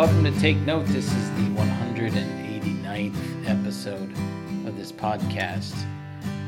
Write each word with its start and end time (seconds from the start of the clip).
Welcome 0.00 0.24
to 0.24 0.40
Take 0.40 0.56
Note. 0.56 0.86
This 0.86 1.12
is 1.12 1.30
the 1.32 1.42
189th 1.60 3.46
episode 3.46 4.10
of 4.66 4.74
this 4.74 4.90
podcast 4.90 5.74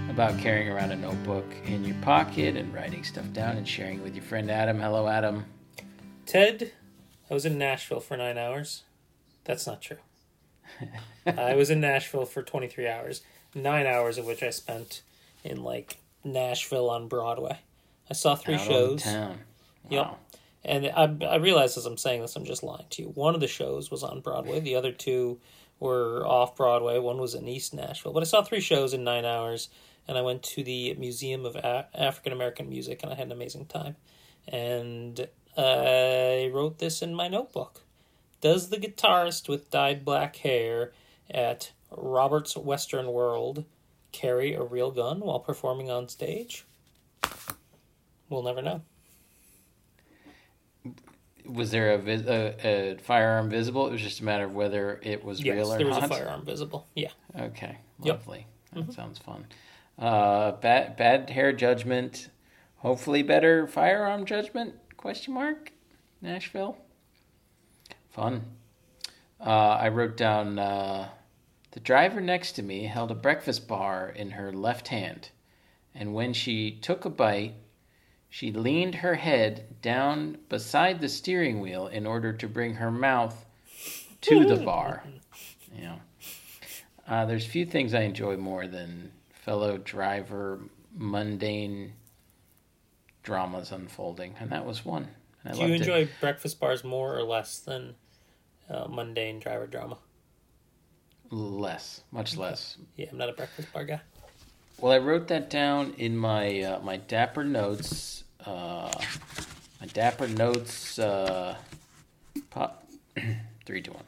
about 0.09 0.39
carrying 0.39 0.71
around 0.71 0.91
a 0.91 0.97
notebook 0.97 1.45
in 1.67 1.85
your 1.85 1.97
pocket 1.97 2.57
and 2.57 2.73
writing 2.73 3.05
stuff 3.05 3.31
down 3.35 3.59
and 3.59 3.69
sharing 3.69 4.03
with 4.03 4.15
your 4.15 4.25
friend 4.25 4.51
Adam. 4.51 4.81
Hello, 4.81 5.07
Adam. 5.07 5.45
Ted, 6.25 6.73
I 7.31 7.35
was 7.35 7.45
in 7.45 7.59
Nashville 7.59 8.01
for 8.01 8.17
nine 8.17 8.39
hours. 8.39 8.85
That's 9.45 9.67
not 9.67 9.83
true. 9.83 9.99
I 11.27 11.55
was 11.55 11.69
in 11.69 11.83
Nashville 11.83 12.25
for 12.25 12.43
23 12.43 12.89
hours, 12.89 13.21
nine 13.55 13.85
hours 13.85 14.17
of 14.17 14.25
which 14.25 14.43
I 14.43 14.49
spent 14.49 15.03
in 15.45 15.63
like 15.63 15.99
Nashville 16.25 16.89
on 16.89 17.07
Broadway. 17.07 17.59
I 18.09 18.15
saw 18.15 18.35
three 18.35 18.55
Out 18.55 18.67
shows. 18.67 19.03
town. 19.03 19.41
Yep. 19.91 20.19
And 20.65 20.87
I, 20.87 21.27
I 21.27 21.37
realize 21.37 21.77
as 21.77 21.87
I'm 21.87 21.99
saying 21.99 22.23
this, 22.23 22.37
I'm 22.37 22.45
just 22.45 22.63
lying 22.63 22.87
to 22.91 23.03
you. 23.03 23.09
One 23.09 23.35
of 23.35 23.41
the 23.41 23.49
shows 23.49 23.91
was 23.91 24.03
on 24.03 24.21
Broadway. 24.21 24.61
The 24.61 24.77
other 24.77 24.93
two 24.93 25.41
were 25.81 26.25
off 26.27 26.57
Broadway. 26.57 26.99
One 26.99 27.19
was 27.19 27.35
in 27.35 27.49
East 27.49 27.75
Nashville. 27.75 28.13
But 28.13 28.23
I 28.23 28.27
saw 28.27 28.43
three 28.43 28.61
shows 28.61 28.95
in 28.95 29.03
nine 29.03 29.25
hours. 29.25 29.69
And 30.09 30.19
I 30.19 30.23
went 30.23 30.43
to 30.45 30.65
the 30.65 30.95
Museum 30.95 31.47
of 31.47 31.55
A- 31.55 31.89
African 31.95 32.33
American 32.33 32.69
Music, 32.69 33.03
and 33.03 33.13
I 33.13 33.15
had 33.15 33.27
an 33.27 33.33
amazing 33.33 33.67
time. 33.67 33.95
And 34.49 35.29
I 35.57 36.51
wrote 36.53 36.79
this 36.79 37.03
in 37.03 37.15
my 37.15 37.29
notebook. 37.29 37.83
Does 38.41 38.71
the 38.71 38.79
guitarist 38.79 39.49
with 39.49 39.71
dyed 39.71 40.05
black 40.05 40.35
hair 40.37 40.93
at 41.31 41.71
Robert's 41.97 42.57
Western 42.57 43.13
World 43.13 43.65
carry 44.11 44.55
a 44.55 44.63
real 44.63 44.91
gun 44.91 45.21
while 45.21 45.39
performing 45.39 45.89
on 45.89 46.09
stage? 46.09 46.65
We'll 48.29 48.43
never 48.43 48.63
know. 48.63 48.83
Was 51.47 51.71
there 51.71 51.93
a, 51.95 51.99
vis- 51.99 52.27
a, 52.27 52.55
a 52.65 52.97
firearm 53.03 53.51
visible? 53.51 53.87
It 53.89 53.93
was 53.93 54.01
just 54.03 54.21
a 54.21 54.25
matter 54.25 54.45
of 54.45 54.55
whether 54.55 55.01
it 55.03 55.25
was 55.25 55.43
Yes, 55.43 55.55
real 55.55 55.73
or 55.73 55.79
there 55.79 55.87
was 55.87 55.97
a 55.99 56.09
firearm 56.09 56.45
visible. 56.45 56.87
Yeah. 56.95 57.11
Okay, 57.39 57.79
Yep. 58.03 58.17
lovely. 58.19 58.47
That 58.73 58.93
sounds 58.93 59.19
fun. 59.19 59.47
Uh, 59.99 60.53
bad 60.53 60.97
bad 60.97 61.29
hair 61.31 61.53
judgment. 61.53 62.29
Hopefully, 62.77 63.23
better 63.23 63.67
firearm 63.67 64.25
judgment? 64.25 64.75
Question 64.97 65.35
mark. 65.35 65.73
Nashville. 66.21 66.77
Fun. 68.11 68.43
Uh, 69.41 69.51
I 69.51 69.89
wrote 69.89 70.17
down. 70.17 70.59
Uh, 70.59 71.09
the 71.73 71.81
driver 71.81 72.21
next 72.21 72.53
to 72.53 72.63
me 72.63 72.85
held 72.85 73.11
a 73.11 73.15
breakfast 73.15 73.67
bar 73.67 74.09
in 74.15 74.33
her 74.33 74.53
left 74.53 74.89
hand, 74.89 75.31
and 75.95 76.15
when 76.15 76.33
she 76.35 76.71
took 76.71 77.05
a 77.05 77.11
bite, 77.11 77.55
she 78.33 78.51
leaned 78.51 78.95
her 78.95 79.15
head 79.15 79.67
down 79.83 80.39
beside 80.49 81.03
the 81.03 81.09
steering 81.09 81.61
wheel 81.61 81.87
in 81.89 82.07
order 82.07 82.33
to 82.33 82.49
bring 82.49 82.73
her 82.77 82.91
mouth 82.91 83.45
to 84.23 84.47
the 84.47 84.57
bar. 84.65 85.05
Yeah. 85.79 85.97
Uh, 87.07 87.27
there's 87.27 87.45
few 87.45 87.67
things 87.67 87.93
I 87.93 88.01
enjoy 88.05 88.39
more 88.39 88.67
than 88.67 89.13
fellow 89.35 89.77
driver 89.77 90.61
mundane 90.97 91.93
dramas 93.23 93.71
unfolding, 93.71 94.35
and 94.41 94.49
that 94.51 94.65
was 94.65 94.83
one. 94.83 95.09
I 95.45 95.51
Do 95.51 95.57
you 95.57 95.63
loved 95.65 95.73
it. 95.75 95.81
enjoy 95.81 96.09
breakfast 96.19 96.59
bars 96.59 96.83
more 96.85 97.15
or 97.15 97.25
less 97.25 97.59
than 97.59 97.97
uh, 98.71 98.87
mundane 98.89 99.41
driver 99.41 99.67
drama? 99.67 99.99
less, 101.31 102.01
much 102.11 102.39
less. 102.39 102.79
Yeah, 102.97 103.09
I'm 103.13 103.19
not 103.19 103.29
a 103.29 103.33
breakfast 103.35 103.71
bar 103.75 103.85
guy. 103.85 104.01
Well, 104.81 104.93
I 104.93 104.99
wrote 104.99 105.29
that 105.29 105.49
down 105.49 105.95
in 105.99 106.17
my 106.17 106.61
uh, 106.63 106.81
my 106.81 106.97
Dapper 106.97 107.45
notes. 107.45 108.25
Uh, 108.45 108.91
my 109.81 109.87
Dapper 109.87 110.29
notes. 110.29 110.99
Uh, 110.99 111.57
po- 112.51 112.73
three 113.65 113.83
to 113.83 113.93
one. 113.93 114.05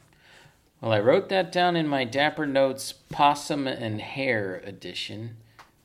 Well, 0.81 0.91
I 0.91 0.99
wrote 0.99 1.29
that 1.29 1.51
down 1.51 1.75
in 1.75 1.87
my 1.87 2.03
Dapper 2.03 2.45
Notes 2.45 2.93
Possum 2.93 3.65
and 3.65 4.01
Hair 4.01 4.61
edition, 4.65 5.37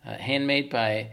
uh, 0.05 0.15
handmade 0.15 0.69
by 0.69 1.11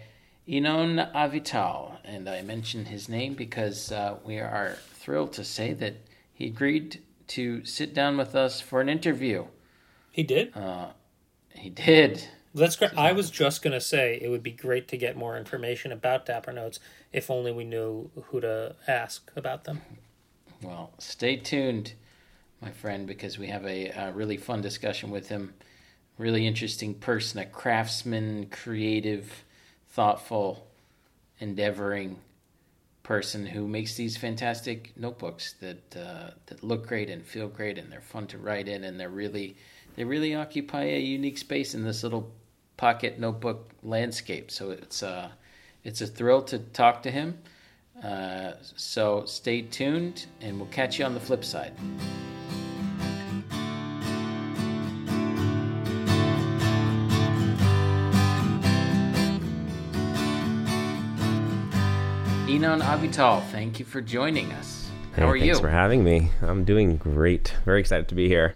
Enon 0.47 0.97
Avital, 1.13 1.97
and 2.03 2.27
I 2.27 2.41
mention 2.41 2.85
his 2.85 3.07
name 3.07 3.33
because 3.33 3.91
uh, 3.91 4.17
we 4.25 4.39
are 4.39 4.77
thrilled 4.93 5.33
to 5.33 5.43
say 5.43 5.73
that 5.73 5.95
he 6.33 6.47
agreed 6.47 7.01
to 7.27 7.63
sit 7.65 7.93
down 7.93 8.17
with 8.17 8.35
us 8.35 8.59
for 8.59 8.81
an 8.81 8.89
interview. 8.89 9.45
He 10.11 10.23
did. 10.23 10.55
Uh, 10.55 10.87
he 11.53 11.69
did. 11.69 12.27
That's 12.53 12.75
great. 12.75 12.97
I 12.97 13.11
was 13.11 13.29
just 13.29 13.61
gonna 13.61 13.81
say 13.81 14.19
it 14.21 14.29
would 14.29 14.43
be 14.43 14.51
great 14.51 14.87
to 14.89 14.97
get 14.97 15.15
more 15.15 15.37
information 15.37 15.91
about 15.91 16.25
Dapper 16.25 16.51
Notes 16.51 16.79
if 17.11 17.29
only 17.29 17.51
we 17.51 17.63
knew 17.63 18.09
who 18.25 18.41
to 18.41 18.75
ask 18.87 19.31
about 19.35 19.65
them. 19.65 19.81
Well, 20.61 20.91
stay 20.97 21.35
tuned, 21.35 21.93
my 22.61 22.71
friend, 22.71 23.05
because 23.05 23.37
we 23.37 23.47
have 23.47 23.65
a, 23.65 23.89
a 23.89 24.11
really 24.11 24.37
fun 24.37 24.61
discussion 24.61 25.11
with 25.11 25.29
him. 25.29 25.53
Really 26.17 26.47
interesting 26.47 26.95
person, 26.95 27.39
a 27.39 27.45
craftsman, 27.45 28.47
creative, 28.47 29.43
thoughtful, 29.89 30.67
endeavoring 31.39 32.17
person 33.03 33.45
who 33.45 33.67
makes 33.67 33.95
these 33.95 34.17
fantastic 34.17 34.91
notebooks 34.97 35.53
that 35.61 35.95
uh, 35.95 36.31
that 36.47 36.63
look 36.63 36.87
great 36.87 37.09
and 37.09 37.23
feel 37.23 37.47
great, 37.47 37.77
and 37.77 37.91
they're 37.91 38.01
fun 38.01 38.27
to 38.27 38.37
write 38.37 38.67
in, 38.67 38.83
and 38.83 38.99
they're 38.99 39.09
really 39.09 39.55
they 39.97 40.03
really 40.03 40.35
occupy 40.35 40.83
a 40.83 40.99
unique 40.99 41.39
space 41.39 41.73
in 41.73 41.83
this 41.83 42.03
little 42.03 42.31
pocket 42.77 43.19
notebook 43.19 43.71
landscape. 43.83 44.51
So 44.51 44.69
it's 44.69 45.03
uh, 45.03 45.29
it's 45.83 46.01
a 46.01 46.07
thrill 46.07 46.43
to 46.43 46.59
talk 46.59 47.03
to 47.03 47.11
him. 47.11 47.39
Uh, 48.01 48.51
so 48.61 49.25
stay 49.25 49.63
tuned, 49.63 50.27
and 50.39 50.57
we'll 50.59 50.69
catch 50.69 50.99
you 50.99 51.05
on 51.05 51.15
the 51.15 51.19
flip 51.19 51.43
side. 51.43 51.73
Enon 62.47 62.81
Avital, 62.81 63.43
thank 63.49 63.79
you 63.79 63.85
for 63.85 63.99
joining 63.99 64.51
us. 64.53 64.89
How 65.15 65.23
Hey, 65.23 65.23
are 65.23 65.31
thanks 65.31 65.45
you? 65.45 65.53
Thanks 65.53 65.59
for 65.59 65.69
having 65.69 66.03
me. 66.03 66.29
I'm 66.43 66.63
doing 66.63 66.97
great. 66.97 67.55
Very 67.65 67.79
excited 67.79 68.07
to 68.09 68.15
be 68.15 68.27
here. 68.27 68.53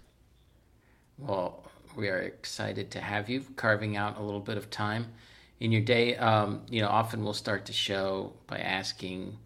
Well, 1.26 1.62
we 1.94 2.08
are 2.08 2.18
excited 2.18 2.90
to 2.92 3.00
have 3.00 3.28
you 3.28 3.44
carving 3.56 3.96
out 3.96 4.18
a 4.18 4.22
little 4.22 4.40
bit 4.40 4.56
of 4.56 4.70
time 4.70 5.06
in 5.60 5.70
your 5.70 5.80
day. 5.82 6.16
Um, 6.16 6.62
you 6.68 6.82
know, 6.82 6.88
often 6.88 7.22
we'll 7.22 7.32
start 7.32 7.66
the 7.66 7.72
show 7.72 8.32
by 8.48 8.58
asking 8.58 9.38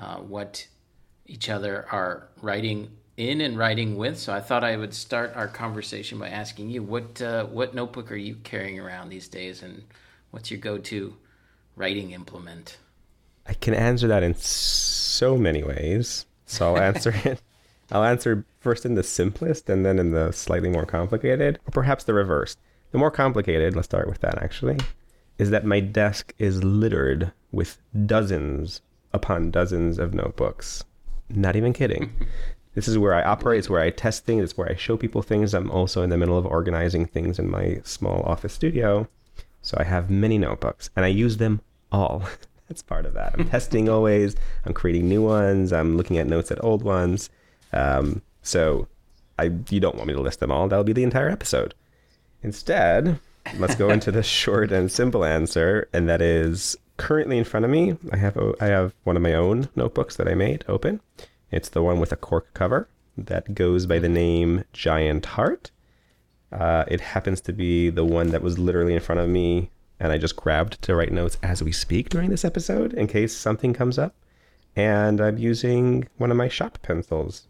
uh, 0.00 0.16
what 0.16 0.66
each 1.26 1.50
other 1.50 1.86
are 1.92 2.28
writing 2.40 2.90
in 3.18 3.42
and 3.42 3.58
writing 3.58 3.96
with. 3.96 4.18
So 4.18 4.32
I 4.32 4.40
thought 4.40 4.64
I 4.64 4.76
would 4.76 4.94
start 4.94 5.32
our 5.36 5.48
conversation 5.48 6.18
by 6.18 6.28
asking 6.28 6.70
you 6.70 6.82
what 6.82 7.20
uh, 7.20 7.44
what 7.44 7.74
notebook 7.74 8.10
are 8.10 8.16
you 8.16 8.36
carrying 8.36 8.80
around 8.80 9.10
these 9.10 9.28
days, 9.28 9.62
and 9.62 9.84
what's 10.30 10.50
your 10.50 10.60
go-to 10.60 11.14
writing 11.76 12.12
implement? 12.12 12.78
I 13.46 13.52
can 13.52 13.74
answer 13.74 14.08
that 14.08 14.22
in 14.22 14.34
so 14.34 15.36
many 15.36 15.62
ways. 15.62 16.24
So 16.46 16.74
I'll 16.74 16.82
answer 16.82 17.12
it. 17.24 17.42
I'll 17.90 18.04
answer 18.04 18.44
first 18.60 18.84
in 18.84 18.94
the 18.94 19.02
simplest 19.02 19.68
and 19.70 19.84
then 19.84 19.98
in 19.98 20.10
the 20.10 20.32
slightly 20.32 20.68
more 20.68 20.84
complicated, 20.84 21.58
or 21.66 21.70
perhaps 21.70 22.04
the 22.04 22.14
reverse. 22.14 22.56
The 22.90 22.98
more 22.98 23.10
complicated, 23.10 23.74
let's 23.74 23.86
start 23.86 24.08
with 24.08 24.20
that 24.20 24.42
actually, 24.42 24.78
is 25.38 25.50
that 25.50 25.64
my 25.64 25.80
desk 25.80 26.34
is 26.38 26.64
littered 26.64 27.32
with 27.52 27.78
dozens 28.06 28.82
upon 29.12 29.50
dozens 29.50 29.98
of 29.98 30.14
notebooks. 30.14 30.84
Not 31.28 31.56
even 31.56 31.72
kidding. 31.72 32.12
This 32.74 32.86
is 32.86 32.96
where 32.96 33.14
I 33.14 33.24
operate, 33.24 33.58
it's 33.58 33.68
where 33.68 33.80
I 33.80 33.90
test 33.90 34.24
things, 34.24 34.44
it's 34.44 34.56
where 34.56 34.70
I 34.70 34.76
show 34.76 34.96
people 34.96 35.20
things. 35.20 35.52
I'm 35.52 35.68
also 35.68 36.02
in 36.02 36.10
the 36.10 36.16
middle 36.16 36.38
of 36.38 36.46
organizing 36.46 37.06
things 37.06 37.40
in 37.40 37.50
my 37.50 37.80
small 37.82 38.22
office 38.22 38.52
studio. 38.52 39.08
So 39.62 39.76
I 39.80 39.82
have 39.82 40.10
many 40.10 40.38
notebooks 40.38 40.88
and 40.94 41.04
I 41.04 41.08
use 41.08 41.38
them 41.38 41.60
all. 41.90 42.22
That's 42.68 42.82
part 42.82 43.04
of 43.04 43.14
that. 43.14 43.34
I'm 43.36 43.48
testing 43.50 43.88
always. 43.88 44.36
I'm 44.64 44.74
creating 44.74 45.08
new 45.08 45.22
ones. 45.22 45.72
I'm 45.72 45.96
looking 45.96 46.18
at 46.18 46.28
notes 46.28 46.52
at 46.52 46.62
old 46.62 46.84
ones. 46.84 47.30
Um, 47.72 48.22
so 48.42 48.88
I 49.38 49.52
you 49.70 49.80
don't 49.80 49.96
want 49.96 50.08
me 50.08 50.14
to 50.14 50.20
list 50.20 50.40
them 50.40 50.50
all. 50.50 50.68
That'll 50.68 50.84
be 50.84 50.92
the 50.92 51.04
entire 51.04 51.28
episode. 51.28 51.74
Instead, 52.42 53.20
let's 53.58 53.74
go 53.74 53.90
into 53.90 54.10
the 54.10 54.22
short 54.38 54.72
and 54.72 54.90
simple 54.90 55.24
answer, 55.24 55.88
and 55.92 56.08
that 56.08 56.20
is 56.20 56.76
currently 56.96 57.38
in 57.38 57.44
front 57.44 57.64
of 57.64 57.70
me. 57.70 57.96
I 58.12 58.16
have 58.16 58.36
a, 58.36 58.54
I 58.60 58.66
have 58.66 58.94
one 59.04 59.16
of 59.16 59.22
my 59.22 59.34
own 59.34 59.68
notebooks 59.76 60.16
that 60.16 60.28
I 60.28 60.34
made 60.34 60.64
open. 60.68 61.00
It's 61.50 61.68
the 61.68 61.82
one 61.82 62.00
with 62.00 62.12
a 62.12 62.16
cork 62.16 62.52
cover 62.54 62.88
that 63.16 63.54
goes 63.54 63.86
by 63.86 63.98
the 63.98 64.08
name 64.08 64.64
Giant 64.72 65.26
Heart. 65.26 65.70
Uh, 66.52 66.84
it 66.88 67.00
happens 67.00 67.40
to 67.42 67.52
be 67.52 67.90
the 67.90 68.04
one 68.04 68.28
that 68.30 68.42
was 68.42 68.58
literally 68.58 68.94
in 68.94 69.00
front 69.00 69.20
of 69.20 69.28
me, 69.28 69.70
and 70.00 70.12
I 70.12 70.18
just 70.18 70.36
grabbed 70.36 70.80
to 70.82 70.94
write 70.94 71.12
notes 71.12 71.38
as 71.42 71.62
we 71.62 71.72
speak 71.72 72.08
during 72.08 72.30
this 72.30 72.44
episode 72.44 72.92
in 72.94 73.06
case 73.06 73.36
something 73.36 73.72
comes 73.72 73.98
up. 73.98 74.14
And 74.76 75.20
I'm 75.20 75.38
using 75.38 76.08
one 76.18 76.30
of 76.30 76.36
my 76.36 76.48
shop 76.48 76.78
pencils. 76.82 77.48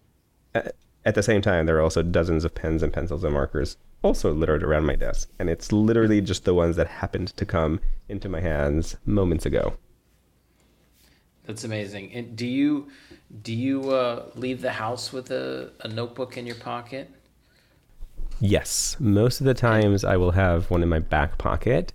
At 0.55 1.15
the 1.15 1.23
same 1.23 1.41
time, 1.41 1.67
there 1.67 1.77
are 1.77 1.83
also 1.83 2.03
dozens 2.03 2.45
of 2.45 2.55
pens 2.55 2.83
and 2.83 2.93
pencils 2.93 3.25
and 3.25 3.33
markers 3.33 3.77
also 4.03 4.33
littered 4.33 4.63
around 4.63 4.87
my 4.87 4.95
desk, 4.95 5.31
and 5.39 5.51
it's 5.51 5.73
literally 5.73 6.21
just 6.21 6.45
the 6.45 6.55
ones 6.55 6.77
that 6.77 6.87
happened 6.87 7.29
to 7.37 7.45
come 7.45 7.81
into 8.09 8.29
my 8.29 8.41
hands 8.41 8.97
moments 9.05 9.47
ago. 9.47 9.77
That's 11.47 11.65
amazing. 11.65 12.13
And 12.13 12.37
do 12.37 12.47
you 12.47 12.89
do 13.43 13.55
you 13.55 13.91
uh, 13.91 14.27
leave 14.35 14.61
the 14.61 14.73
house 14.73 15.13
with 15.13 15.31
a, 15.31 15.73
a 15.81 15.89
notebook 15.89 16.37
in 16.37 16.47
your 16.47 16.57
pocket? 16.57 17.11
Yes, 18.41 18.97
most 19.01 19.41
of 19.41 19.47
the 19.47 19.55
times 19.55 20.05
I 20.05 20.17
will 20.17 20.33
have 20.33 20.71
one 20.71 20.83
in 20.83 20.89
my 20.89 21.01
back 21.01 21.39
pocket, 21.39 21.93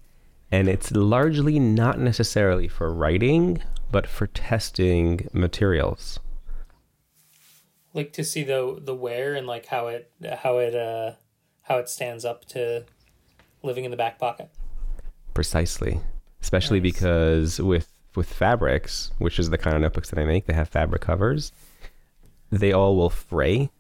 and 0.52 0.68
it's 0.68 0.92
largely 0.92 1.60
not 1.60 2.00
necessarily 2.00 2.68
for 2.68 2.92
writing, 2.92 3.62
but 3.92 4.08
for 4.08 4.28
testing 4.28 5.30
materials. 5.32 6.20
Like 7.94 8.14
to 8.14 8.24
see 8.24 8.44
the 8.44 8.80
the 8.82 8.96
wear 8.96 9.36
and 9.36 9.46
like 9.46 9.68
how 9.68 9.88
it 9.88 10.12
how 10.42 10.58
it 10.58 10.76
uh 10.76 11.14
how 11.64 11.78
it 11.78 11.90
stands 11.90 12.26
up 12.26 12.46
to 12.46 12.86
living 13.62 13.86
in 13.86 13.92
the 13.92 13.98
back 13.98 14.20
pocket. 14.20 14.50
Precisely, 15.34 16.00
especially 16.42 16.80
Nice. 16.80 16.94
because 16.94 17.60
with 17.60 17.90
with 18.16 18.32
fabrics, 18.32 19.12
which 19.18 19.40
is 19.40 19.50
the 19.50 19.58
kind 19.58 19.76
of 19.76 19.82
notebooks 19.82 20.10
that 20.10 20.20
I 20.20 20.26
make, 20.26 20.46
they 20.46 20.54
have 20.54 20.70
fabric 20.70 21.02
covers. 21.02 21.52
They 22.52 22.72
all 22.72 22.96
will 22.96 23.10
fray, 23.10 23.72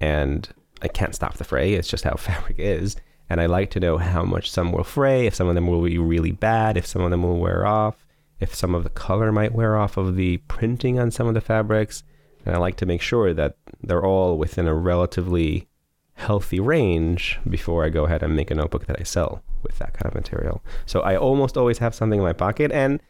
and 0.00 0.48
I 0.82 0.88
can't 0.88 1.14
stop 1.14 1.34
the 1.34 1.44
fray. 1.44 1.74
It's 1.74 1.88
just 1.88 2.04
how 2.04 2.14
fabric 2.16 2.58
is. 2.58 2.96
And 3.30 3.40
I 3.40 3.46
like 3.46 3.70
to 3.70 3.80
know 3.80 3.96
how 3.96 4.22
much 4.22 4.50
some 4.50 4.70
will 4.70 4.84
fray, 4.84 5.26
if 5.26 5.34
some 5.34 5.48
of 5.48 5.54
them 5.54 5.66
will 5.66 5.82
be 5.82 5.96
really 5.96 6.30
bad, 6.30 6.76
if 6.76 6.86
some 6.86 7.02
of 7.02 7.10
them 7.10 7.22
will 7.22 7.38
wear 7.38 7.66
off, 7.66 8.04
if 8.38 8.54
some 8.54 8.74
of 8.74 8.84
the 8.84 8.90
color 8.90 9.32
might 9.32 9.54
wear 9.54 9.76
off 9.78 9.96
of 9.96 10.14
the 10.14 10.36
printing 10.46 10.98
on 10.98 11.10
some 11.10 11.26
of 11.26 11.34
the 11.34 11.40
fabrics. 11.40 12.02
And 12.44 12.54
I 12.54 12.58
like 12.58 12.76
to 12.76 12.86
make 12.86 13.00
sure 13.00 13.32
that 13.34 13.56
they're 13.82 14.04
all 14.04 14.36
within 14.38 14.66
a 14.66 14.74
relatively 14.74 15.68
healthy 16.14 16.60
range 16.60 17.38
before 17.48 17.84
I 17.84 17.88
go 17.88 18.04
ahead 18.04 18.22
and 18.22 18.36
make 18.36 18.50
a 18.50 18.54
notebook 18.54 18.86
that 18.86 19.00
I 19.00 19.02
sell 19.02 19.42
with 19.62 19.78
that 19.78 19.94
kind 19.94 20.06
of 20.06 20.14
material. 20.14 20.62
So 20.86 21.00
I 21.00 21.16
almost 21.16 21.56
always 21.56 21.78
have 21.78 21.94
something 21.94 22.18
in 22.18 22.24
my 22.24 22.32
pocket, 22.32 22.70
and 22.70 23.00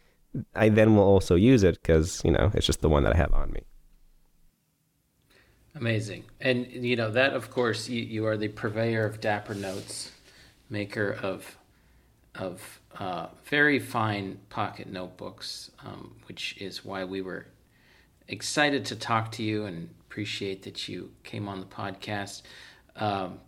I 0.55 0.69
then 0.69 0.95
will 0.95 1.03
also 1.03 1.35
use 1.35 1.63
it 1.63 1.75
because, 1.81 2.21
you 2.25 2.31
know, 2.31 2.51
it's 2.53 2.65
just 2.65 2.81
the 2.81 2.89
one 2.89 3.03
that 3.03 3.13
I 3.13 3.17
have 3.17 3.33
on 3.33 3.51
me. 3.51 3.61
Amazing. 5.75 6.23
And 6.39 6.67
you 6.67 6.95
know 6.95 7.11
that 7.11 7.33
of 7.33 7.51
course 7.51 7.89
you, 7.89 8.01
you 8.01 8.25
are 8.25 8.37
the 8.37 8.47
purveyor 8.47 9.05
of 9.05 9.19
Dapper 9.19 9.53
Notes, 9.53 10.11
maker 10.69 11.17
of 11.21 11.57
of 12.35 12.79
uh, 12.97 13.27
very 13.45 13.79
fine 13.79 14.39
pocket 14.49 14.87
notebooks, 14.87 15.71
um, 15.85 16.15
which 16.27 16.57
is 16.61 16.85
why 16.85 17.03
we 17.03 17.21
were 17.21 17.47
excited 18.27 18.85
to 18.85 18.95
talk 18.95 19.31
to 19.33 19.43
you 19.43 19.65
and 19.65 19.89
appreciate 20.07 20.63
that 20.63 20.87
you 20.87 21.11
came 21.23 21.47
on 21.47 21.59
the 21.59 21.65
podcast. 21.65 22.41
Um, 22.95 23.39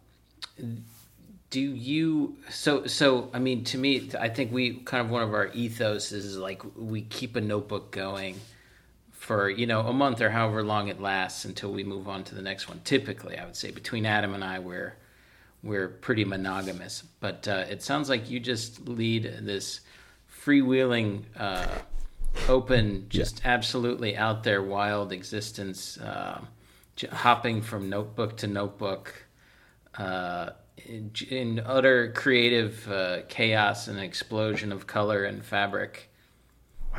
do 1.50 1.62
you 1.62 2.36
so 2.50 2.86
so 2.88 3.30
i 3.34 3.40
mean 3.40 3.64
to 3.64 3.78
me 3.78 4.10
i 4.20 4.28
think 4.28 4.52
we 4.52 4.76
kind 4.80 5.06
of 5.06 5.10
one 5.10 5.24
of 5.24 5.34
our 5.34 5.48
ethos 5.54 6.12
is 6.12 6.38
like 6.38 6.62
we 6.76 7.02
keep 7.02 7.36
a 7.36 7.42
notebook 7.42 7.92
going 7.92 8.36
for 9.12 9.50
you 9.50 9.66
know 9.66 9.82
a 9.82 9.94
month 9.94 10.22
or 10.22 10.30
however 10.30 10.62
long 10.62 10.90
it 10.90 11.00
lasts 11.00 11.46
until 11.46 11.72
we 11.72 11.84
move 11.84 12.08
on 12.08 12.24
to 12.24 12.36
the 12.36 12.42
next 12.42 12.68
one 12.68 12.82
typically 12.84 13.38
i 13.38 13.46
would 13.46 13.56
say 13.56 13.72
between 13.72 14.06
adam 14.06 14.34
and 14.34 14.44
i 14.44 14.60
we're 14.60 14.96
we're 15.64 15.88
pretty 15.88 16.26
monogamous 16.26 17.04
but 17.20 17.48
uh, 17.48 17.66
it 17.70 17.82
sounds 17.82 18.10
like 18.10 18.30
you 18.30 18.40
just 18.40 18.88
lead 18.88 19.24
this 19.42 19.82
freewheeling 20.44 21.24
uh, 21.38 21.66
open 22.48 23.06
just 23.10 23.42
absolutely 23.46 24.16
out 24.16 24.44
there 24.44 24.62
wild 24.62 25.12
existence 25.12 25.98
uh, 26.00 26.42
j- 26.96 27.08
hopping 27.08 27.62
from 27.62 27.90
notebook 27.90 28.38
to 28.38 28.48
notebook 28.48 29.14
uh, 29.98 30.52
in, 30.78 31.12
in 31.30 31.62
utter 31.66 32.12
creative 32.14 32.90
uh, 32.92 33.20
chaos 33.28 33.88
and 33.88 34.00
explosion 34.00 34.72
of 34.72 34.88
color 34.88 35.24
and 35.24 35.44
fabric. 35.44 36.10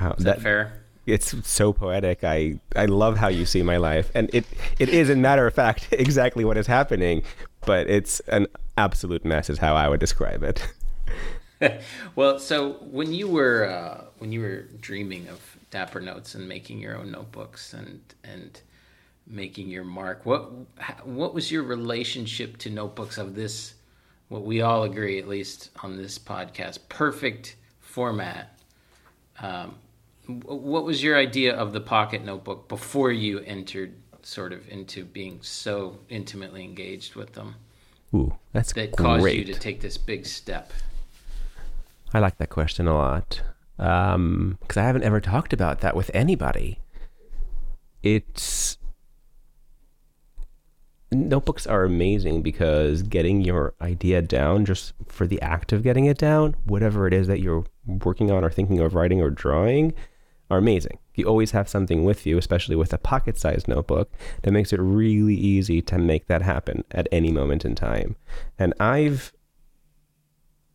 Wow, 0.00 0.14
Is 0.19 0.25
that, 0.25 0.40
fair? 0.40 0.85
it's 1.06 1.35
so 1.49 1.73
poetic. 1.73 2.23
I 2.23 2.61
I 2.76 2.87
love 2.87 3.17
how 3.17 3.29
you 3.29 3.46
see 3.46 3.62
my 3.62 3.76
life, 3.76 4.11
and 4.14 4.31
it 4.32 4.44
it 4.79 4.88
is, 4.88 5.08
in 5.11 5.23
matter 5.23 5.46
of 5.46 5.55
fact, 5.55 5.88
exactly 5.93 6.44
what 6.44 6.56
is 6.56 6.67
happening. 6.67 7.23
But 7.67 7.88
it's 7.88 8.20
an 8.29 8.46
absolute 8.76 9.25
mess, 9.25 9.50
is 9.50 9.58
how 9.58 9.75
I 9.75 9.88
would 9.88 10.00
describe 10.00 10.43
it. 10.43 10.67
well, 12.16 12.38
so 12.38 12.75
when 12.90 13.12
you 13.12 13.28
were 13.28 13.69
uh, 13.69 14.05
when 14.19 14.32
you 14.32 14.40
were 14.40 14.62
dreaming 14.81 15.28
of 15.28 15.40
Dapper 15.70 16.00
Notes 16.00 16.34
and 16.34 16.49
making 16.49 16.81
your 16.81 16.96
own 16.96 17.10
notebooks 17.10 17.72
and 17.72 18.00
and 18.25 18.60
making 19.26 19.69
your 19.69 19.84
mark, 19.84 20.25
what 20.25 20.50
what 21.05 21.34
was 21.34 21.50
your 21.50 21.62
relationship 21.62 22.56
to 22.58 22.70
notebooks 22.70 23.19
of 23.19 23.34
this? 23.34 23.75
What 24.28 24.44
we 24.44 24.60
all 24.60 24.84
agree, 24.84 25.19
at 25.19 25.26
least 25.26 25.70
on 25.82 25.96
this 25.96 26.19
podcast, 26.19 26.81
perfect 26.88 27.56
format. 27.81 28.58
Um, 29.40 29.76
what 30.26 30.84
was 30.84 31.02
your 31.02 31.16
idea 31.16 31.56
of 31.56 31.72
the 31.72 31.81
pocket 31.81 32.22
notebook 32.22 32.69
before 32.69 33.10
you 33.10 33.38
entered 33.40 33.94
sort 34.22 34.52
of 34.52 34.69
into 34.69 35.05
being 35.05 35.38
so 35.40 35.99
intimately 36.10 36.62
engaged 36.62 37.14
with 37.14 37.32
them 37.32 37.55
Ooh, 38.14 38.37
that's 38.52 38.75
that 38.75 38.94
caused 38.94 39.22
great. 39.22 39.38
you 39.38 39.55
to 39.55 39.58
take 39.58 39.81
this 39.81 39.96
big 39.96 40.26
step? 40.26 40.70
I 42.12 42.20
like 42.20 42.38
that 42.38 42.50
question 42.50 42.88
a 42.88 42.94
lot 42.94 43.43
um, 43.78 44.58
because 44.60 44.76
I 44.76 44.84
haven't 44.84 45.05
ever 45.05 45.20
talked 45.20 45.52
about 45.52 45.81
that 45.81 45.94
with 45.94 46.10
anybody. 46.14 46.81
It's 48.02 48.78
notebooks 51.10 51.66
are 51.66 51.84
amazing 51.84 52.43
because 52.43 53.02
getting 53.02 53.40
your 53.40 53.75
idea 53.81 54.22
down 54.22 54.64
just 54.64 54.93
for 55.06 55.26
the 55.26 55.40
act 55.40 55.72
of 55.72 55.82
getting 55.82 56.05
it 56.05 56.19
down, 56.19 56.55
whatever 56.64 57.06
it 57.06 57.14
is 57.14 57.26
that 57.26 57.40
you're 57.40 57.64
working 57.87 58.31
on 58.31 58.44
or 58.44 58.50
thinking 58.50 58.81
of 58.81 58.94
writing 58.94 59.20
or 59.20 59.31
drawing, 59.31 59.94
are 60.50 60.58
amazing. 60.58 60.99
You 61.14 61.26
always 61.26 61.50
have 61.50 61.69
something 61.69 62.05
with 62.05 62.26
you, 62.26 62.38
especially 62.38 62.76
with 62.76 62.93
a 62.93 62.99
pocket 62.99 63.38
sized 63.38 63.69
notebook, 63.69 64.10
that 64.43 64.52
makes 64.52 64.72
it 64.72 64.81
really 64.81 65.34
easy 65.34 65.82
to 65.82 65.99
make 65.99 66.26
that 66.26 66.43
happen 66.43 66.84
at 66.90 67.08
any 67.10 67.32
moment 67.32 67.64
in 67.64 67.75
time. 67.75 68.16
And 68.58 68.72
I've 68.81 69.32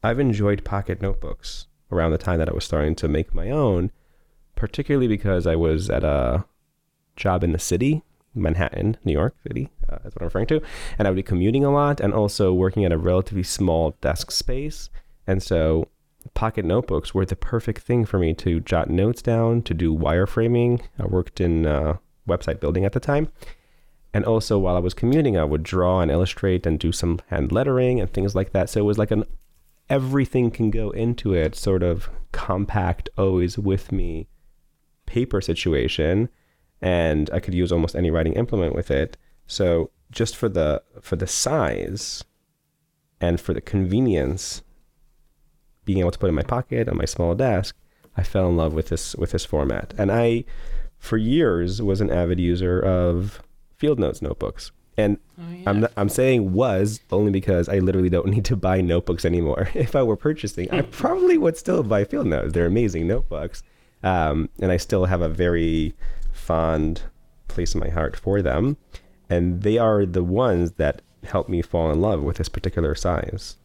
I've 0.04 0.20
enjoyed 0.20 0.66
pocket 0.66 1.02
notebooks 1.02 1.68
around 1.92 2.12
the 2.12 2.18
time 2.18 2.40
that 2.40 2.50
I 2.50 2.54
was 2.54 2.66
starting 2.66 2.96
to 2.96 3.08
make 3.08 3.34
my 3.34 3.50
own, 3.50 3.92
particularly 4.56 5.08
because 5.08 5.48
I 5.48 5.56
was 5.56 5.90
at 5.90 6.04
a 6.04 6.46
job 7.16 7.44
in 7.44 7.54
the 7.54 7.60
city, 7.60 8.04
Manhattan, 8.36 8.98
New 9.04 9.14
York 9.14 9.36
City, 9.48 9.70
uh, 9.88 10.00
that's 10.04 10.16
what 10.16 10.22
I'm 10.22 10.28
referring 10.28 10.48
to, 10.48 10.62
and 10.98 11.08
I 11.08 11.12
would 11.12 11.16
be 11.16 11.24
commuting 11.24 11.64
a 11.64 11.72
lot 11.72 12.00
and 12.00 12.14
also 12.14 12.54
working 12.54 12.84
at 12.84 12.92
a 12.92 12.98
relatively 12.98 13.44
small 13.44 13.96
desk 14.02 14.32
space. 14.32 14.90
And 15.26 15.42
so 15.42 15.88
pocket 16.34 16.66
notebooks 16.66 17.14
were 17.14 17.26
the 17.26 17.36
perfect 17.36 17.82
thing 17.82 18.06
for 18.06 18.18
me 18.20 18.34
to 18.34 18.60
jot 18.60 18.90
notes 18.90 19.22
down, 19.22 19.62
to 19.64 19.74
do 19.74 19.96
wireframing. 19.96 20.82
I 21.00 21.06
worked 21.06 21.40
in 21.40 21.66
uh, 21.66 21.98
website 22.28 22.60
building 22.60 22.86
at 22.86 22.94
the 22.94 23.00
time. 23.00 23.30
And 24.16 24.26
also, 24.26 24.60
while 24.60 24.76
I 24.76 24.80
was 24.80 24.94
commuting, 24.94 25.38
I 25.38 25.44
would 25.44 25.64
draw 25.64 26.00
and 26.00 26.12
illustrate 26.12 26.68
and 26.68 26.78
do 26.78 26.92
some 26.92 27.20
hand 27.28 27.52
lettering 27.52 28.00
and 28.00 28.12
things 28.14 28.36
like 28.36 28.52
that. 28.52 28.70
So 28.70 28.80
it 28.80 28.84
was 28.84 29.00
like 29.00 29.10
an 29.10 29.24
everything 29.90 30.52
can 30.52 30.72
go 30.72 30.92
into 30.92 31.34
it 31.34 31.56
sort 31.56 31.84
of 31.84 32.10
compact, 32.32 33.10
always 33.18 33.58
with 33.58 33.92
me 33.92 34.28
paper 35.06 35.42
situation. 35.42 36.30
And 36.82 37.30
I 37.32 37.40
could 37.40 37.54
use 37.54 37.72
almost 37.72 37.96
any 37.96 38.12
writing 38.12 38.34
implement 38.34 38.76
with 38.76 38.92
it. 38.92 39.18
So 39.48 39.92
just 40.12 40.36
for 40.36 40.50
the 40.50 40.84
for 41.02 41.16
the 41.16 41.28
size 41.28 42.24
and 43.22 43.40
for 43.40 43.54
the 43.54 43.62
convenience, 43.62 44.64
being 45.86 46.00
able 46.00 46.12
to 46.12 46.20
put 46.20 46.30
in 46.30 46.36
my 46.36 46.44
pocket 46.44 46.90
on 46.90 46.98
my 46.98 47.06
small 47.06 47.36
desk, 47.36 47.76
I 48.18 48.24
fell 48.24 48.50
in 48.50 48.58
love 48.58 48.74
with 48.74 48.90
this 48.90 49.16
with 49.16 49.32
this 49.32 49.46
format. 49.46 49.94
And 49.98 50.12
I, 50.12 50.46
for 50.98 51.18
years, 51.18 51.82
was 51.82 52.02
an 52.02 52.10
avid 52.10 52.40
user 52.40 52.80
of 52.80 53.42
Field 53.78 54.00
Notes 54.00 54.22
notebooks. 54.22 54.72
And 54.98 55.18
Oh, 55.40 55.52
yeah. 55.52 55.70
I'm 55.70 55.80
not, 55.82 55.92
I'm 55.98 56.10
saying 56.10 56.54
was 56.54 57.00
only 57.12 57.32
because 57.32 57.68
I 57.68 57.80
literally 57.80 58.10
don't 58.10 58.28
need 58.36 58.46
to 58.46 58.56
buy 58.56 58.82
notebooks 58.82 59.26
anymore. 59.26 59.70
If 59.76 59.96
I 59.96 60.04
were 60.04 60.16
purchasing, 60.16 60.70
I 60.72 60.82
probably 61.02 61.38
would 61.38 61.58
still 61.58 61.84
buy 61.84 62.04
Field 62.04 62.28
Notes. 62.28 62.54
They're 62.54 62.66
amazing 62.66 63.08
notebooks, 63.08 63.64
um, 64.04 64.50
and 64.60 64.72
I 64.72 64.78
still 64.78 65.06
have 65.06 65.22
a 65.22 65.30
very 65.30 65.94
fond 66.32 67.04
place 67.48 67.74
in 67.74 67.80
my 67.80 67.90
heart 67.90 68.16
for 68.16 68.42
them. 68.42 68.78
And 69.30 69.64
they 69.64 69.78
are 69.78 70.06
the 70.06 70.24
ones 70.24 70.74
that 70.74 71.02
helped 71.24 71.50
me 71.50 71.62
fall 71.62 71.92
in 71.92 72.02
love 72.02 72.22
with 72.22 72.38
this 72.38 72.50
particular 72.50 72.94
size. 72.94 73.58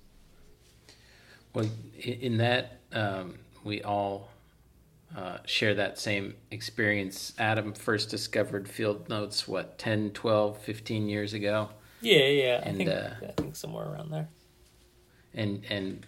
Well, 1.52 1.66
in 2.02 2.38
that, 2.38 2.80
um, 2.92 3.34
we 3.64 3.82
all 3.82 4.30
uh, 5.16 5.38
share 5.46 5.74
that 5.74 5.98
same 5.98 6.34
experience. 6.50 7.32
Adam 7.38 7.72
first 7.72 8.10
discovered 8.10 8.68
field 8.68 9.08
notes, 9.08 9.48
what, 9.48 9.78
10, 9.78 10.10
12, 10.10 10.58
15 10.58 11.08
years 11.08 11.32
ago? 11.32 11.70
Yeah, 12.00 12.26
yeah. 12.26 12.60
I 12.64 12.68
And, 12.68 12.76
think 12.76 12.90
uh, 12.90 13.10
I 13.22 13.32
think 13.32 13.56
somewhere 13.56 13.86
around 13.86 14.10
there. 14.10 14.28
And, 15.34 15.64
and 15.70 16.06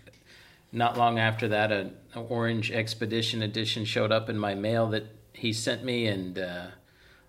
not 0.73 0.97
long 0.97 1.19
after 1.19 1.49
that, 1.49 1.73
a, 1.73 1.91
a 2.15 2.21
Orange 2.21 2.71
Expedition 2.71 3.43
edition 3.43 3.85
showed 3.85 4.13
up 4.13 4.29
in 4.29 4.39
my 4.39 4.55
mail 4.55 4.89
that 4.91 5.05
he 5.33 5.53
sent 5.53 5.85
me, 5.85 6.07
and 6.07 6.39
uh, 6.39 6.67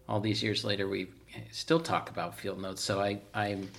all 0.08 0.20
these 0.20 0.44
years 0.44 0.64
later, 0.64 0.88
we 0.88 1.08
still 1.52 1.80
talk 1.80 2.10
about 2.10 2.38
field 2.38 2.62
notes. 2.62 2.82
So 2.82 3.00
I, 3.00 3.22
I'm 3.34 3.70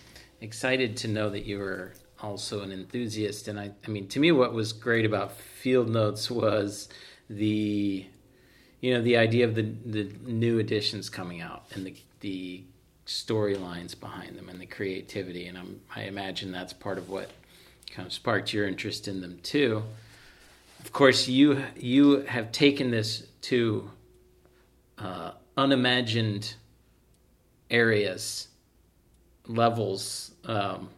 excited 0.40 0.96
to 0.98 1.08
know 1.08 1.30
that 1.30 1.44
you 1.44 1.58
were 1.58 1.92
also 2.20 2.62
an 2.62 2.72
enthusiast. 2.72 3.48
And 3.48 3.58
I, 3.58 3.72
I 3.86 3.90
mean, 3.90 4.08
to 4.08 4.20
me, 4.20 4.32
what 4.32 4.52
was 4.52 4.72
great 4.72 5.04
about 5.04 5.32
field 5.32 5.88
notes 5.88 6.30
was 6.30 6.88
the 7.36 8.06
you 8.80 8.94
know 8.94 9.02
the 9.02 9.16
idea 9.16 9.44
of 9.44 9.54
the 9.54 9.62
the 9.86 10.10
new 10.24 10.58
editions 10.58 11.08
coming 11.08 11.40
out 11.40 11.64
and 11.74 11.86
the 11.86 11.94
the 12.20 12.62
storylines 13.06 13.98
behind 13.98 14.38
them 14.38 14.48
and 14.48 14.60
the 14.60 14.66
creativity 14.66 15.46
and 15.48 15.58
I'm, 15.58 15.80
I 15.94 16.02
imagine 16.02 16.52
that's 16.52 16.72
part 16.72 16.98
of 16.98 17.10
what 17.10 17.30
kind 17.90 18.06
of 18.06 18.12
sparked 18.12 18.52
your 18.52 18.66
interest 18.66 19.06
in 19.06 19.20
them 19.20 19.38
too. 19.42 19.82
Of 20.80 20.92
course, 20.92 21.28
you 21.28 21.64
you 21.76 22.22
have 22.22 22.50
taken 22.50 22.90
this 22.90 23.26
to 23.42 23.90
uh, 24.98 25.32
unimagined 25.56 26.54
areas, 27.70 28.48
levels, 29.46 30.32
um, 30.44 30.88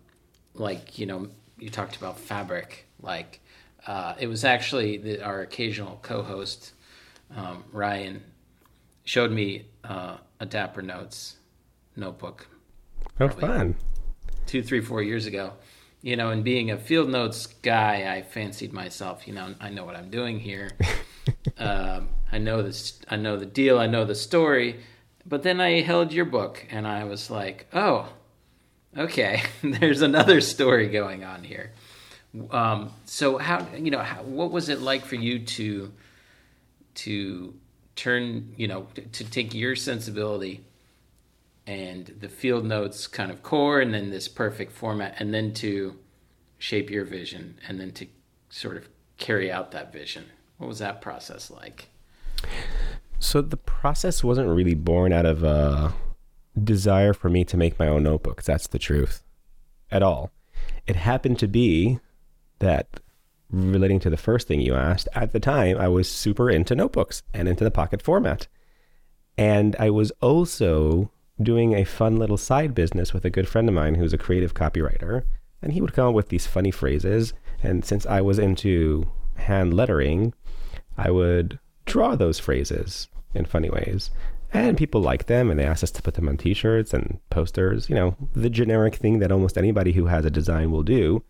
like 0.55 0.99
you 0.99 1.07
know 1.07 1.29
you 1.59 1.69
talked 1.69 1.97
about 1.97 2.19
fabric. 2.19 2.87
Like 3.03 3.41
uh, 3.87 4.15
it 4.19 4.27
was 4.27 4.45
actually 4.45 4.97
the, 4.97 5.23
our 5.23 5.41
occasional 5.41 5.99
co-host 6.03 6.73
um, 7.35 7.65
Ryan 7.73 8.23
showed 9.05 9.31
me 9.31 9.67
uh, 9.83 10.17
a 10.41 10.47
Dapper 10.47 10.83
Notes 10.83 11.37
notebook. 11.97 12.47
Oh, 13.21 13.29
fun! 13.29 13.77
Two, 14.47 14.63
three, 14.63 14.81
four 14.81 15.03
years 15.03 15.27
ago, 15.27 15.53
you 16.03 16.17
know, 16.17 16.31
and 16.31 16.45
being 16.45 16.71
a 16.71 16.77
field 16.77 17.09
notes 17.09 17.47
guy, 17.47 18.15
I 18.15 18.23
fancied 18.23 18.73
myself. 18.73 19.27
You 19.27 19.35
know, 19.35 19.55
I 19.61 19.71
know 19.71 19.85
what 19.85 19.97
I'm 19.97 20.11
doing 20.11 20.39
here. 20.39 20.71
um, 21.59 22.09
I 22.31 22.39
know 22.39 22.63
this. 22.63 22.99
I 23.09 23.17
know 23.17 23.37
the 23.37 23.47
deal. 23.47 23.79
I 23.79 23.87
know 23.87 24.05
the 24.05 24.15
story. 24.15 24.81
But 25.27 25.43
then 25.43 25.61
I 25.61 25.81
held 25.81 26.13
your 26.13 26.27
book, 26.27 26.67
and 26.71 26.87
I 26.87 27.05
was 27.05 27.31
like, 27.31 27.67
oh, 27.73 28.13
okay. 28.97 29.43
There's 29.63 30.03
another 30.03 30.41
story 30.43 30.89
going 30.89 31.25
on 31.25 31.43
here. 31.45 31.73
Um, 32.51 32.93
so 33.05 33.39
how 33.39 33.67
you 33.77 33.91
know 33.91 34.01
how, 34.01 34.23
what 34.23 34.51
was 34.51 34.69
it 34.69 34.81
like 34.81 35.05
for 35.05 35.15
you 35.15 35.39
to 35.39 35.93
to 36.95 37.55
turn 37.97 38.55
you 38.57 38.67
know 38.67 38.89
to, 38.95 39.03
to 39.03 39.25
take 39.25 39.55
your 39.55 39.77
sensibility 39.77 40.65
and 41.67 42.07
the 42.21 42.29
field 42.29 42.65
notes 42.65 43.07
kind 43.07 43.31
of 43.31 43.43
core 43.43 43.81
and 43.81 43.95
then 43.95 44.11
this 44.11 44.29
perfect 44.29 44.73
format 44.73 45.15
and 45.19 45.33
then 45.33 45.55
to 45.55 45.97
shape 46.59 46.91
your 46.91 47.05
vision 47.05 47.57
and 47.69 47.81
then 47.81 47.91
to 47.93 48.07
sort 48.51 48.77
of 48.77 48.89
carry 49.17 49.51
out 49.51 49.71
that 49.73 49.93
vision? 49.93 50.25
What 50.59 50.69
was 50.69 50.79
that 50.79 51.01
process 51.01 51.51
like? 51.51 51.89
So 53.19 53.41
the 53.41 53.57
process 53.57 54.23
wasn't 54.23 54.49
really 54.49 54.75
born 54.75 55.13
out 55.13 55.27
of 55.27 55.43
a 55.43 55.95
desire 56.63 57.13
for 57.13 57.29
me 57.29 57.45
to 57.45 57.57
make 57.57 57.79
my 57.79 57.89
own 57.89 58.03
notebooks. 58.03 58.47
That's 58.47 58.67
the 58.67 58.79
truth. 58.79 59.23
At 59.91 60.03
all. 60.03 60.31
It 60.87 60.97
happened 60.97 61.39
to 61.39 61.47
be 61.47 62.01
that 62.59 63.01
relating 63.51 64.01
to 64.01 64.11
the 64.11 64.17
first 64.17 64.49
thing 64.49 64.61
you 64.61 64.75
asked 64.75 65.09
at 65.15 65.33
the 65.33 65.41
time 65.41 65.79
i 65.79 65.87
was 65.87 66.11
super 66.11 66.51
into 66.51 66.75
notebooks 66.75 67.23
and 67.33 67.49
into 67.49 67.63
the 67.63 67.71
pocket 67.71 68.03
format 68.03 68.49
and 69.37 69.77
i 69.79 69.91
was 69.91 70.11
also 70.21 71.11
doing 71.43 71.75
a 71.75 71.85
fun 71.85 72.17
little 72.17 72.37
side 72.37 72.75
business 72.75 73.13
with 73.13 73.25
a 73.25 73.31
good 73.31 73.49
friend 73.49 73.69
of 73.69 73.75
mine 73.75 73.97
who's 73.97 74.13
a 74.13 74.19
creative 74.19 74.55
copywriter. 74.55 75.25
And 75.63 75.73
he 75.73 75.81
would 75.81 75.95
come 75.95 76.09
up 76.09 76.15
with 76.15 76.29
these 76.29 76.47
funny 76.47 76.71
phrases. 76.71 77.33
And 77.63 77.85
since 77.85 78.07
I 78.07 78.21
was 78.21 78.39
into 78.39 79.11
hand 79.37 79.75
lettering, 79.75 80.35
I 80.97 81.11
would 81.11 81.59
draw 81.87 82.15
those 82.15 82.39
phrases 82.39 83.09
in 83.33 83.47
funny 83.47 83.71
ways. 83.71 84.11
And 84.53 84.77
people 84.77 85.01
liked 85.01 85.27
them 85.27 85.51
and 85.51 85.59
they 85.59 85.65
asked 85.65 85.83
us 85.83 85.91
to 85.93 86.03
put 86.03 86.15
them 86.15 86.29
on 86.29 86.37
t 86.37 86.55
shirts 86.55 86.95
and 86.95 87.19
posters. 87.31 87.89
You 87.89 87.97
know, 87.97 88.17
the 88.35 88.51
generic 88.51 88.97
thing 88.97 89.19
that 89.19 89.33
almost 89.33 89.59
anybody 89.59 89.93
who 89.93 90.07
has 90.07 90.25
a 90.25 90.31
design 90.31 90.71
will 90.71 90.85
do. 90.85 91.25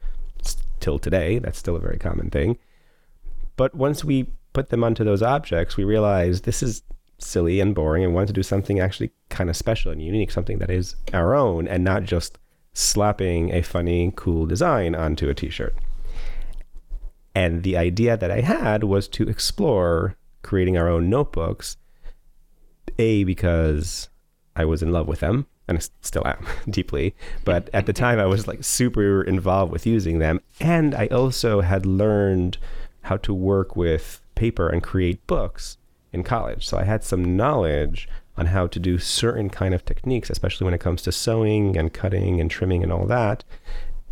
Till 0.80 0.98
today, 0.98 1.38
that's 1.38 1.58
still 1.58 1.76
a 1.76 1.80
very 1.80 1.98
common 1.98 2.30
thing. 2.30 2.58
But 3.56 3.74
once 3.74 4.04
we 4.04 4.30
put 4.52 4.68
them 4.68 4.84
onto 4.84 5.04
those 5.04 5.22
objects, 5.22 5.76
we 5.76 5.84
realized 5.84 6.44
this 6.44 6.62
is 6.62 6.82
silly 7.18 7.60
and 7.60 7.74
boring 7.74 8.04
and 8.04 8.14
wanted 8.14 8.26
to 8.28 8.32
do 8.32 8.42
something 8.42 8.80
actually 8.80 9.10
kind 9.30 9.48
of 9.48 9.56
special 9.56 9.90
and 9.90 10.02
unique, 10.02 10.30
something 10.30 10.58
that 10.58 10.70
is 10.70 10.96
our 11.12 11.34
own 11.34 11.66
and 11.66 11.84
not 11.84 12.02
just 12.02 12.38
slapping 12.74 13.52
a 13.54 13.62
funny, 13.62 14.12
cool 14.16 14.46
design 14.46 14.94
onto 14.94 15.28
a 15.28 15.34
t 15.34 15.48
shirt. 15.48 15.74
And 17.34 17.62
the 17.62 17.76
idea 17.76 18.16
that 18.16 18.30
I 18.30 18.40
had 18.42 18.84
was 18.84 19.08
to 19.08 19.28
explore 19.28 20.16
creating 20.42 20.76
our 20.76 20.88
own 20.88 21.08
notebooks, 21.08 21.76
A, 22.98 23.24
because 23.24 24.08
I 24.54 24.64
was 24.64 24.82
in 24.82 24.92
love 24.92 25.08
with 25.08 25.20
them 25.20 25.46
and 25.68 25.78
I 25.78 25.82
still 26.02 26.26
am 26.26 26.46
deeply. 26.70 27.14
But 27.44 27.70
at 27.72 27.86
the 27.86 27.92
time, 27.92 28.18
I 28.18 28.26
was 28.26 28.46
like 28.46 28.64
super 28.64 29.22
involved 29.22 29.72
with 29.72 29.86
using 29.86 30.18
them. 30.18 30.40
And 30.60 30.94
I 30.94 31.06
also 31.06 31.60
had 31.60 31.86
learned 31.86 32.58
how 33.02 33.16
to 33.18 33.34
work 33.34 33.76
with 33.76 34.20
paper 34.34 34.68
and 34.68 34.82
create 34.82 35.26
books 35.26 35.78
in 36.12 36.22
college. 36.22 36.66
So 36.66 36.78
I 36.78 36.84
had 36.84 37.04
some 37.04 37.36
knowledge 37.36 38.08
on 38.36 38.46
how 38.46 38.66
to 38.66 38.78
do 38.78 38.98
certain 38.98 39.48
kind 39.48 39.74
of 39.74 39.84
techniques, 39.84 40.30
especially 40.30 40.64
when 40.64 40.74
it 40.74 40.80
comes 40.80 41.02
to 41.02 41.12
sewing 41.12 41.76
and 41.76 41.92
cutting 41.92 42.40
and 42.40 42.50
trimming 42.50 42.82
and 42.82 42.92
all 42.92 43.06
that. 43.06 43.44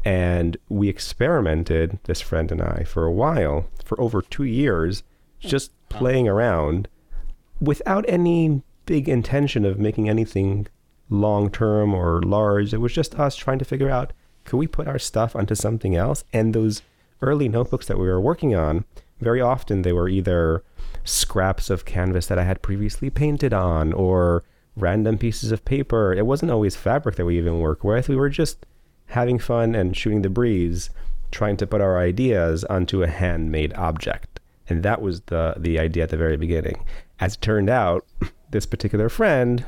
And 0.04 0.56
we 0.68 0.88
experimented, 0.88 1.98
this 2.04 2.20
friend 2.20 2.50
and 2.50 2.60
I, 2.60 2.84
for 2.84 3.04
a 3.04 3.12
while, 3.12 3.68
for 3.84 4.00
over 4.00 4.22
two 4.22 4.44
years, 4.44 5.02
just 5.40 5.70
playing 5.88 6.28
around 6.28 6.88
without 7.60 8.04
any 8.08 8.62
big 8.86 9.08
intention 9.08 9.64
of 9.64 9.78
making 9.78 10.08
anything 10.08 10.66
long 11.12 11.50
term 11.50 11.94
or 11.94 12.22
large. 12.22 12.72
It 12.72 12.78
was 12.78 12.92
just 12.92 13.18
us 13.18 13.36
trying 13.36 13.58
to 13.58 13.64
figure 13.64 13.90
out 13.90 14.12
could 14.44 14.56
we 14.56 14.66
put 14.66 14.88
our 14.88 14.98
stuff 14.98 15.36
onto 15.36 15.54
something 15.54 15.94
else? 15.94 16.24
And 16.32 16.52
those 16.52 16.82
early 17.20 17.48
notebooks 17.48 17.86
that 17.86 17.98
we 17.98 18.06
were 18.06 18.20
working 18.20 18.54
on, 18.54 18.84
very 19.20 19.40
often 19.40 19.82
they 19.82 19.92
were 19.92 20.08
either 20.08 20.64
scraps 21.04 21.70
of 21.70 21.84
canvas 21.84 22.26
that 22.26 22.38
I 22.38 22.44
had 22.44 22.62
previously 22.62 23.10
painted 23.10 23.52
on 23.52 23.92
or 23.92 24.42
random 24.76 25.18
pieces 25.18 25.52
of 25.52 25.64
paper. 25.64 26.12
It 26.12 26.26
wasn't 26.26 26.50
always 26.50 26.74
fabric 26.76 27.16
that 27.16 27.24
we 27.24 27.38
even 27.38 27.60
work 27.60 27.84
with. 27.84 28.08
We 28.08 28.16
were 28.16 28.28
just 28.28 28.66
having 29.06 29.38
fun 29.38 29.74
and 29.74 29.96
shooting 29.96 30.22
the 30.22 30.30
breeze, 30.30 30.90
trying 31.30 31.56
to 31.58 31.66
put 31.66 31.80
our 31.80 31.98
ideas 31.98 32.64
onto 32.64 33.02
a 33.02 33.08
handmade 33.08 33.74
object. 33.74 34.40
And 34.68 34.82
that 34.82 35.02
was 35.02 35.20
the 35.22 35.54
the 35.58 35.78
idea 35.78 36.04
at 36.04 36.08
the 36.08 36.16
very 36.16 36.36
beginning. 36.36 36.84
As 37.20 37.34
it 37.34 37.42
turned 37.42 37.68
out, 37.68 38.06
this 38.50 38.66
particular 38.66 39.08
friend 39.08 39.64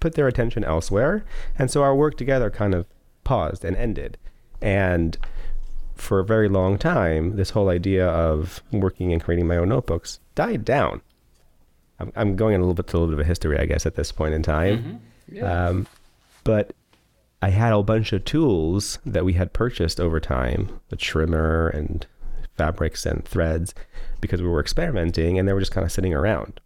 put 0.00 0.14
their 0.14 0.26
attention 0.26 0.64
elsewhere, 0.64 1.24
and 1.58 1.70
so 1.70 1.82
our 1.82 1.94
work 1.94 2.16
together 2.16 2.50
kind 2.50 2.74
of 2.74 2.86
paused 3.24 3.64
and 3.64 3.76
ended. 3.76 4.18
And 4.60 5.16
for 5.94 6.18
a 6.18 6.24
very 6.24 6.48
long 6.48 6.78
time, 6.78 7.36
this 7.36 7.50
whole 7.50 7.68
idea 7.68 8.08
of 8.08 8.62
working 8.72 9.12
and 9.12 9.22
creating 9.22 9.46
my 9.46 9.56
own 9.56 9.68
notebooks 9.68 10.18
died 10.34 10.64
down. 10.64 11.02
I'm, 11.98 12.12
I'm 12.16 12.36
going 12.36 12.54
in 12.54 12.60
a 12.60 12.64
little 12.64 12.74
bit 12.74 12.86
to 12.88 12.96
a 12.96 12.98
little 12.98 13.14
bit 13.14 13.20
of 13.20 13.26
a 13.26 13.28
history, 13.28 13.58
I 13.58 13.66
guess, 13.66 13.86
at 13.86 13.94
this 13.94 14.10
point 14.10 14.34
in 14.34 14.42
time. 14.42 14.78
Mm-hmm. 14.78 15.36
Yeah. 15.36 15.66
Um, 15.66 15.86
but 16.42 16.72
I 17.42 17.50
had 17.50 17.72
a 17.72 17.82
bunch 17.82 18.12
of 18.12 18.24
tools 18.24 18.98
that 19.04 19.24
we 19.24 19.34
had 19.34 19.52
purchased 19.52 20.00
over 20.00 20.20
time, 20.20 20.80
the 20.88 20.96
trimmer 20.96 21.68
and 21.68 22.06
fabrics 22.56 23.06
and 23.06 23.24
threads, 23.24 23.74
because 24.20 24.42
we 24.42 24.48
were 24.48 24.60
experimenting 24.60 25.38
and 25.38 25.46
they 25.46 25.52
were 25.52 25.60
just 25.60 25.72
kind 25.72 25.84
of 25.84 25.92
sitting 25.92 26.14
around. 26.14 26.60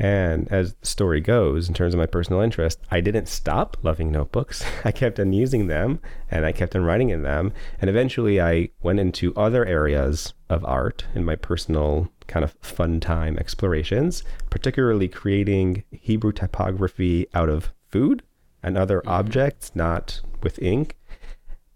And 0.00 0.50
as 0.50 0.72
the 0.72 0.86
story 0.86 1.20
goes, 1.20 1.68
in 1.68 1.74
terms 1.74 1.92
of 1.92 1.98
my 1.98 2.06
personal 2.06 2.40
interest, 2.40 2.80
I 2.90 3.02
didn't 3.02 3.28
stop 3.28 3.76
loving 3.82 4.10
notebooks. 4.10 4.64
I 4.84 4.92
kept 4.92 5.20
on 5.20 5.34
using 5.34 5.66
them 5.66 6.00
and 6.30 6.46
I 6.46 6.52
kept 6.52 6.74
on 6.74 6.84
writing 6.84 7.10
in 7.10 7.22
them. 7.22 7.52
And 7.82 7.90
eventually 7.90 8.40
I 8.40 8.70
went 8.80 8.98
into 8.98 9.34
other 9.36 9.66
areas 9.66 10.32
of 10.48 10.64
art 10.64 11.04
in 11.14 11.26
my 11.26 11.36
personal 11.36 12.10
kind 12.28 12.44
of 12.44 12.56
fun 12.62 12.98
time 12.98 13.36
explorations, 13.38 14.24
particularly 14.48 15.06
creating 15.06 15.84
Hebrew 15.90 16.32
typography 16.32 17.26
out 17.34 17.50
of 17.50 17.74
food 17.90 18.22
and 18.62 18.78
other 18.78 19.00
mm-hmm. 19.00 19.10
objects, 19.10 19.72
not 19.74 20.22
with 20.42 20.62
ink. 20.62 20.96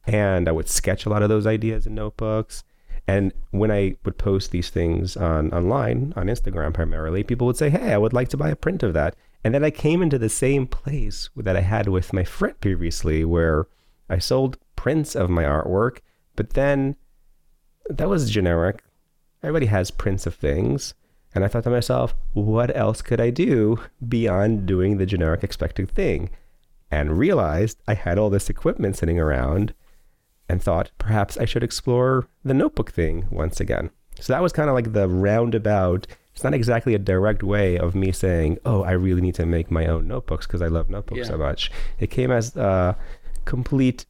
And 0.07 0.49
I 0.49 0.53
would 0.53 0.71
sketch 0.71 1.05
a 1.05 1.11
lot 1.11 1.23
of 1.23 1.29
those 1.29 1.47
ideas 1.47 1.87
in 1.87 1.95
notebooks. 1.95 2.65
And 3.07 3.33
when 3.51 3.71
I 3.71 3.97
would 4.05 4.17
post 4.17 4.51
these 4.51 4.71
things 4.71 5.17
on 5.17 5.53
online, 5.53 6.15
on 6.17 6.27
Instagram 6.27 6.73
primarily, 6.73 7.23
people 7.23 7.47
would 7.47 7.57
say, 7.57 7.71
Hey, 7.71 7.93
I 7.93 7.99
would 7.99 8.13
like 8.13 8.29
to 8.29 8.37
buy 8.37 8.51
a 8.51 8.57
print 8.57 8.83
of 8.83 8.95
that. 8.95 9.15
And 9.43 9.55
then 9.55 9.65
I 9.65 9.71
came 9.71 10.03
into 10.03 10.19
the 10.19 10.31
same 10.31 10.67
place 10.67 11.29
that 11.37 11.57
I 11.57 11.61
had 11.61 11.89
with 11.89 12.15
my 12.15 12.25
friend 12.25 12.59
previously, 12.61 13.25
where 13.25 13.67
I 14.09 14.19
sold 14.19 14.57
prints 14.77 15.15
of 15.15 15.29
my 15.29 15.45
artwork, 15.45 15.99
but 16.35 16.51
then 16.51 16.97
that 17.91 18.09
was 18.09 18.31
generic. 18.31 18.83
Everybody 19.43 19.67
has 19.67 19.91
prints 19.91 20.27
of 20.27 20.35
things. 20.35 20.95
And 21.35 21.45
I 21.45 21.49
thought 21.49 21.65
to 21.65 21.71
myself, 21.71 22.15
what 22.33 22.75
else 22.77 23.03
could 23.03 23.21
I 23.21 23.31
do 23.31 23.81
beyond 24.09 24.67
doing 24.67 24.97
the 24.97 25.07
generic 25.07 25.43
expected 25.43 25.91
thing? 25.91 26.31
And 26.91 27.19
realized 27.19 27.79
I 27.89 27.95
had 27.95 28.19
all 28.19 28.31
this 28.31 28.49
equipment 28.49 28.97
sitting 28.97 29.19
around 29.19 29.75
and 30.49 30.63
thought 30.63 30.91
perhaps 30.99 31.37
I 31.39 31.45
should 31.45 31.63
explore 31.63 32.29
the 32.45 32.55
notebook 32.55 32.93
thing 32.93 33.27
once 33.31 33.61
again. 33.61 33.91
So 34.21 34.33
that 34.33 34.43
was 34.43 34.53
kind 34.53 34.69
of 34.69 34.75
like 34.75 34.93
the 34.93 35.09
roundabout. 35.09 36.07
It's 36.35 36.45
not 36.45 36.55
exactly 36.55 36.95
a 36.95 36.99
direct 36.99 37.43
way 37.43 37.79
of 37.79 37.95
me 37.95 38.13
saying, 38.13 38.59
"Oh, 38.65 38.83
I 38.83 38.93
really 38.93 39.21
need 39.21 39.35
to 39.37 39.47
make 39.47 39.71
my 39.71 39.87
own 39.87 40.09
notebooks 40.09 40.47
because 40.47 40.63
I 40.63 40.69
love 40.69 40.91
notebooks 40.91 41.19
yeah. 41.19 41.25
so 41.25 41.39
much." 41.39 41.71
It 41.99 42.11
came 42.11 42.31
as 42.31 42.57
a 42.57 42.97
complete 43.45 44.07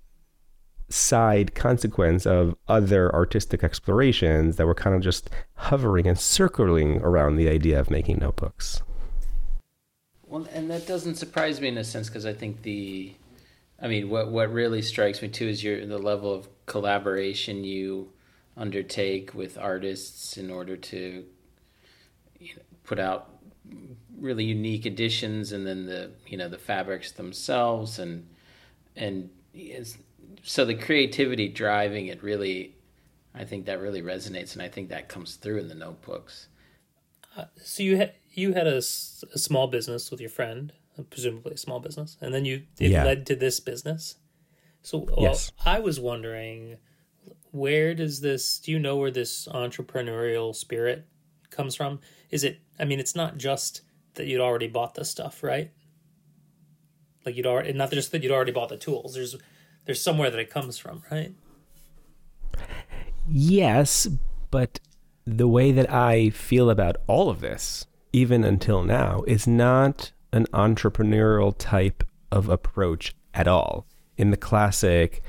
side 0.89 1.55
consequence 1.55 2.27
of 2.27 2.55
other 2.69 3.13
artistic 3.15 3.65
explorations 3.65 4.57
that 4.57 4.67
were 4.67 4.75
kind 4.75 4.95
of 4.95 5.03
just 5.03 5.31
hovering 5.55 6.07
and 6.07 6.19
circling 6.19 7.01
around 7.03 7.37
the 7.37 7.49
idea 7.49 7.81
of 7.81 7.91
making 7.91 8.19
notebooks. 8.19 8.83
Well, 10.27 10.47
and 10.53 10.71
that 10.71 10.87
doesn't 10.87 11.17
surprise 11.17 11.61
me 11.61 11.69
in 11.69 11.79
a 11.79 11.85
sense 11.85 12.09
because 12.09 12.27
I 12.27 12.33
think 12.33 12.63
the, 12.63 13.13
I 13.85 13.89
mean, 13.89 14.09
what 14.09 14.33
what 14.33 14.51
really 14.51 14.81
strikes 14.81 15.21
me 15.21 15.29
too 15.29 15.47
is 15.47 15.63
your 15.63 15.85
the 15.85 15.99
level 15.99 16.33
of 16.33 16.49
collaboration 16.65 17.65
you 17.65 18.13
undertake 18.57 19.35
with 19.35 19.59
artists 19.59 20.39
in 20.39 20.51
order 20.51 20.75
to 20.75 21.25
you 22.41 22.55
know, 22.57 22.63
put 22.85 22.99
out 22.99 23.29
really 24.19 24.45
unique 24.45 24.87
editions, 24.87 25.53
and 25.53 25.67
then 25.67 25.85
the 25.85 26.13
you 26.27 26.39
know 26.39 26.49
the 26.49 26.57
fabrics 26.57 27.13
themselves, 27.13 27.99
and 27.99 28.27
and 28.97 29.29
so 30.43 30.65
the 30.65 30.75
creativity 30.75 31.49
driving 31.49 32.07
it 32.07 32.23
really, 32.23 32.75
I 33.35 33.45
think 33.45 33.67
that 33.67 33.81
really 33.81 34.01
resonates, 34.01 34.55
and 34.55 34.63
I 34.63 34.69
think 34.69 34.89
that 34.89 35.11
comes 35.11 35.35
through 35.35 35.59
in 35.59 35.69
the 35.69 35.75
notebooks. 35.75 36.49
Uh, 37.37 37.45
so 37.63 37.83
you 37.83 37.99
had 37.99 38.15
you 38.31 38.55
had 38.55 38.67
a, 38.67 38.79
a, 38.79 39.39
small 39.39 39.67
business 39.67 40.11
with 40.11 40.21
your 40.21 40.31
friend, 40.31 40.73
presumably 41.11 41.55
a 41.55 41.59
small 41.59 41.81
business, 41.81 42.17
and 42.21 42.33
then 42.33 42.45
you 42.45 42.63
it 42.79 42.91
yeah. 42.91 43.05
led 43.05 43.27
to 43.27 43.37
this 43.37 43.61
business. 43.61 44.17
So 44.83 44.99
well, 44.99 45.17
yes. 45.21 45.51
I 45.65 45.81
was 45.81 45.99
wondering, 45.99 46.77
where 47.51 47.95
does 47.95 48.21
this? 48.21 48.59
Do 48.59 48.71
you 48.71 48.79
know 48.79 48.97
where 48.97 49.11
this 49.11 49.49
entrepreneurial 49.49 50.55
spirit 50.55 51.07
comes 51.51 51.75
from? 51.75 52.01
Is 52.31 52.45
it? 52.45 52.61
I 52.79 52.85
mean, 52.85 53.01
it's 53.01 53.17
not 53.17 53.39
just 53.39 53.83
that 54.15 54.27
you'd 54.27 54.41
already 54.41 54.69
bought 54.69 54.95
the 54.95 55.05
stuff, 55.05 55.43
right? 55.43 55.71
Like 57.25 57.37
you'd 57.37 57.47
already 57.47 57.73
not 57.73 57.91
just 57.91 58.13
that 58.13 58.23
you'd 58.23 58.33
already 58.33 58.53
bought 58.53 58.69
the 58.69 58.77
tools. 58.77 59.15
There's 59.15 59.37
there's 59.87 60.01
somewhere 60.01 60.31
that 60.31 60.41
it 60.41 60.51
comes 60.51 60.79
from, 60.79 61.03
right? 61.11 61.35
Yes, 63.27 64.07
but 64.51 64.81
the 65.27 65.49
way 65.49 65.73
that 65.73 65.91
I 65.91 66.31
feel 66.31 66.69
about 66.69 66.97
all 67.07 67.31
of 67.31 67.41
this, 67.41 67.87
even 68.13 68.45
until 68.45 68.83
now, 68.83 69.23
is 69.27 69.47
not 69.47 70.13
an 70.35 70.47
entrepreneurial 70.53 71.55
type 71.57 72.03
of 72.31 72.49
approach 72.49 73.15
at 73.33 73.49
all. 73.49 73.87
In 74.17 74.31
the 74.31 74.37
classic, 74.37 75.23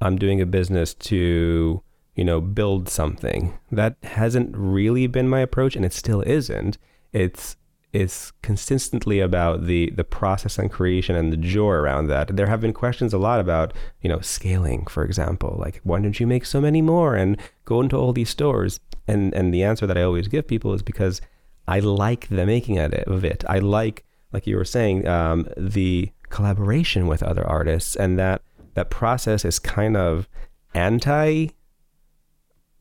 I'm 0.00 0.16
doing 0.16 0.40
a 0.40 0.46
business 0.46 0.94
to, 0.94 1.82
you 2.14 2.24
know, 2.24 2.40
build 2.40 2.88
something. 2.88 3.58
That 3.70 3.96
hasn't 4.02 4.56
really 4.56 5.06
been 5.06 5.28
my 5.28 5.40
approach, 5.40 5.76
and 5.76 5.84
it 5.84 5.92
still 5.92 6.22
isn't. 6.22 6.78
It's 7.12 7.56
it's 7.92 8.32
consistently 8.40 9.20
about 9.20 9.66
the 9.66 9.90
the 9.90 10.04
process 10.04 10.58
and 10.58 10.70
creation 10.70 11.14
and 11.14 11.32
the 11.32 11.36
joy 11.36 11.72
around 11.72 12.06
that. 12.06 12.36
There 12.36 12.46
have 12.46 12.60
been 12.60 12.72
questions 12.72 13.12
a 13.12 13.18
lot 13.18 13.40
about, 13.40 13.74
you 14.00 14.08
know, 14.08 14.20
scaling, 14.20 14.86
for 14.86 15.04
example, 15.04 15.56
like 15.58 15.80
why 15.84 16.00
don't 16.00 16.18
you 16.18 16.26
make 16.26 16.46
so 16.46 16.60
many 16.60 16.80
more 16.82 17.14
and 17.14 17.36
go 17.64 17.80
into 17.80 17.96
all 17.96 18.12
these 18.12 18.30
stores? 18.30 18.80
And 19.06 19.34
and 19.34 19.52
the 19.52 19.62
answer 19.62 19.86
that 19.86 19.98
I 19.98 20.02
always 20.02 20.28
give 20.28 20.46
people 20.48 20.72
is 20.72 20.82
because 20.82 21.20
I 21.68 21.80
like 21.80 22.28
the 22.28 22.46
making 22.46 22.78
of 22.78 22.92
it. 22.92 23.06
Of 23.06 23.24
it. 23.24 23.44
I 23.48 23.58
like, 23.58 24.04
like 24.32 24.46
you 24.46 24.56
were 24.56 24.64
saying, 24.64 25.06
um, 25.06 25.48
the 25.56 26.10
collaboration 26.30 27.06
with 27.06 27.22
other 27.22 27.46
artists, 27.46 27.96
and 27.96 28.18
that 28.18 28.42
that 28.74 28.90
process 28.90 29.44
is 29.44 29.58
kind 29.58 29.96
of 29.96 30.28
anti 30.74 31.48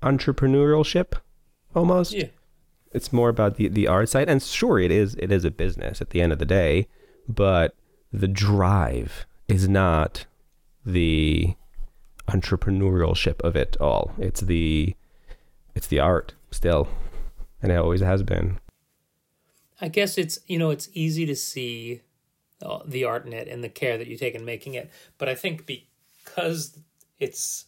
entrepreneurship 0.01 1.13
almost. 1.75 2.13
Yeah. 2.13 2.27
It's 2.91 3.13
more 3.13 3.29
about 3.29 3.55
the 3.55 3.67
the 3.67 3.87
art 3.87 4.09
side 4.09 4.29
and 4.29 4.41
sure 4.41 4.79
it 4.79 4.91
is 4.91 5.15
it 5.15 5.31
is 5.31 5.45
a 5.45 5.51
business 5.51 6.01
at 6.01 6.09
the 6.09 6.21
end 6.21 6.33
of 6.33 6.39
the 6.39 6.45
day 6.45 6.87
but 7.27 7.75
the 8.11 8.27
drive 8.27 9.25
is 9.47 9.69
not 9.69 10.25
the 10.85 11.55
entrepreneurship 12.27 13.39
of 13.41 13.55
it 13.55 13.77
all. 13.79 14.13
It's 14.17 14.41
the 14.41 14.95
it's 15.75 15.87
the 15.87 15.99
art 15.99 16.33
still 16.51 16.89
and 17.61 17.71
it 17.71 17.75
always 17.75 18.01
has 18.01 18.23
been 18.23 18.59
i 19.81 19.87
guess 19.87 20.17
it's 20.17 20.39
you 20.47 20.57
know 20.57 20.69
it's 20.69 20.89
easy 20.93 21.25
to 21.25 21.35
see 21.35 22.01
uh, 22.63 22.79
the 22.85 23.03
art 23.03 23.25
in 23.25 23.33
it 23.33 23.47
and 23.47 23.63
the 23.63 23.69
care 23.69 23.97
that 23.97 24.07
you 24.07 24.17
take 24.17 24.35
in 24.35 24.45
making 24.45 24.73
it 24.73 24.89
but 25.17 25.27
i 25.27 25.35
think 25.35 25.65
because 25.65 26.77
it's 27.19 27.65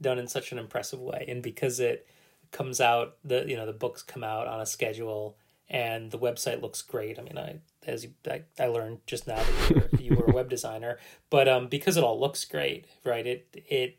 done 0.00 0.18
in 0.18 0.28
such 0.28 0.52
an 0.52 0.58
impressive 0.58 1.00
way 1.00 1.24
and 1.28 1.42
because 1.42 1.80
it 1.80 2.06
comes 2.52 2.80
out 2.80 3.16
the 3.24 3.44
you 3.48 3.56
know 3.56 3.66
the 3.66 3.72
books 3.72 4.02
come 4.02 4.22
out 4.22 4.46
on 4.46 4.60
a 4.60 4.66
schedule 4.66 5.36
and 5.68 6.10
the 6.10 6.18
website 6.18 6.62
looks 6.62 6.82
great. 6.82 7.18
I 7.18 7.22
mean, 7.22 7.38
I 7.38 7.58
as 7.86 8.04
you, 8.04 8.10
I, 8.28 8.42
I 8.58 8.66
learned 8.66 8.98
just 9.06 9.26
now 9.26 9.36
that 9.36 9.70
you 9.70 9.76
were, 9.76 10.00
you 10.00 10.16
were 10.16 10.30
a 10.30 10.34
web 10.34 10.48
designer, 10.56 10.98
but 11.30 11.48
um, 11.48 11.68
because 11.68 11.96
it 11.96 12.04
all 12.04 12.20
looks 12.20 12.44
great, 12.44 12.86
right? 13.04 13.26
It 13.26 13.64
it 13.68 13.98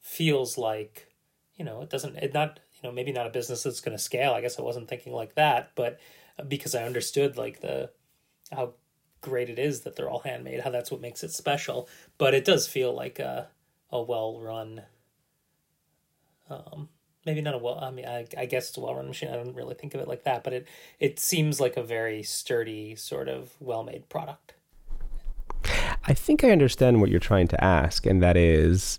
feels 0.00 0.58
like 0.58 1.08
you 1.54 1.64
know 1.64 1.80
it 1.82 1.90
doesn't 1.90 2.16
it 2.16 2.34
not 2.34 2.60
you 2.74 2.88
know 2.88 2.92
maybe 2.92 3.12
not 3.12 3.26
a 3.26 3.30
business 3.30 3.62
that's 3.62 3.80
going 3.80 3.96
to 3.96 4.02
scale. 4.02 4.32
I 4.32 4.40
guess 4.40 4.58
I 4.58 4.62
wasn't 4.62 4.88
thinking 4.88 5.12
like 5.12 5.34
that, 5.36 5.70
but 5.74 5.98
because 6.48 6.74
I 6.74 6.84
understood 6.84 7.36
like 7.36 7.60
the 7.60 7.90
how 8.50 8.74
great 9.20 9.48
it 9.48 9.58
is 9.58 9.80
that 9.80 9.96
they're 9.96 10.10
all 10.10 10.20
handmade, 10.20 10.60
how 10.60 10.70
that's 10.70 10.90
what 10.90 11.00
makes 11.00 11.22
it 11.22 11.32
special. 11.32 11.88
But 12.18 12.34
it 12.34 12.44
does 12.44 12.66
feel 12.66 12.94
like 12.94 13.18
a 13.18 13.48
a 13.90 14.02
well 14.02 14.40
run 14.40 14.82
um, 16.50 16.88
maybe 17.24 17.40
not 17.40 17.54
a 17.54 17.58
well 17.58 17.78
i 17.80 17.90
mean 17.90 18.06
i, 18.06 18.26
I 18.36 18.46
guess 18.46 18.68
it's 18.68 18.76
a 18.76 18.80
well-run 18.80 19.06
machine 19.06 19.30
i 19.30 19.36
don't 19.36 19.54
really 19.54 19.74
think 19.74 19.94
of 19.94 20.00
it 20.00 20.08
like 20.08 20.24
that 20.24 20.42
but 20.44 20.52
it 20.52 20.68
it 20.98 21.18
seems 21.18 21.60
like 21.60 21.76
a 21.76 21.82
very 21.82 22.22
sturdy 22.22 22.94
sort 22.96 23.28
of 23.28 23.52
well-made 23.60 24.08
product 24.08 24.54
i 26.04 26.14
think 26.14 26.42
i 26.44 26.50
understand 26.50 27.00
what 27.00 27.10
you're 27.10 27.20
trying 27.20 27.48
to 27.48 27.64
ask 27.64 28.06
and 28.06 28.22
that 28.22 28.36
is 28.36 28.98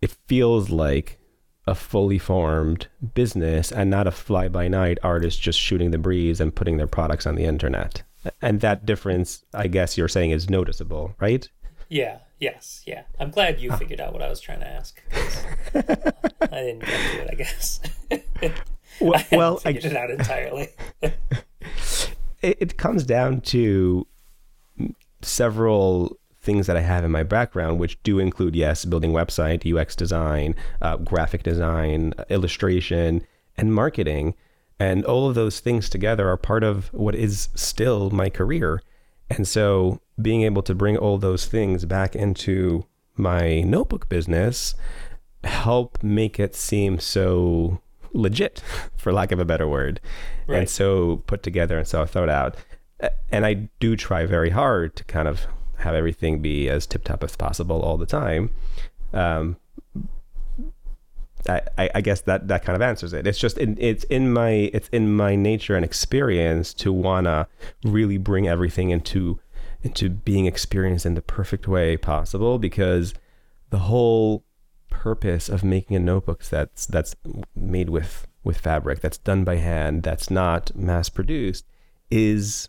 it 0.00 0.10
feels 0.26 0.70
like 0.70 1.17
a 1.68 1.74
fully 1.74 2.18
formed 2.18 2.88
business 3.14 3.70
and 3.70 3.90
not 3.90 4.06
a 4.06 4.10
fly-by-night 4.10 4.98
artist 5.02 5.40
just 5.40 5.58
shooting 5.58 5.90
the 5.90 5.98
breeze 5.98 6.40
and 6.40 6.54
putting 6.54 6.78
their 6.78 6.86
products 6.86 7.26
on 7.26 7.34
the 7.34 7.44
internet 7.44 8.02
and 8.40 8.60
that 8.60 8.86
difference 8.86 9.44
i 9.54 9.66
guess 9.66 9.98
you're 9.98 10.08
saying 10.08 10.30
is 10.30 10.48
noticeable 10.48 11.14
right 11.20 11.48
yeah 11.88 12.18
Yes, 12.40 12.82
yeah. 12.86 13.02
I'm 13.18 13.30
glad 13.30 13.60
you 13.60 13.70
ah. 13.72 13.76
figured 13.76 14.00
out 14.00 14.12
what 14.12 14.22
I 14.22 14.28
was 14.28 14.40
trying 14.40 14.60
to 14.60 14.68
ask. 14.68 15.02
I 15.74 16.62
didn't 16.62 16.80
get 16.80 17.12
to 17.12 17.22
it, 17.22 17.28
I 17.32 17.34
guess. 17.34 17.80
well, 19.00 19.14
I 19.14 19.36
well, 19.36 19.56
figured 19.56 19.84
I, 19.84 19.88
it 19.88 19.96
out 19.96 20.10
entirely. 20.10 20.68
it, 21.02 21.22
it 22.42 22.76
comes 22.76 23.02
down 23.02 23.40
to 23.42 24.06
several 25.20 26.16
things 26.40 26.66
that 26.66 26.76
I 26.76 26.80
have 26.80 27.04
in 27.04 27.10
my 27.10 27.22
background, 27.22 27.78
which 27.78 28.02
do 28.02 28.18
include, 28.18 28.54
yes, 28.54 28.84
building 28.84 29.12
website, 29.12 29.66
UX 29.66 29.96
design, 29.96 30.54
uh, 30.80 30.96
graphic 30.96 31.42
design, 31.42 32.14
illustration, 32.28 33.22
and 33.56 33.74
marketing. 33.74 34.34
And 34.78 35.04
all 35.04 35.28
of 35.28 35.34
those 35.34 35.60
things 35.60 35.88
together 35.88 36.28
are 36.28 36.36
part 36.36 36.62
of 36.62 36.92
what 36.92 37.14
is 37.14 37.48
still 37.54 38.10
my 38.10 38.30
career. 38.30 38.80
And 39.28 39.46
so 39.46 40.00
being 40.20 40.42
able 40.42 40.62
to 40.62 40.74
bring 40.74 40.96
all 40.96 41.18
those 41.18 41.46
things 41.46 41.84
back 41.84 42.14
into 42.14 42.84
my 43.16 43.60
notebook 43.62 44.08
business 44.08 44.74
help 45.44 46.02
make 46.02 46.38
it 46.38 46.54
seem 46.54 46.98
so 46.98 47.80
legit 48.12 48.62
for 48.96 49.12
lack 49.12 49.32
of 49.32 49.38
a 49.38 49.44
better 49.44 49.68
word 49.68 50.00
right. 50.46 50.58
and 50.58 50.68
so 50.68 51.22
put 51.26 51.42
together 51.42 51.78
and 51.78 51.86
so 51.86 52.04
thought 52.04 52.28
out 52.28 52.56
and 53.30 53.46
i 53.46 53.54
do 53.80 53.96
try 53.96 54.26
very 54.26 54.50
hard 54.50 54.94
to 54.96 55.04
kind 55.04 55.28
of 55.28 55.46
have 55.78 55.94
everything 55.94 56.40
be 56.40 56.68
as 56.68 56.86
tip 56.86 57.04
top 57.04 57.24
as 57.24 57.36
possible 57.36 57.80
all 57.80 57.96
the 57.96 58.06
time 58.06 58.50
um, 59.12 59.56
I, 61.48 61.90
I 61.94 62.00
guess 62.00 62.20
that 62.22 62.48
that 62.48 62.64
kind 62.64 62.76
of 62.76 62.82
answers 62.82 63.12
it. 63.12 63.26
It's 63.26 63.38
just 63.38 63.58
in, 63.58 63.76
it's 63.80 64.04
in 64.04 64.32
my 64.32 64.70
it's 64.72 64.88
in 64.88 65.14
my 65.14 65.36
nature 65.36 65.76
and 65.76 65.84
experience 65.84 66.74
to 66.74 66.92
wanna 66.92 67.46
really 67.84 68.18
bring 68.18 68.48
everything 68.48 68.90
into 68.90 69.38
into 69.82 70.10
being 70.10 70.46
experienced 70.46 71.06
in 71.06 71.14
the 71.14 71.22
perfect 71.22 71.68
way 71.68 71.96
possible 71.96 72.58
because 72.58 73.14
the 73.70 73.78
whole 73.78 74.44
purpose 74.90 75.48
of 75.48 75.62
making 75.62 75.96
a 75.96 76.00
notebook 76.00 76.44
that's 76.44 76.86
that's 76.86 77.14
made 77.54 77.88
with 77.88 78.26
with 78.42 78.58
fabric 78.58 79.00
that's 79.00 79.18
done 79.18 79.44
by 79.44 79.56
hand 79.56 80.02
that's 80.02 80.30
not 80.30 80.74
mass 80.74 81.08
produced 81.08 81.64
is 82.10 82.68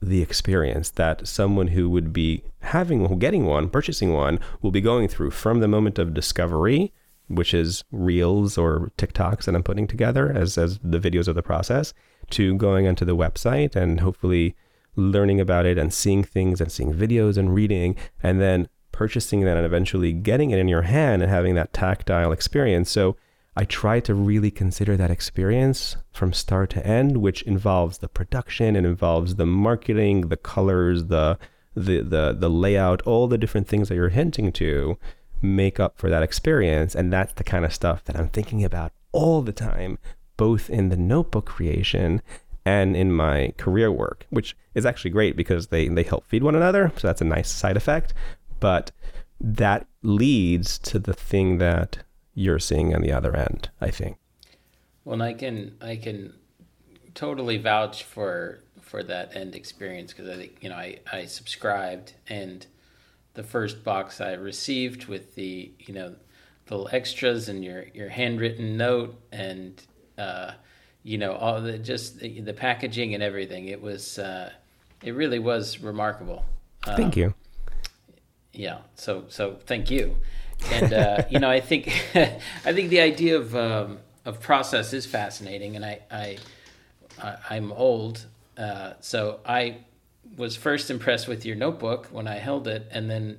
the 0.00 0.22
experience 0.22 0.90
that 0.90 1.26
someone 1.26 1.68
who 1.68 1.90
would 1.90 2.12
be 2.12 2.42
having 2.60 3.18
getting 3.18 3.46
one 3.46 3.68
purchasing 3.68 4.12
one 4.12 4.38
will 4.62 4.70
be 4.70 4.80
going 4.80 5.08
through 5.08 5.30
from 5.30 5.60
the 5.60 5.68
moment 5.68 5.98
of 5.98 6.14
discovery 6.14 6.92
which 7.28 7.52
is 7.52 7.84
reels 7.90 8.56
or 8.56 8.90
TikToks 8.96 9.44
that 9.44 9.54
I'm 9.54 9.62
putting 9.62 9.86
together 9.86 10.30
as 10.30 10.56
as 10.56 10.78
the 10.82 10.98
videos 10.98 11.28
of 11.28 11.34
the 11.34 11.42
process 11.42 11.94
to 12.30 12.56
going 12.56 12.86
onto 12.86 13.04
the 13.04 13.16
website 13.16 13.76
and 13.76 14.00
hopefully 14.00 14.56
learning 14.96 15.40
about 15.40 15.66
it 15.66 15.78
and 15.78 15.92
seeing 15.92 16.24
things 16.24 16.60
and 16.60 16.72
seeing 16.72 16.92
videos 16.92 17.36
and 17.36 17.54
reading 17.54 17.96
and 18.22 18.40
then 18.40 18.68
purchasing 18.92 19.42
that 19.42 19.56
and 19.56 19.64
eventually 19.64 20.12
getting 20.12 20.50
it 20.50 20.58
in 20.58 20.68
your 20.68 20.82
hand 20.82 21.22
and 21.22 21.30
having 21.30 21.54
that 21.54 21.72
tactile 21.72 22.32
experience. 22.32 22.90
So 22.90 23.16
I 23.58 23.64
try 23.64 23.98
to 24.00 24.14
really 24.14 24.52
consider 24.52 24.96
that 24.96 25.10
experience 25.10 25.96
from 26.12 26.32
start 26.32 26.70
to 26.70 26.86
end, 26.86 27.16
which 27.16 27.42
involves 27.42 27.98
the 27.98 28.06
production, 28.08 28.76
it 28.76 28.84
involves 28.84 29.34
the 29.34 29.46
marketing, 29.46 30.28
the 30.28 30.36
colors, 30.36 31.06
the 31.06 31.38
the 31.74 32.02
the 32.02 32.36
the 32.38 32.48
layout, 32.48 33.02
all 33.02 33.26
the 33.26 33.36
different 33.36 33.66
things 33.66 33.88
that 33.88 33.96
you're 33.96 34.10
hinting 34.10 34.52
to 34.52 34.96
make 35.42 35.80
up 35.80 35.98
for 35.98 36.08
that 36.08 36.22
experience. 36.22 36.94
And 36.94 37.12
that's 37.12 37.32
the 37.32 37.42
kind 37.42 37.64
of 37.64 37.74
stuff 37.74 38.04
that 38.04 38.16
I'm 38.16 38.28
thinking 38.28 38.62
about 38.62 38.92
all 39.10 39.42
the 39.42 39.52
time, 39.52 39.98
both 40.36 40.70
in 40.70 40.88
the 40.88 40.96
notebook 40.96 41.46
creation 41.46 42.22
and 42.64 42.94
in 42.96 43.10
my 43.10 43.54
career 43.56 43.90
work, 43.90 44.24
which 44.30 44.56
is 44.76 44.86
actually 44.86 45.10
great 45.10 45.34
because 45.34 45.66
they, 45.66 45.88
they 45.88 46.04
help 46.04 46.24
feed 46.28 46.44
one 46.44 46.54
another. 46.54 46.92
So 46.96 47.08
that's 47.08 47.22
a 47.22 47.24
nice 47.24 47.50
side 47.50 47.76
effect. 47.76 48.14
But 48.60 48.92
that 49.40 49.88
leads 50.04 50.78
to 50.78 51.00
the 51.00 51.14
thing 51.14 51.58
that 51.58 52.04
you're 52.38 52.60
seeing 52.60 52.94
on 52.94 53.02
the 53.02 53.12
other 53.12 53.34
end, 53.34 53.68
I 53.80 53.90
think. 53.90 54.16
Well, 55.04 55.14
and 55.14 55.22
I 55.22 55.32
can 55.32 55.76
I 55.80 55.96
can 55.96 56.34
totally 57.14 57.58
vouch 57.58 58.04
for 58.04 58.60
for 58.80 59.02
that 59.02 59.34
end 59.34 59.56
experience 59.56 60.12
because 60.12 60.30
I 60.30 60.36
think 60.36 60.58
you 60.60 60.68
know 60.68 60.76
I 60.76 61.00
I 61.10 61.24
subscribed 61.24 62.14
and 62.28 62.64
the 63.34 63.42
first 63.42 63.82
box 63.82 64.20
I 64.20 64.34
received 64.34 65.06
with 65.06 65.34
the 65.34 65.72
you 65.80 65.94
know 65.94 66.14
little 66.70 66.88
extras 66.92 67.48
and 67.48 67.64
your 67.64 67.86
your 67.92 68.08
handwritten 68.08 68.76
note 68.76 69.20
and 69.32 69.82
uh, 70.16 70.52
you 71.02 71.18
know 71.18 71.32
all 71.32 71.60
the 71.60 71.76
just 71.76 72.20
the, 72.20 72.40
the, 72.40 72.52
packaging 72.52 73.14
and 73.14 73.22
everything 73.22 73.66
it 73.66 73.82
was 73.82 74.18
uh, 74.18 74.52
it 75.02 75.12
really 75.12 75.40
was 75.40 75.80
remarkable. 75.80 76.44
Thank 76.84 77.14
um, 77.16 77.20
you. 77.20 77.34
Yeah. 78.52 78.78
So 78.94 79.24
so 79.28 79.58
thank 79.66 79.90
you. 79.90 80.16
And 80.70 80.92
uh, 80.92 81.24
you 81.30 81.38
know 81.38 81.50
I 81.50 81.60
think 81.60 81.88
I 82.14 82.72
think 82.72 82.90
the 82.90 83.00
idea 83.00 83.38
of 83.38 83.54
um, 83.54 83.98
of 84.24 84.40
process 84.40 84.92
is 84.92 85.06
fascinating 85.06 85.76
and 85.76 85.84
I 85.84 86.00
I 86.10 86.38
I'm 87.50 87.72
old 87.72 88.26
uh, 88.58 88.94
so 89.00 89.38
I 89.46 89.78
was 90.36 90.56
first 90.56 90.90
impressed 90.90 91.28
with 91.28 91.46
your 91.46 91.56
notebook 91.56 92.06
when 92.06 92.26
I 92.26 92.36
held 92.36 92.66
it, 92.66 92.88
and 92.90 93.08
then, 93.08 93.38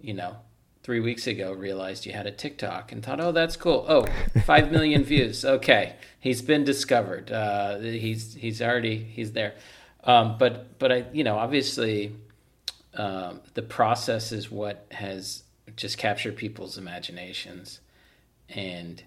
you 0.00 0.12
know, 0.12 0.36
three 0.82 1.00
weeks 1.00 1.26
ago 1.26 1.52
realized 1.52 2.04
you 2.04 2.12
had 2.12 2.26
a 2.26 2.30
TikTok 2.30 2.92
and 2.92 3.02
thought, 3.02 3.20
oh, 3.20 3.32
that's 3.32 3.56
cool. 3.56 3.84
Oh, 3.88 4.06
five 4.44 4.70
million 4.70 5.04
views. 5.12 5.44
Okay, 5.44 5.94
he's 6.20 6.42
been 6.42 6.64
discovered. 6.64 7.30
Uh, 7.30 7.78
he's 7.78 8.34
he's 8.34 8.60
already 8.60 8.98
he's 8.98 9.32
there. 9.32 9.54
Um, 10.04 10.36
but 10.38 10.78
but 10.78 10.92
I 10.92 11.04
you 11.12 11.24
know 11.24 11.36
obviously 11.36 12.12
um, 12.94 13.40
the 13.54 13.62
process 13.62 14.32
is 14.32 14.50
what 14.50 14.86
has 14.90 15.42
just 15.76 15.98
capture 15.98 16.32
people's 16.32 16.78
imaginations, 16.78 17.80
and 18.48 19.02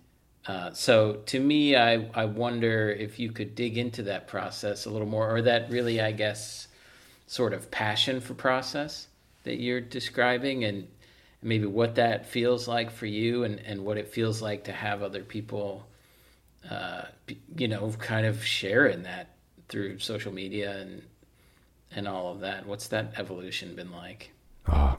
uh, 0.47 0.71
so 0.71 1.15
to 1.25 1.39
me, 1.39 1.75
I, 1.75 2.07
I 2.13 2.25
wonder 2.25 2.89
if 2.89 3.19
you 3.19 3.31
could 3.31 3.53
dig 3.55 3.77
into 3.77 4.03
that 4.03 4.27
process 4.27 4.85
a 4.85 4.89
little 4.89 5.07
more, 5.07 5.29
or 5.35 5.41
that 5.43 5.69
really, 5.69 6.01
I 6.01 6.11
guess, 6.11 6.67
sort 7.27 7.53
of 7.53 7.69
passion 7.69 8.21
for 8.21 8.33
process 8.33 9.07
that 9.43 9.59
you're 9.59 9.81
describing, 9.81 10.63
and 10.63 10.87
maybe 11.41 11.65
what 11.65 11.95
that 11.95 12.25
feels 12.25 12.67
like 12.67 12.89
for 12.89 13.05
you, 13.05 13.43
and, 13.43 13.59
and 13.59 13.85
what 13.85 13.97
it 13.97 14.07
feels 14.07 14.41
like 14.41 14.63
to 14.63 14.71
have 14.71 15.03
other 15.03 15.23
people, 15.23 15.85
uh, 16.69 17.03
you 17.57 17.67
know, 17.67 17.91
kind 17.99 18.25
of 18.25 18.43
share 18.43 18.87
in 18.87 19.03
that 19.03 19.35
through 19.67 19.99
social 19.99 20.33
media 20.33 20.77
and 20.79 21.03
and 21.91 22.07
all 22.07 22.31
of 22.31 22.39
that. 22.39 22.65
What's 22.65 22.87
that 22.89 23.13
evolution 23.17 23.75
been 23.75 23.91
like? 23.91 24.31
Oh, 24.67 24.97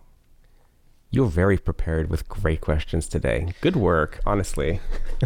you're 1.10 1.26
very 1.26 1.58
prepared 1.58 2.08
with 2.08 2.28
great 2.28 2.60
questions 2.60 3.08
today. 3.08 3.52
Good 3.60 3.74
work, 3.74 4.20
honestly. 4.24 4.80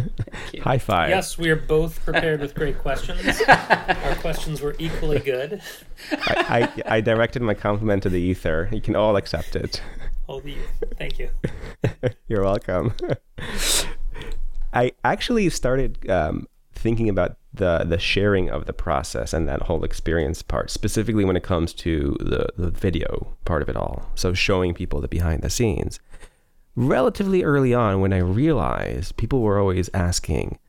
High 0.61 0.79
five. 0.79 1.09
Yes, 1.09 1.37
we 1.37 1.49
are 1.51 1.55
both 1.55 2.03
prepared 2.03 2.41
with 2.41 2.55
great 2.55 2.79
questions. 2.79 3.39
Our 3.47 4.15
questions 4.15 4.61
were 4.61 4.75
equally 4.79 5.19
good. 5.19 5.61
I, 6.11 6.71
I, 6.87 6.95
I, 6.97 7.01
directed 7.01 7.43
my 7.43 7.53
compliment 7.53 8.03
to 8.03 8.09
the 8.09 8.19
ether. 8.19 8.67
You 8.71 8.81
can 8.81 8.95
all 8.95 9.15
accept 9.15 9.55
it. 9.55 9.81
Oh, 10.27 10.39
the 10.39 10.55
thank 10.97 11.19
you. 11.19 11.29
You're 12.27 12.43
welcome. 12.43 12.93
I 14.73 14.91
actually 15.03 15.49
started 15.51 16.09
um, 16.09 16.47
thinking 16.73 17.09
about 17.09 17.37
the 17.57 17.85
the 17.87 17.99
sharing 17.99 18.49
of 18.49 18.65
the 18.65 18.73
process 18.73 19.33
and 19.33 19.47
that 19.47 19.63
whole 19.63 19.83
experience 19.83 20.41
part, 20.41 20.69
specifically 20.69 21.25
when 21.25 21.37
it 21.37 21.43
comes 21.43 21.73
to 21.73 22.15
the, 22.19 22.49
the 22.57 22.71
video 22.71 23.35
part 23.45 23.61
of 23.61 23.69
it 23.69 23.75
all. 23.75 24.09
So 24.15 24.33
showing 24.33 24.73
people 24.73 25.01
the 25.01 25.07
behind 25.07 25.41
the 25.41 25.49
scenes. 25.49 25.99
Relatively 26.75 27.43
early 27.43 27.73
on, 27.73 28.01
when 28.01 28.11
I 28.11 28.17
realized 28.17 29.15
people 29.15 29.41
were 29.41 29.59
always 29.59 29.89
asking, 29.93 30.59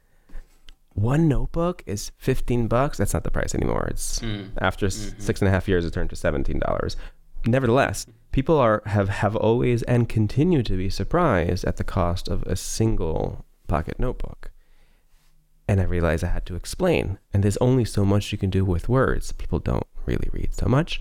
one 0.96 1.28
notebook 1.28 1.82
is 1.84 2.12
15 2.16 2.68
bucks. 2.68 2.98
That's 2.98 3.12
not 3.12 3.24
the 3.24 3.30
price 3.30 3.54
anymore. 3.54 3.88
It's 3.90 4.20
mm. 4.20 4.50
after 4.58 4.86
mm-hmm. 4.86 5.20
six 5.20 5.40
and 5.40 5.48
a 5.48 5.50
half 5.50 5.68
years, 5.68 5.84
it 5.84 5.92
turned 5.92 6.10
to 6.10 6.16
$17. 6.16 6.96
Nevertheless, 7.44 8.06
people 8.32 8.56
are 8.56 8.82
have, 8.86 9.08
have 9.08 9.36
always 9.36 9.82
and 9.82 10.08
continue 10.08 10.62
to 10.62 10.76
be 10.76 10.88
surprised 10.88 11.64
at 11.64 11.76
the 11.76 11.84
cost 11.84 12.28
of 12.28 12.42
a 12.44 12.56
single 12.56 13.44
pocket 13.66 13.98
notebook. 13.98 14.50
And 15.68 15.80
I 15.80 15.84
realized 15.84 16.22
I 16.22 16.28
had 16.28 16.46
to 16.46 16.54
explain. 16.54 17.18
And 17.32 17.42
there's 17.42 17.56
only 17.58 17.84
so 17.84 18.04
much 18.04 18.32
you 18.32 18.38
can 18.38 18.50
do 18.50 18.64
with 18.64 18.88
words. 18.88 19.32
People 19.32 19.58
don't 19.58 19.86
really 20.04 20.28
read 20.32 20.54
so 20.54 20.66
much. 20.66 21.00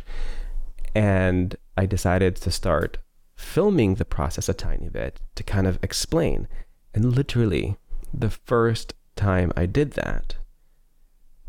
And 0.94 1.56
I 1.78 1.86
decided 1.86 2.36
to 2.38 2.52
start 2.52 2.98
filming 3.36 3.96
the 3.96 4.06
process 4.06 4.50
a 4.50 4.54
tiny 4.54 4.90
bit 4.90 5.22
to 5.36 5.44
kind 5.44 5.68
of 5.68 5.78
explain. 5.84 6.48
And 6.94 7.14
literally, 7.14 7.78
the 8.14 8.30
first 8.30 8.94
time 9.16 9.52
I 9.56 9.66
did 9.66 9.92
that, 9.92 10.36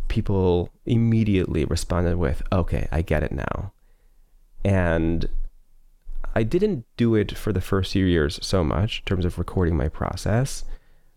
people 0.09 0.71
immediately 0.85 1.65
responded 1.65 2.17
with, 2.17 2.43
okay, 2.53 2.89
I 2.91 3.03
get 3.03 3.23
it 3.23 3.33
now. 3.33 3.73
And 4.65 5.29
I 6.35 6.43
didn't 6.43 6.85
do 6.97 7.15
it 7.15 7.37
for 7.37 7.53
the 7.53 7.61
first 7.61 7.93
few 7.93 8.05
years 8.05 8.39
so 8.43 8.63
much 8.63 8.99
in 8.99 9.05
terms 9.05 9.25
of 9.25 9.39
recording 9.39 9.77
my 9.77 9.89
process 9.89 10.65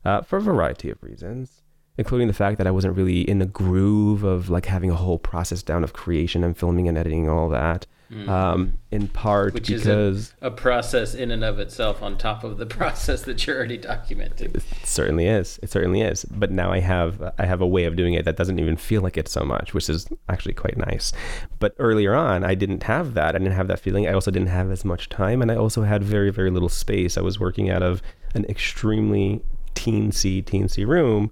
uh, 0.06 0.22
for 0.22 0.38
a 0.38 0.42
variety 0.42 0.90
of 0.90 1.02
reasons 1.04 1.62
including 2.00 2.28
the 2.28 2.34
fact 2.34 2.58
that 2.58 2.66
I 2.66 2.72
wasn't 2.72 2.96
really 2.96 3.30
in 3.30 3.40
the 3.40 3.46
groove 3.46 4.24
of 4.24 4.50
like 4.50 4.66
having 4.66 4.90
a 4.90 4.96
whole 4.96 5.20
process 5.20 5.62
down 5.62 5.84
of 5.84 5.92
creation 5.92 6.46
and 6.46 6.58
filming 6.58 6.88
and 6.88 6.98
editing 6.98 7.28
all 7.28 7.50
that. 7.50 7.86
Mm. 8.10 8.28
Um, 8.28 8.74
in 8.90 9.08
part 9.08 9.54
Which 9.54 9.68
because 9.68 9.86
is 9.86 10.34
a, 10.42 10.48
a, 10.48 10.52
process 10.52 11.14
in 11.14 11.30
and 11.30 11.44
of 11.44 11.60
itself 11.60 12.02
on 12.02 12.18
top 12.18 12.44
of 12.44 12.58
the 12.58 12.66
process 12.78 13.22
that 13.24 13.46
you're 13.46 13.56
already 13.56 13.78
documenting. 13.78 14.56
It 14.56 14.64
certainly 14.84 15.28
is. 15.28 15.60
It 15.62 15.70
certainly 15.70 16.02
is. 16.02 16.26
But 16.26 16.50
now 16.50 16.72
I 16.72 16.80
have 16.80 17.22
I 17.38 17.46
have 17.46 17.62
a 17.62 17.68
way 17.68 17.84
of 17.84 17.96
doing 17.96 18.16
it 18.16 18.26
that 18.26 18.36
doesn't 18.36 18.58
even 18.58 18.78
feel 18.78 19.04
like 19.04 19.16
it 19.16 19.28
so 19.28 19.44
much, 19.44 19.76
which 19.76 19.90
is 19.90 20.08
actually 20.28 20.56
quite 20.56 20.78
nice. 20.78 21.12
But 21.60 21.76
earlier 21.78 22.16
on, 22.16 22.44
I 22.44 22.56
didn't 22.56 22.82
have 22.84 23.14
that. 23.14 23.36
I 23.36 23.40
didn't 23.40 23.54
have 23.54 23.68
that 23.68 23.80
feeling. 23.80 24.08
I 24.08 24.14
also 24.14 24.32
didn't 24.32 24.48
have 24.48 24.72
as 24.72 24.84
much 24.84 25.10
time, 25.10 25.42
and 25.42 25.52
I 25.52 25.56
also 25.56 25.84
had 25.84 26.02
very 26.02 26.32
very 26.32 26.50
little 26.50 26.70
space. 26.70 27.16
I 27.16 27.22
was 27.22 27.40
working 27.40 27.70
out 27.70 27.84
of 27.84 28.02
an 28.34 28.46
extremely 28.46 29.44
teensy 29.76 30.44
teensy 30.44 30.88
room 30.88 31.32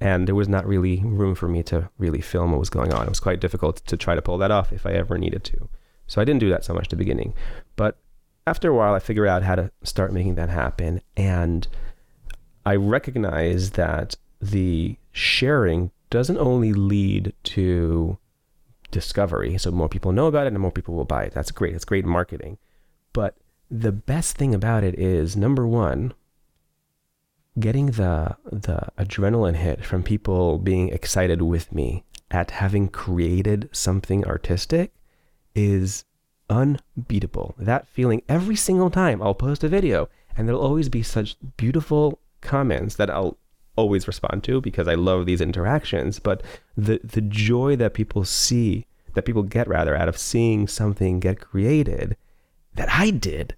and 0.00 0.28
there 0.28 0.34
was 0.34 0.48
not 0.48 0.66
really 0.66 1.02
room 1.04 1.34
for 1.34 1.48
me 1.48 1.62
to 1.64 1.90
really 1.98 2.20
film 2.20 2.52
what 2.52 2.60
was 2.60 2.70
going 2.70 2.92
on. 2.92 3.06
It 3.06 3.08
was 3.08 3.20
quite 3.20 3.40
difficult 3.40 3.76
to 3.86 3.96
try 3.96 4.14
to 4.14 4.22
pull 4.22 4.38
that 4.38 4.50
off 4.50 4.72
if 4.72 4.86
I 4.86 4.92
ever 4.92 5.18
needed 5.18 5.44
to. 5.44 5.68
So 6.06 6.20
I 6.20 6.24
didn't 6.24 6.40
do 6.40 6.50
that 6.50 6.64
so 6.64 6.72
much 6.72 6.84
at 6.84 6.90
the 6.90 6.96
beginning. 6.96 7.34
But 7.76 7.98
after 8.46 8.70
a 8.70 8.74
while, 8.74 8.94
I 8.94 8.98
figured 8.98 9.28
out 9.28 9.42
how 9.42 9.56
to 9.56 9.70
start 9.82 10.12
making 10.12 10.36
that 10.36 10.48
happen. 10.48 11.00
And 11.16 11.66
I 12.64 12.76
recognize 12.76 13.72
that 13.72 14.16
the 14.40 14.96
sharing 15.12 15.90
doesn't 16.10 16.38
only 16.38 16.72
lead 16.72 17.32
to 17.42 18.18
discovery. 18.90 19.58
So 19.58 19.70
more 19.70 19.88
people 19.88 20.12
know 20.12 20.26
about 20.26 20.46
it 20.46 20.52
and 20.52 20.60
more 20.60 20.72
people 20.72 20.94
will 20.94 21.04
buy 21.04 21.24
it. 21.24 21.34
That's 21.34 21.50
great. 21.50 21.74
It's 21.74 21.84
great 21.84 22.04
marketing. 22.04 22.58
But 23.12 23.36
the 23.70 23.92
best 23.92 24.36
thing 24.36 24.54
about 24.54 24.84
it 24.84 24.98
is 24.98 25.36
number 25.36 25.66
one, 25.66 26.14
getting 27.60 27.86
the 27.86 28.36
the 28.50 28.88
adrenaline 28.98 29.56
hit 29.56 29.84
from 29.84 30.02
people 30.02 30.58
being 30.58 30.88
excited 30.90 31.42
with 31.42 31.72
me 31.72 32.04
at 32.30 32.50
having 32.52 32.88
created 32.88 33.68
something 33.72 34.24
artistic 34.26 34.92
is 35.54 36.04
unbeatable. 36.50 37.54
That 37.58 37.88
feeling 37.88 38.22
every 38.28 38.56
single 38.56 38.90
time 38.90 39.22
I'll 39.22 39.34
post 39.34 39.64
a 39.64 39.68
video 39.68 40.08
and 40.36 40.46
there'll 40.46 40.60
always 40.60 40.88
be 40.88 41.02
such 41.02 41.36
beautiful 41.56 42.20
comments 42.40 42.96
that 42.96 43.10
I'll 43.10 43.36
always 43.76 44.06
respond 44.06 44.44
to 44.44 44.60
because 44.60 44.88
I 44.88 44.94
love 44.94 45.26
these 45.26 45.40
interactions, 45.40 46.18
but 46.18 46.42
the 46.76 47.00
the 47.02 47.20
joy 47.20 47.76
that 47.76 47.94
people 47.94 48.24
see, 48.24 48.86
that 49.14 49.24
people 49.24 49.42
get 49.42 49.68
rather 49.68 49.96
out 49.96 50.08
of 50.08 50.18
seeing 50.18 50.66
something 50.68 51.20
get 51.20 51.40
created 51.40 52.16
that 52.74 52.88
I 52.90 53.10
did 53.10 53.56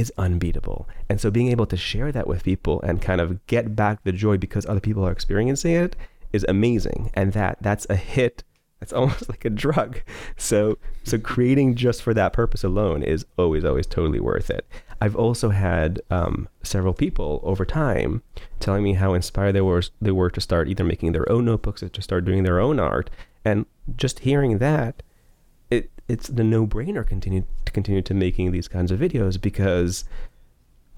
is 0.00 0.12
unbeatable. 0.16 0.88
And 1.10 1.20
so 1.20 1.30
being 1.30 1.48
able 1.48 1.66
to 1.66 1.76
share 1.76 2.10
that 2.10 2.26
with 2.26 2.42
people 2.42 2.80
and 2.80 3.02
kind 3.02 3.20
of 3.20 3.46
get 3.46 3.76
back 3.76 4.02
the 4.02 4.12
joy 4.12 4.38
because 4.38 4.64
other 4.64 4.80
people 4.80 5.06
are 5.06 5.12
experiencing 5.12 5.74
it 5.74 5.94
is 6.32 6.46
amazing. 6.48 7.10
And 7.12 7.34
that 7.34 7.58
that's 7.60 7.86
a 7.90 7.96
hit. 7.96 8.42
That's 8.80 8.92
almost 9.00 9.28
like 9.28 9.44
a 9.44 9.50
drug. 9.50 10.00
So 10.38 10.78
so 11.04 11.18
creating 11.18 11.74
just 11.74 12.02
for 12.02 12.14
that 12.14 12.32
purpose 12.32 12.64
alone 12.64 13.02
is 13.02 13.26
always 13.36 13.64
always 13.64 13.86
totally 13.86 14.20
worth 14.20 14.48
it. 14.48 14.66
I've 15.02 15.16
also 15.16 15.50
had 15.50 16.00
um, 16.10 16.48
several 16.62 16.94
people 16.94 17.40
over 17.42 17.64
time 17.64 18.22
telling 18.58 18.82
me 18.82 18.94
how 18.94 19.12
inspired 19.12 19.52
they 19.52 19.60
were 19.60 19.82
they 20.00 20.12
were 20.12 20.30
to 20.30 20.40
start 20.40 20.68
either 20.68 20.84
making 20.84 21.12
their 21.12 21.30
own 21.30 21.44
notebooks 21.44 21.82
or 21.82 21.90
to 21.90 22.02
start 22.02 22.24
doing 22.24 22.42
their 22.42 22.58
own 22.58 22.80
art. 22.80 23.10
And 23.44 23.66
just 23.96 24.20
hearing 24.20 24.58
that 24.58 25.02
it's 26.10 26.28
the 26.28 26.44
no-brainer 26.44 27.06
continue 27.06 27.44
to 27.64 27.72
continue 27.72 28.02
to 28.02 28.14
making 28.14 28.50
these 28.50 28.68
kinds 28.68 28.90
of 28.90 28.98
videos 28.98 29.40
because 29.40 30.04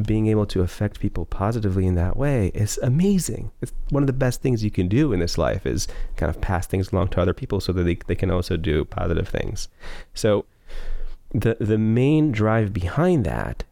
being 0.06 0.26
able 0.26 0.46
to 0.46 0.62
affect 0.62 1.00
people 1.00 1.26
positively 1.26 1.86
in 1.86 1.94
that 1.94 2.16
way 2.16 2.50
is 2.54 2.78
amazing. 2.82 3.50
It's 3.60 3.72
one 3.90 4.02
of 4.02 4.06
the 4.06 4.12
best 4.14 4.40
things 4.40 4.64
you 4.64 4.70
can 4.70 4.88
do 4.88 5.12
in 5.12 5.20
this 5.20 5.36
life 5.36 5.66
is 5.66 5.86
kind 6.16 6.30
of 6.30 6.40
pass 6.40 6.66
things 6.66 6.92
along 6.92 7.08
to 7.08 7.20
other 7.20 7.34
people 7.34 7.60
so 7.60 7.72
that 7.72 7.84
they, 7.84 7.98
they 8.06 8.14
can 8.14 8.30
also 8.30 8.56
do 8.56 8.84
positive 8.84 9.28
things. 9.28 9.68
So 10.14 10.46
the 11.30 11.56
the 11.60 11.78
main 11.78 12.32
drive 12.32 12.72
behind 12.72 13.24
that 13.24 13.64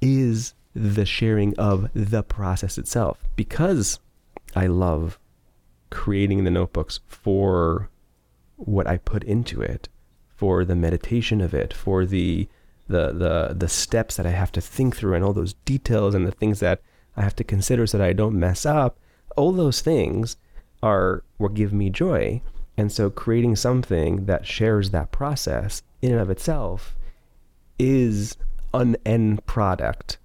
is 0.00 0.54
the 0.74 1.06
sharing 1.06 1.56
of 1.58 1.90
the 1.94 2.22
process 2.22 2.78
itself 2.78 3.24
because 3.36 3.98
I 4.54 4.66
love 4.66 5.18
creating 5.90 6.44
the 6.44 6.50
notebooks 6.50 7.00
for 7.06 7.88
what 8.56 8.86
I 8.86 8.98
put 8.98 9.24
into 9.24 9.60
it, 9.62 9.88
for 10.38 10.64
the 10.64 10.74
meditation 10.76 11.40
of 11.40 11.52
it, 11.52 11.74
for 11.74 12.06
the 12.06 12.48
the 12.86 13.12
the 13.12 13.54
the 13.54 13.68
steps 13.68 14.16
that 14.16 14.26
I 14.26 14.30
have 14.30 14.52
to 14.52 14.60
think 14.60 14.96
through 14.96 15.14
and 15.14 15.24
all 15.24 15.34
those 15.34 15.54
details 15.66 16.14
and 16.14 16.26
the 16.26 16.32
things 16.40 16.60
that 16.60 16.80
I 17.16 17.22
have 17.22 17.36
to 17.36 17.44
consider 17.44 17.86
so 17.86 17.98
that 17.98 18.08
I 18.08 18.12
don't 18.14 18.38
mess 18.38 18.64
up. 18.64 18.96
All 19.36 19.52
those 19.52 19.80
things 19.82 20.36
are 20.82 21.22
what 21.36 21.54
give 21.54 21.72
me 21.72 21.90
joy. 21.90 22.40
And 22.76 22.92
so 22.92 23.10
creating 23.10 23.56
something 23.56 24.26
that 24.26 24.46
shares 24.46 24.90
that 24.90 25.10
process 25.10 25.82
in 26.00 26.12
and 26.12 26.20
of 26.20 26.30
itself 26.30 26.94
is 27.78 28.36
an 28.72 28.96
end 29.04 29.44
product 29.46 30.18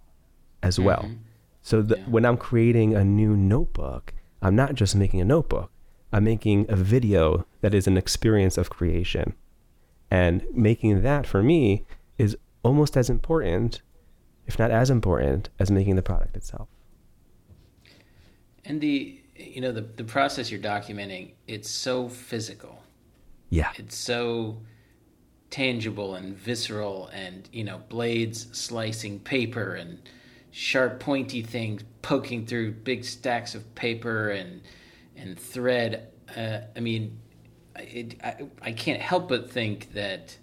as 0.61 0.79
well. 0.79 1.05
Mhm. 1.07 1.17
So 1.63 1.81
the, 1.81 1.97
Yeah. 1.97 2.03
when 2.05 2.25
I'm 2.25 2.37
creating 2.37 2.93
a 2.93 3.03
new 3.03 3.35
notebook, 3.35 4.13
I'm 4.41 4.55
not 4.55 4.75
just 4.75 4.95
making 4.95 5.19
a 5.21 5.25
notebook. 5.25 5.71
I'm 6.11 6.25
making 6.25 6.67
a 6.69 6.75
video 6.75 7.45
that 7.61 7.73
is 7.73 7.87
an 7.87 7.97
experience 7.97 8.57
of 8.57 8.69
creation. 8.69 9.33
And 10.13 10.45
making 10.53 11.01
that 11.01 11.25
for 11.25 11.41
me 11.41 11.85
is 12.19 12.37
almost 12.61 12.95
as 12.95 13.09
important, 13.09 13.81
if 14.45 14.59
not 14.59 14.69
as 14.69 14.91
important, 14.91 15.49
as 15.57 15.71
making 15.71 15.95
the 15.95 16.03
product 16.03 16.37
itself. 16.37 16.67
And 18.63 18.79
the 18.79 19.19
you 19.35 19.59
know 19.59 19.71
the 19.71 19.81
the 19.81 20.03
process 20.03 20.51
you're 20.51 20.61
documenting, 20.61 21.31
it's 21.47 21.67
so 21.67 22.09
physical. 22.09 22.83
Yeah. 23.49 23.71
It's 23.75 23.97
so 23.97 24.59
tangible 25.49 26.13
and 26.13 26.37
visceral 26.37 27.07
and 27.07 27.49
you 27.51 27.63
know 27.63 27.81
blades 27.89 28.47
slicing 28.51 29.19
paper 29.19 29.73
and 29.73 29.97
sharp 30.51 30.99
pointy 30.99 31.41
things 31.41 31.81
poking 32.03 32.45
through 32.45 32.71
big 32.71 33.03
stacks 33.03 33.55
of 33.55 33.73
paper 33.73 34.29
and 34.29 34.61
and 35.15 35.37
thread 35.37 36.07
uh, 36.35 36.57
i 36.75 36.79
mean 36.79 37.19
it, 37.77 38.15
I, 38.23 38.35
I 38.61 38.71
can't 38.71 39.01
help 39.01 39.29
but 39.29 39.49
think 39.49 39.93
that 39.93 40.37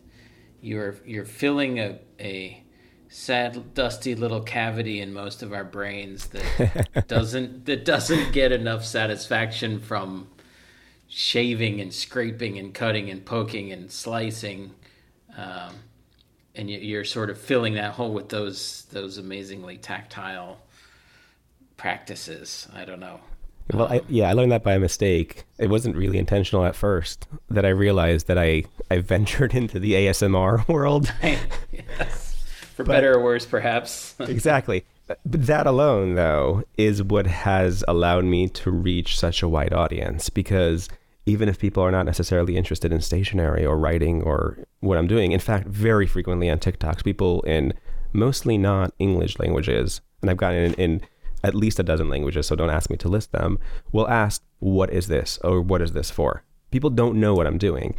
you're 0.61 0.97
you're 1.07 1.25
filling 1.25 1.79
a, 1.79 1.99
a 2.19 2.63
sad 3.09 3.75
dusty 3.75 4.15
little 4.15 4.41
cavity 4.43 5.01
in 5.01 5.13
most 5.13 5.43
of 5.43 5.53
our 5.53 5.65
brains 5.65 6.29
that 6.29 7.05
doesn't 7.09 7.67
that 7.67 7.85
doesn't 7.85 8.33
get 8.33 8.53
enough 8.53 8.85
satisfaction 8.85 9.81
from 9.81 10.29
shaving 11.09 11.81
and 11.81 11.93
scraping 11.93 12.59
and 12.59 12.73
cutting 12.75 13.11
and 13.11 13.25
poking 13.25 13.73
and 13.73 13.91
slicing. 13.91 14.73
Um, 15.37 15.75
and 16.55 16.69
you- 16.71 16.79
you're 16.79 17.05
sort 17.05 17.31
of 17.31 17.39
filling 17.39 17.75
that 17.75 17.93
hole 17.95 18.13
with 18.13 18.29
those 18.29 18.87
those 18.93 19.19
amazingly 19.19 19.77
tactile 19.79 20.61
practices. 21.77 22.69
I 22.75 22.85
don't 22.85 23.01
know 23.01 23.21
Well, 23.73 23.87
I, 23.87 24.01
yeah, 24.09 24.29
I 24.29 24.33
learned 24.33 24.53
that 24.53 24.65
by 24.65 24.79
mistake. 24.79 25.45
It 25.59 25.71
wasn't 25.71 25.97
really 25.97 26.19
intentional 26.19 26.65
at 26.65 26.75
first 26.75 27.27
that 27.49 27.65
I 27.65 27.69
realized 27.69 28.27
that 28.27 28.39
I, 28.39 28.65
I 28.91 28.99
ventured 29.01 29.55
into 29.55 29.79
the 29.79 29.93
ASMR 29.93 30.67
world. 30.69 31.13
yes. 31.23 32.37
for 32.75 32.85
better 32.85 33.15
or 33.17 33.23
worse 33.23 33.47
perhaps 33.47 34.15
exactly. 34.21 34.85
But 35.07 35.19
that 35.25 35.67
alone, 35.67 36.15
though, 36.15 36.63
is 36.79 37.03
what 37.03 37.27
has 37.27 37.85
allowed 37.89 38.25
me 38.25 38.49
to 38.49 38.71
reach 38.71 39.19
such 39.19 39.43
a 39.43 39.49
wide 39.49 39.73
audience 39.73 40.31
because 40.31 40.89
even 41.27 41.49
if 41.49 41.59
people 41.59 41.83
are 41.83 41.91
not 41.91 42.07
necessarily 42.07 42.57
interested 42.57 42.93
in 42.93 43.01
stationery 43.01 43.65
or 43.65 43.77
writing 43.77 44.23
or 44.23 44.59
what 44.81 44.99
I'm 44.99 45.07
doing, 45.07 45.33
in 45.33 45.41
fact, 45.41 45.67
very 45.69 46.07
frequently 46.07 46.49
on 46.49 46.59
TikToks, 46.59 47.05
people 47.05 47.43
in 47.43 47.75
mostly 48.13 48.59
not 48.59 48.93
English 48.99 49.39
languages, 49.39 50.01
and 50.23 50.31
I've 50.31 50.37
gotten 50.37 50.65
in, 50.65 50.75
in 50.75 51.01
at 51.43 51.55
least 51.55 51.79
a 51.79 51.83
dozen 51.83 52.09
languages, 52.09 52.47
so 52.47 52.57
don't 52.57 52.71
ask 52.71 52.91
me 52.91 52.97
to 52.99 53.09
list 53.09 53.33
them, 53.33 53.59
will 53.93 54.09
ask, 54.09 54.43
What 54.59 54.91
is 54.91 55.09
this? 55.09 55.39
or 55.43 55.61
What 55.61 55.83
is 55.83 55.93
this 55.93 56.11
for? 56.11 56.43
People 56.71 56.91
don't 56.91 57.19
know 57.19 57.35
what 57.35 57.47
I'm 57.47 57.59
doing, 57.59 57.95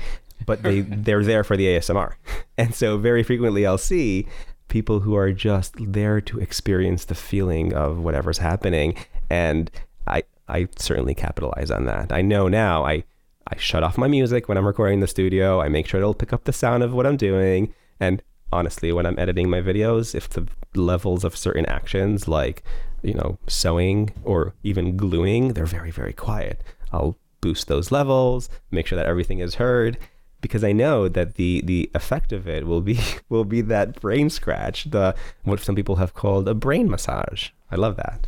but 0.46 0.64
they, 0.64 0.80
they're 0.82 1.24
there 1.24 1.44
for 1.44 1.58
the 1.58 1.68
ASMR. 1.68 2.14
And 2.58 2.76
so 2.76 3.00
very 3.00 3.24
frequently 3.24 3.66
I'll 3.66 3.80
see 3.80 4.28
people 4.68 5.00
who 5.00 5.16
are 5.16 5.32
just 5.32 5.74
there 5.80 6.22
to 6.22 6.40
experience 6.40 7.06
the 7.06 7.16
feeling 7.16 7.74
of 7.74 7.98
whatever's 7.98 8.38
happening. 8.38 8.96
And 9.32 9.72
I, 10.06 10.24
I 10.48 10.68
certainly 10.78 11.16
capitalize 11.16 11.72
on 11.72 11.86
that. 11.86 12.12
I 12.12 12.22
know 12.22 12.48
now 12.48 12.86
I, 12.86 13.04
I 13.48 13.58
shut 13.58 13.84
off 13.84 13.98
my 13.98 14.08
music 14.08 14.48
when 14.48 14.60
I'm 14.60 14.66
recording 14.66 14.96
in 14.96 15.00
the 15.00 15.08
studio. 15.08 15.60
I 15.60 15.70
make 15.70 15.88
sure 15.88 16.00
it'll 16.00 16.14
pick 16.14 16.34
up 16.34 16.44
the 16.44 16.54
sound 16.54 16.84
of 16.84 16.94
what 16.94 17.08
I'm 17.08 17.18
doing. 17.18 17.74
And 18.00 18.22
honestly, 18.54 18.92
when 18.92 19.06
I'm 19.06 19.18
editing 19.18 19.50
my 19.50 19.62
videos, 19.62 20.14
if 20.14 20.30
the 20.30 20.48
levels 20.76 21.24
of 21.24 21.36
certain 21.36 21.66
actions 21.66 22.28
like, 22.28 22.64
you 23.02 23.14
know, 23.14 23.38
sewing 23.48 24.12
or 24.24 24.54
even 24.64 24.98
gluing, 24.98 25.54
they're 25.54 25.66
very, 25.66 25.92
very 25.92 26.14
quiet. 26.14 26.62
I'll 26.92 27.18
boost 27.42 27.68
those 27.68 27.92
levels, 27.92 28.50
make 28.70 28.88
sure 28.88 28.96
that 28.96 29.08
everything 29.08 29.40
is 29.40 29.56
heard 29.56 29.98
because 30.42 30.64
I 30.64 30.72
know 30.72 31.08
that 31.08 31.36
the 31.36 31.62
the 31.64 31.90
effect 31.94 32.34
of 32.34 32.48
it 32.48 32.66
will 32.66 32.82
be 32.82 33.00
will 33.30 33.46
be 33.46 33.62
that 33.62 34.02
brain 34.02 34.30
scratch, 34.30 34.90
the 34.90 35.16
what 35.44 35.60
some 35.60 35.76
people 35.76 35.98
have 35.98 36.14
called 36.14 36.48
a 36.48 36.54
brain 36.54 36.90
massage. 36.90 37.50
I 37.72 37.76
love 37.76 37.96
that. 37.96 38.28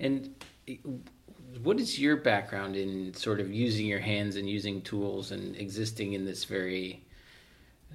And 0.00 0.34
what 1.62 1.78
is 1.78 1.98
your 1.98 2.16
background 2.16 2.74
in 2.74 3.14
sort 3.14 3.38
of 3.38 3.52
using 3.52 3.86
your 3.86 4.00
hands 4.00 4.36
and 4.36 4.48
using 4.48 4.82
tools 4.82 5.30
and 5.30 5.54
existing 5.56 6.14
in 6.14 6.24
this 6.24 6.44
very 6.44 7.04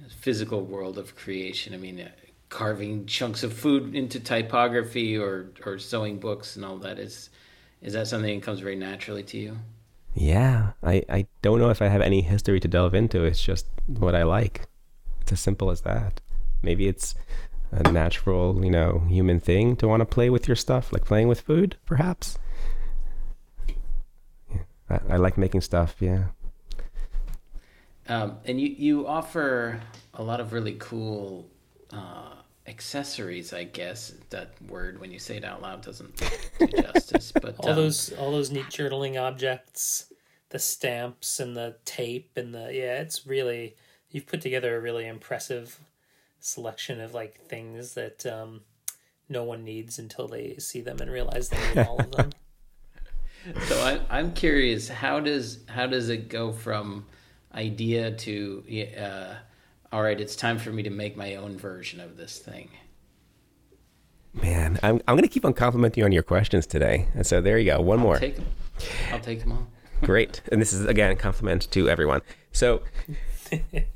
physical 0.08 0.64
world 0.64 0.96
of 0.96 1.14
creation? 1.16 1.74
I 1.74 1.76
mean, 1.76 2.00
uh, 2.00 2.08
carving 2.48 3.06
chunks 3.06 3.42
of 3.42 3.52
food 3.52 3.94
into 3.94 4.18
typography 4.20 5.16
or 5.16 5.50
or 5.66 5.78
sewing 5.78 6.18
books 6.18 6.56
and 6.56 6.64
all 6.64 6.78
that 6.78 6.98
is 6.98 7.30
is 7.82 7.92
that 7.92 8.06
something 8.06 8.38
that 8.38 8.44
comes 8.44 8.60
very 8.60 8.76
naturally 8.76 9.22
to 9.22 9.38
you? 9.38 9.58
Yeah, 10.14 10.72
I 10.82 11.04
I 11.08 11.26
don't 11.42 11.60
know 11.60 11.70
if 11.70 11.82
I 11.82 11.88
have 11.88 12.00
any 12.00 12.22
history 12.22 12.60
to 12.60 12.68
delve 12.68 12.94
into. 12.94 13.24
It's 13.24 13.42
just 13.42 13.66
what 13.86 14.14
I 14.14 14.22
like. 14.24 14.66
It's 15.20 15.32
as 15.32 15.40
simple 15.40 15.70
as 15.70 15.82
that. 15.82 16.20
Maybe 16.62 16.88
it's 16.88 17.14
a 17.70 17.90
natural, 17.92 18.64
you 18.64 18.70
know, 18.70 19.04
human 19.08 19.40
thing 19.40 19.76
to 19.76 19.86
want 19.86 20.00
to 20.00 20.06
play 20.06 20.30
with 20.30 20.48
your 20.48 20.56
stuff, 20.56 20.92
like 20.92 21.04
playing 21.04 21.28
with 21.28 21.40
food, 21.40 21.76
perhaps. 21.84 22.38
Yeah, 24.50 24.62
I, 24.88 25.00
I 25.10 25.16
like 25.16 25.36
making 25.36 25.60
stuff. 25.60 25.96
Yeah. 26.00 26.24
Um, 28.08 28.38
and 28.46 28.58
you, 28.60 28.68
you 28.68 29.06
offer 29.06 29.80
a 30.14 30.22
lot 30.22 30.40
of 30.40 30.54
really 30.54 30.76
cool 30.78 31.46
uh, 31.92 32.34
accessories, 32.68 33.52
I 33.52 33.64
guess. 33.64 34.12
That 34.30 34.52
word, 34.68 35.00
when 35.00 35.10
you 35.10 35.18
say 35.18 35.38
it 35.38 35.44
out 35.44 35.62
loud, 35.62 35.82
doesn't 35.82 36.16
do 36.58 36.66
justice. 36.66 37.32
But 37.32 37.56
all 37.60 37.70
um, 37.70 37.76
those 37.76 38.12
all 38.12 38.30
those 38.30 38.50
neat 38.50 38.66
journaling 38.66 39.20
objects, 39.20 40.12
the 40.50 40.58
stamps 40.58 41.40
and 41.40 41.56
the 41.56 41.76
tape 41.84 42.32
and 42.36 42.54
the 42.54 42.70
yeah, 42.72 43.00
it's 43.00 43.26
really 43.26 43.76
you've 44.10 44.26
put 44.26 44.40
together 44.40 44.76
a 44.76 44.80
really 44.80 45.06
impressive 45.06 45.80
selection 46.40 47.00
of 47.00 47.14
like 47.14 47.40
things 47.46 47.94
that 47.94 48.24
um, 48.26 48.60
no 49.28 49.42
one 49.42 49.64
needs 49.64 49.98
until 49.98 50.28
they 50.28 50.56
see 50.58 50.80
them 50.80 50.98
and 51.00 51.10
realize 51.10 51.48
they 51.48 51.68
need 51.68 51.86
all 51.86 52.00
of 52.00 52.10
them. 52.12 52.30
So 53.66 53.80
I, 53.80 54.18
I'm 54.18 54.32
curious, 54.32 54.88
how 54.88 55.20
does 55.20 55.60
how 55.68 55.86
does 55.86 56.08
it 56.08 56.28
go 56.28 56.52
from 56.52 57.06
idea 57.54 58.10
to 58.10 58.64
uh, 58.98 59.34
all 59.92 60.02
right? 60.02 60.20
It's 60.20 60.36
time 60.36 60.58
for 60.58 60.70
me 60.70 60.82
to 60.82 60.90
make 60.90 61.16
my 61.16 61.34
own 61.36 61.56
version 61.56 62.00
of 62.00 62.16
this 62.16 62.38
thing. 62.38 62.70
Man, 64.34 64.78
I'm 64.82 65.00
I'm 65.08 65.16
gonna 65.16 65.28
keep 65.28 65.44
on 65.44 65.54
complimenting 65.54 66.02
you 66.02 66.04
on 66.04 66.12
your 66.12 66.22
questions 66.22 66.66
today. 66.66 67.08
And 67.14 67.26
so 67.26 67.40
there 67.40 67.58
you 67.58 67.72
go. 67.72 67.80
One 67.80 67.98
more. 67.98 68.18
Take 68.18 68.36
them. 68.36 68.46
I'll 69.12 69.20
take 69.20 69.40
them 69.40 69.52
all. 69.52 69.66
Great. 70.02 70.42
And 70.52 70.60
this 70.60 70.72
is 70.72 70.84
again 70.84 71.10
a 71.10 71.16
compliment 71.16 71.70
to 71.72 71.88
everyone. 71.88 72.20
So 72.52 72.82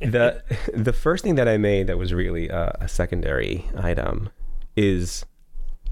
the 0.01 0.43
the 0.75 0.93
first 0.93 1.23
thing 1.25 1.37
that 1.37 1.49
I 1.49 1.59
made 1.59 1.87
that 1.87 1.99
was 1.99 2.13
really 2.13 2.51
uh, 2.51 2.73
a 2.81 2.89
secondary 2.89 3.67
item 3.77 4.31
is 4.77 5.25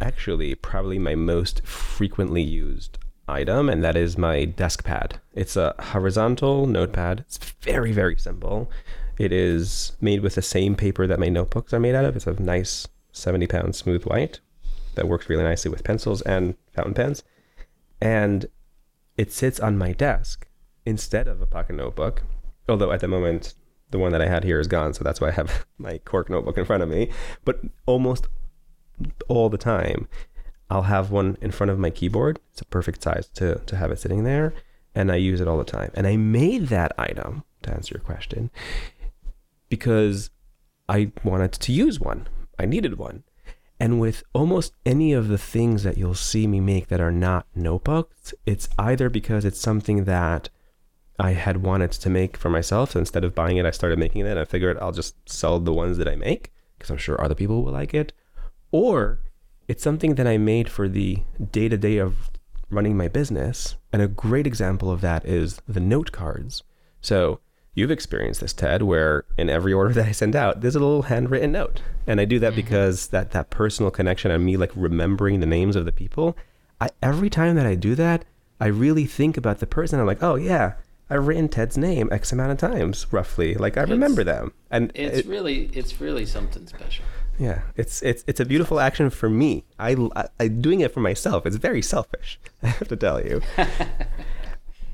actually 0.01 0.55
probably 0.55 0.99
my 0.99 1.15
most 1.15 1.65
frequently 1.67 2.43
used 2.43 2.99
item, 3.29 3.69
and 3.69 3.85
that 3.85 3.97
is 3.97 4.19
my 4.19 4.45
desk 4.45 4.83
pad. 4.83 5.21
It's 5.35 5.57
a 5.57 5.75
horizontal 5.79 6.67
notepad. 6.67 7.21
It's 7.21 7.39
very 7.63 7.93
very 7.93 8.17
simple. 8.17 8.71
It 9.21 9.33
is 9.33 9.93
made 10.01 10.23
with 10.23 10.35
the 10.35 10.41
same 10.41 10.75
paper 10.75 11.07
that 11.07 11.21
my 11.21 11.29
notebooks 11.29 11.75
are 11.75 11.79
made 11.79 11.95
out 11.95 12.07
of. 12.07 12.17
It's 12.17 12.27
a 12.27 12.43
nice 12.43 12.89
70 13.13 13.47
pound 13.49 13.77
smooth 13.77 14.05
white 14.05 14.41
that 14.95 15.09
works 15.09 15.29
really 15.29 15.43
nicely 15.43 15.71
with 15.71 15.85
pencils 15.85 16.23
and 16.23 16.57
fountain 16.73 16.95
pens. 16.95 17.23
And 18.01 18.47
it 19.19 19.31
sits 19.31 19.61
on 19.61 19.77
my 19.77 19.93
desk 19.93 20.47
instead 20.87 21.29
of 21.29 21.43
a 21.43 21.47
pocket 21.47 21.77
notebook. 21.77 22.23
Although 22.67 22.93
at 22.93 23.01
the 23.01 23.09
moment, 23.09 23.53
the 23.91 23.99
one 23.99 24.13
that 24.13 24.23
I 24.23 24.27
had 24.27 24.43
here 24.43 24.59
is 24.59 24.67
gone, 24.67 24.95
so 24.95 25.05
that's 25.05 25.21
why 25.21 25.29
I 25.29 25.33
have 25.33 25.67
my 25.79 25.99
cork 25.99 26.31
notebook 26.31 26.57
in 26.57 26.65
front 26.65 26.83
of 26.83 26.89
me. 26.89 27.11
But 27.45 27.61
almost 27.85 28.27
all 29.29 29.51
the 29.51 29.59
time. 29.59 30.09
I'll 30.71 30.85
have 30.85 31.11
one 31.11 31.37
in 31.43 31.51
front 31.51 31.71
of 31.71 31.79
my 31.79 31.91
keyboard. 31.91 32.41
It's 32.53 32.63
a 32.63 32.65
perfect 32.65 33.03
size 33.03 33.29
to, 33.35 33.57
to 33.67 33.77
have 33.77 33.91
it 33.91 33.99
sitting 33.99 34.25
there. 34.25 34.55
And 34.95 35.13
I 35.13 35.17
use 35.17 35.43
it 35.43 35.49
all 35.49 35.59
the 35.59 35.65
time. 35.65 35.91
And 35.93 36.07
I 36.07 36.17
made 36.17 36.69
that 36.69 36.93
item, 36.97 37.45
to 37.65 37.71
answer 37.71 37.97
your 37.97 38.03
question, 38.03 38.51
because 39.81 40.29
I 40.91 41.11
wanted 41.25 41.53
to 41.53 41.73
use 41.73 41.99
one. 41.99 42.29
I 42.59 42.67
needed 42.67 42.99
one. 42.99 43.25
And 43.81 43.99
with 43.99 44.23
almost 44.35 44.75
any 44.85 45.15
of 45.15 45.29
the 45.29 45.39
things 45.39 45.85
that 45.85 45.97
you'll 45.97 46.13
see 46.15 46.47
me 46.47 46.61
make 46.61 46.89
that 46.89 47.01
are 47.01 47.11
not 47.11 47.47
notebooks, 47.55 48.35
it's 48.45 48.69
either 48.79 49.09
because 49.09 49.47
it's 49.47 49.59
something 49.59 50.05
that 50.05 50.51
I 51.19 51.33
had 51.33 51.63
wanted 51.63 51.93
to 51.93 52.11
make 52.11 52.37
for 52.37 52.51
myself. 52.51 52.91
So 52.91 52.99
instead 52.99 53.25
of 53.25 53.35
buying 53.35 53.57
it, 53.57 53.65
I 53.65 53.71
started 53.71 53.99
making 53.99 54.27
it. 54.27 54.37
I 54.37 54.45
figured 54.45 54.77
I'll 54.79 54.93
just 54.93 55.17
sell 55.27 55.59
the 55.59 55.73
ones 55.73 55.97
that 55.97 56.09
I 56.09 56.15
make 56.15 56.53
because 56.77 56.91
I'm 56.91 56.99
sure 56.99 57.19
other 57.19 57.35
people 57.35 57.65
will 57.65 57.73
like 57.73 57.95
it. 57.95 58.13
Or 58.71 59.21
it's 59.67 59.83
something 59.83 60.17
that 60.17 60.27
I 60.27 60.37
made 60.37 60.69
for 60.69 60.91
the 60.91 61.23
day 61.51 61.71
to 61.71 61.79
day 61.79 61.97
of 61.97 62.29
running 62.69 62.99
my 62.99 63.09
business. 63.09 63.77
And 63.95 64.03
a 64.03 64.09
great 64.09 64.47
example 64.47 64.91
of 64.91 65.01
that 65.01 65.25
is 65.25 65.63
the 65.67 65.81
note 65.81 66.13
cards. 66.13 66.65
So 67.01 67.41
you've 67.75 67.91
experienced 67.91 68.41
this, 68.41 68.53
Ted, 68.53 68.83
where 68.83 69.25
in 69.39 69.49
every 69.49 69.73
order 69.73 69.93
that 69.95 70.07
I 70.07 70.13
send 70.13 70.37
out, 70.37 70.61
there's 70.61 70.77
a 70.77 70.81
little 70.81 71.03
handwritten 71.03 71.53
note. 71.53 71.83
And 72.07 72.21
I 72.21 72.25
do 72.25 72.39
that 72.39 72.49
mm-hmm. 72.49 72.57
because 72.57 73.09
that, 73.09 73.31
that 73.33 73.51
personal 73.51 73.91
connection 73.91 74.31
and 74.31 74.45
me 74.45 74.57
like 74.57 74.73
remembering 74.75 75.41
the 75.41 75.47
names 75.47 75.77
of 75.77 75.85
the 75.85 75.93
people. 75.93 76.37
I, 76.81 76.91
every 77.03 77.31
time 77.31 77.57
that 77.57 77.67
I 77.67 77.75
do 77.75 77.95
that, 77.95 78.25
I 78.61 78.67
really 78.67 79.07
think 79.07 79.37
about 79.37 79.59
the 79.59 79.67
person. 79.67 80.01
I'm 80.01 80.07
like, 80.07 80.23
oh, 80.23 80.35
yeah, 80.35 80.75
I've 81.11 81.27
written 81.27 81.49
Ted's 81.49 81.77
name 81.77 82.09
X 82.13 82.31
amount 82.31 82.53
of 82.53 82.59
times, 82.59 83.07
roughly. 83.13 83.55
Like 83.55 83.77
I 83.77 83.83
remember 83.83 84.21
it's, 84.21 84.27
them, 84.27 84.53
and 84.71 84.93
it's 84.95 85.19
it, 85.19 85.27
really, 85.27 85.69
it's 85.73 86.01
really 86.01 86.25
something 86.25 86.67
special. 86.69 87.05
Yeah, 87.37 87.63
it's 87.77 88.01
it's 88.03 88.23
it's 88.29 88.39
a 88.39 88.45
beautiful 88.45 88.79
action 88.79 89.11
for 89.11 89.29
me. 89.29 89.65
I, 89.79 89.97
I, 90.15 90.29
I 90.39 90.49
doing 90.49 90.81
it 90.81 90.93
for 90.93 91.01
myself. 91.01 91.47
It's 91.47 91.57
very 91.57 91.83
selfish. 91.83 92.39
I 92.63 92.69
have 92.69 92.87
to 92.89 92.97
tell 92.97 93.25
you. 93.25 93.43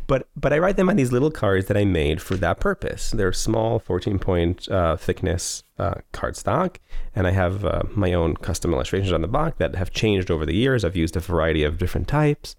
but 0.07 0.29
but 0.37 0.53
I 0.53 0.59
write 0.59 0.77
them 0.77 0.89
on 0.89 0.97
these 0.97 1.13
little 1.13 1.31
cards 1.31 1.67
that 1.67 1.77
I 1.77 1.85
made 1.85 2.23
for 2.23 2.37
that 2.37 2.61
purpose. 2.61 3.11
They're 3.11 3.33
small, 3.33 3.79
14 3.79 4.19
point 4.19 4.69
uh, 4.69 4.97
thickness 4.97 5.65
uh, 5.79 5.95
cardstock, 6.13 6.77
and 7.15 7.27
I 7.27 7.31
have 7.31 7.65
uh, 7.65 7.83
my 7.95 8.13
own 8.13 8.37
custom 8.37 8.73
illustrations 8.73 9.13
on 9.13 9.23
the 9.23 9.29
back 9.29 9.59
that 9.59 9.75
have 9.77 9.91
changed 9.91 10.31
over 10.31 10.47
the 10.47 10.55
years. 10.55 10.85
I've 10.85 10.97
used 10.97 11.17
a 11.17 11.21
variety 11.21 11.65
of 11.65 11.79
different 11.79 12.09
types, 12.09 12.57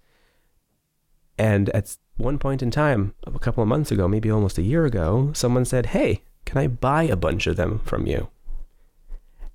and 1.38 1.68
at 1.70 1.96
one 2.18 2.38
point 2.38 2.62
in 2.62 2.70
time, 2.70 3.14
a 3.24 3.38
couple 3.38 3.62
of 3.62 3.68
months 3.68 3.90
ago, 3.90 4.08
maybe 4.08 4.30
almost 4.30 4.58
a 4.58 4.62
year 4.62 4.84
ago, 4.84 5.30
someone 5.34 5.64
said, 5.64 5.86
Hey, 5.86 6.22
can 6.44 6.58
I 6.58 6.66
buy 6.66 7.04
a 7.04 7.16
bunch 7.16 7.46
of 7.46 7.56
them 7.56 7.78
from 7.80 8.06
you? 8.06 8.28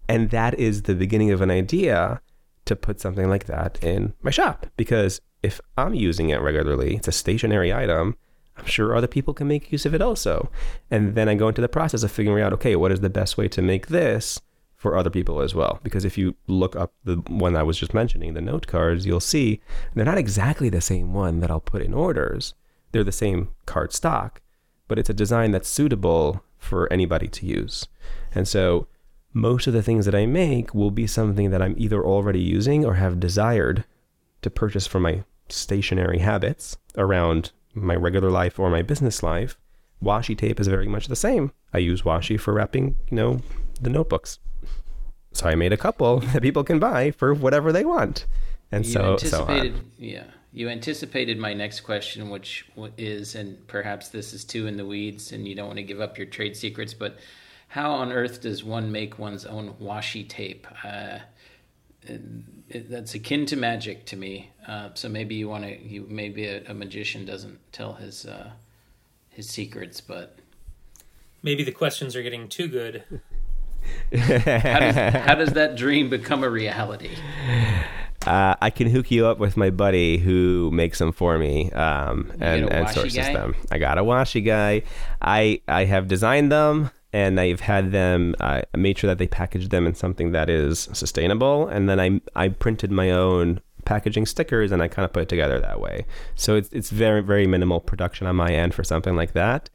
And 0.07 0.29
that 0.31 0.57
is 0.57 0.83
the 0.83 0.95
beginning 0.95 1.31
of 1.31 1.41
an 1.41 1.51
idea 1.51 2.21
to 2.65 2.75
put 2.75 3.01
something 3.01 3.29
like 3.29 3.45
that 3.45 3.77
in 3.83 4.13
my 4.21 4.31
shop. 4.31 4.67
Because 4.77 5.21
if 5.43 5.61
I'm 5.77 5.93
using 5.93 6.29
it 6.29 6.41
regularly, 6.41 6.95
it's 6.95 7.07
a 7.07 7.11
stationery 7.11 7.73
item, 7.73 8.15
I'm 8.57 8.65
sure 8.65 8.95
other 8.95 9.07
people 9.07 9.33
can 9.33 9.47
make 9.47 9.71
use 9.71 9.85
of 9.85 9.93
it 9.93 10.01
also. 10.01 10.49
And 10.89 11.15
then 11.15 11.27
I 11.27 11.35
go 11.35 11.47
into 11.47 11.61
the 11.61 11.69
process 11.69 12.03
of 12.03 12.11
figuring 12.11 12.43
out, 12.43 12.53
okay, 12.53 12.75
what 12.75 12.91
is 12.91 13.01
the 13.01 13.09
best 13.09 13.37
way 13.37 13.47
to 13.49 13.61
make 13.61 13.87
this 13.87 14.39
for 14.75 14.97
other 14.97 15.09
people 15.09 15.41
as 15.41 15.55
well. 15.55 15.79
Because 15.81 16.03
if 16.03 16.17
you 16.17 16.35
look 16.47 16.75
up 16.75 16.93
the 17.03 17.15
one 17.27 17.55
I 17.55 17.63
was 17.63 17.77
just 17.77 17.93
mentioning, 17.93 18.33
the 18.33 18.41
note 18.41 18.67
cards, 18.67 19.05
you'll 19.05 19.21
see 19.21 19.61
they're 19.93 20.05
not 20.05 20.17
exactly 20.17 20.69
the 20.69 20.81
same 20.81 21.13
one 21.13 21.39
that 21.39 21.49
I'll 21.49 21.61
put 21.61 21.81
in 21.81 21.93
orders. 21.93 22.53
They're 22.91 23.03
the 23.03 23.11
same 23.11 23.49
card 23.65 23.93
stock, 23.93 24.41
but 24.87 24.99
it's 24.99 25.09
a 25.09 25.13
design 25.13 25.51
that's 25.51 25.69
suitable 25.69 26.43
for 26.57 26.91
anybody 26.91 27.27
to 27.29 27.45
use. 27.45 27.87
And 28.35 28.47
so 28.47 28.87
most 29.31 29.67
of 29.67 29.73
the 29.73 29.81
things 29.81 30.05
that 30.05 30.15
I 30.15 30.25
make 30.25 30.75
will 30.75 30.91
be 30.91 31.07
something 31.07 31.49
that 31.51 31.61
I'm 31.61 31.75
either 31.77 32.03
already 32.03 32.41
using 32.41 32.85
or 32.85 32.95
have 32.95 33.19
desired 33.19 33.85
to 34.41 34.49
purchase 34.49 34.85
for 34.85 34.99
my 34.99 35.23
stationery 35.53 36.19
habits 36.19 36.77
around 36.97 37.51
my 37.73 37.95
regular 37.95 38.29
life 38.29 38.59
or 38.59 38.69
my 38.69 38.81
business 38.81 39.23
life. 39.23 39.57
Washi 40.01 40.37
tape 40.37 40.59
is 40.59 40.67
very 40.67 40.87
much 40.87 41.07
the 41.07 41.15
same. 41.15 41.51
I 41.73 41.77
use 41.77 42.01
washi 42.01 42.39
for 42.39 42.53
wrapping, 42.53 42.97
you 43.09 43.15
know, 43.15 43.39
the 43.81 43.89
notebooks. 43.89 44.39
So 45.31 45.47
I 45.47 45.55
made 45.55 45.73
a 45.73 45.77
couple 45.77 46.19
that 46.33 46.41
people 46.41 46.63
can 46.63 46.79
buy 46.79 47.11
for 47.11 47.33
whatever 47.33 47.71
they 47.71 47.85
want. 47.85 48.25
And 48.71 48.85
you 48.85 48.91
so, 48.91 49.17
so 49.17 49.45
on. 49.45 49.91
yeah, 49.97 50.25
you 50.51 50.69
anticipated 50.69 51.37
my 51.37 51.53
next 51.53 51.81
question, 51.81 52.29
which 52.29 52.65
is, 52.97 53.35
and 53.35 53.67
perhaps 53.67 54.09
this 54.09 54.33
is 54.33 54.43
too 54.43 54.67
in 54.67 54.77
the 54.77 54.85
weeds, 54.85 55.31
and 55.31 55.47
you 55.47 55.55
don't 55.55 55.67
want 55.67 55.77
to 55.77 55.83
give 55.83 56.01
up 56.01 56.17
your 56.17 56.27
trade 56.27 56.55
secrets, 56.57 56.93
but 56.93 57.17
how 57.67 57.91
on 57.91 58.11
earth 58.11 58.41
does 58.41 58.63
one 58.63 58.91
make 58.91 59.17
one's 59.17 59.45
own 59.45 59.73
washi 59.81 60.27
tape? 60.27 60.67
Uh, 60.83 61.19
it, 62.07 62.21
it, 62.69 62.89
that's 62.89 63.13
akin 63.15 63.45
to 63.47 63.55
magic 63.55 64.05
to 64.07 64.15
me. 64.15 64.51
Uh, 64.67 64.89
so 64.93 65.09
maybe 65.09 65.35
you 65.35 65.47
want 65.47 65.63
to, 65.63 65.81
you 65.81 66.05
maybe 66.09 66.45
a, 66.45 66.63
a, 66.67 66.73
magician 66.73 67.25
doesn't 67.25 67.59
tell 67.71 67.93
his 67.93 68.25
uh, 68.25 68.51
his 69.29 69.49
secrets, 69.49 70.01
but 70.01 70.37
maybe 71.41 71.63
the 71.63 71.71
questions 71.71 72.15
are 72.15 72.23
getting 72.23 72.47
too 72.47 72.67
good. 72.67 73.03
how, 74.13 74.79
does, 74.79 74.95
how 74.95 75.35
does 75.35 75.53
that 75.53 75.75
dream 75.75 76.09
become 76.09 76.43
a 76.43 76.49
reality? 76.49 77.11
Uh, 78.25 78.55
I 78.61 78.69
can 78.69 78.89
hook 78.89 79.11
you 79.11 79.25
up 79.25 79.37
with 79.37 79.57
my 79.57 79.69
buddy 79.69 80.17
who 80.17 80.71
makes 80.71 80.99
them 80.99 81.11
for 81.11 81.37
me 81.37 81.71
um, 81.71 82.31
and, 82.39 82.71
and 82.71 82.89
sources 82.89 83.15
guy? 83.15 83.33
them. 83.33 83.55
I 83.71 83.77
got 83.77 83.97
a 83.97 84.03
washi 84.03 84.45
guy. 84.45 84.83
I 85.21 85.61
I 85.67 85.85
have 85.85 86.07
designed 86.07 86.51
them 86.51 86.91
and 87.13 87.39
I've 87.39 87.61
had 87.61 87.91
them. 87.91 88.35
I 88.39 88.63
made 88.75 88.97
sure 88.97 89.07
that 89.07 89.19
they 89.19 89.27
packaged 89.27 89.69
them 89.69 89.85
in 89.85 89.93
something 89.93 90.31
that 90.31 90.49
is 90.49 90.89
sustainable, 90.93 91.67
and 91.67 91.87
then 91.87 91.99
I 91.99 92.21
I 92.35 92.49
printed 92.49 92.91
my 92.91 93.11
own 93.11 93.61
packaging 93.85 94.25
stickers 94.25 94.71
and 94.71 94.81
I 94.81 94.87
kind 94.87 95.05
of 95.05 95.13
put 95.13 95.23
it 95.23 95.29
together 95.29 95.59
that 95.59 95.79
way. 95.79 96.05
So 96.35 96.55
it's 96.55 96.69
it's 96.71 96.89
very 96.89 97.21
very 97.21 97.47
minimal 97.47 97.79
production 97.79 98.27
on 98.27 98.35
my 98.35 98.51
end 98.53 98.73
for 98.73 98.83
something 98.83 99.15
like 99.15 99.33
that. 99.33 99.69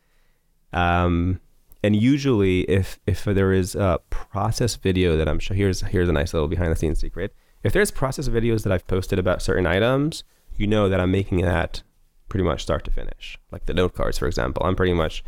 Um, 0.72 1.40
and 1.82 1.94
usually 1.94 2.60
if 2.62 2.98
if 3.06 3.24
there 3.24 3.52
is 3.52 3.74
a 3.74 4.00
process 4.10 4.76
video 4.76 5.16
that 5.16 5.28
I'm 5.28 5.38
sure 5.38 5.56
here's 5.56 5.80
here's 5.82 6.08
a 6.08 6.12
nice 6.12 6.34
little 6.34 6.48
behind 6.48 6.72
the 6.72 6.76
scenes 6.76 6.98
secret. 7.00 7.34
If 7.62 7.72
there's 7.72 7.90
process 7.90 8.28
videos 8.28 8.62
that 8.62 8.72
I've 8.72 8.86
posted 8.86 9.18
about 9.18 9.42
certain 9.42 9.66
items, 9.66 10.24
you 10.56 10.66
know 10.66 10.88
that 10.88 11.00
I'm 11.00 11.10
making 11.10 11.42
that 11.42 11.82
pretty 12.28 12.44
much 12.44 12.62
start 12.62 12.84
to 12.84 12.90
finish. 12.90 13.38
Like 13.50 13.66
the 13.66 13.74
note 13.74 13.94
cards, 13.94 14.18
for 14.18 14.26
example, 14.26 14.64
I'm 14.64 14.76
pretty 14.76 14.92
much 14.92 15.24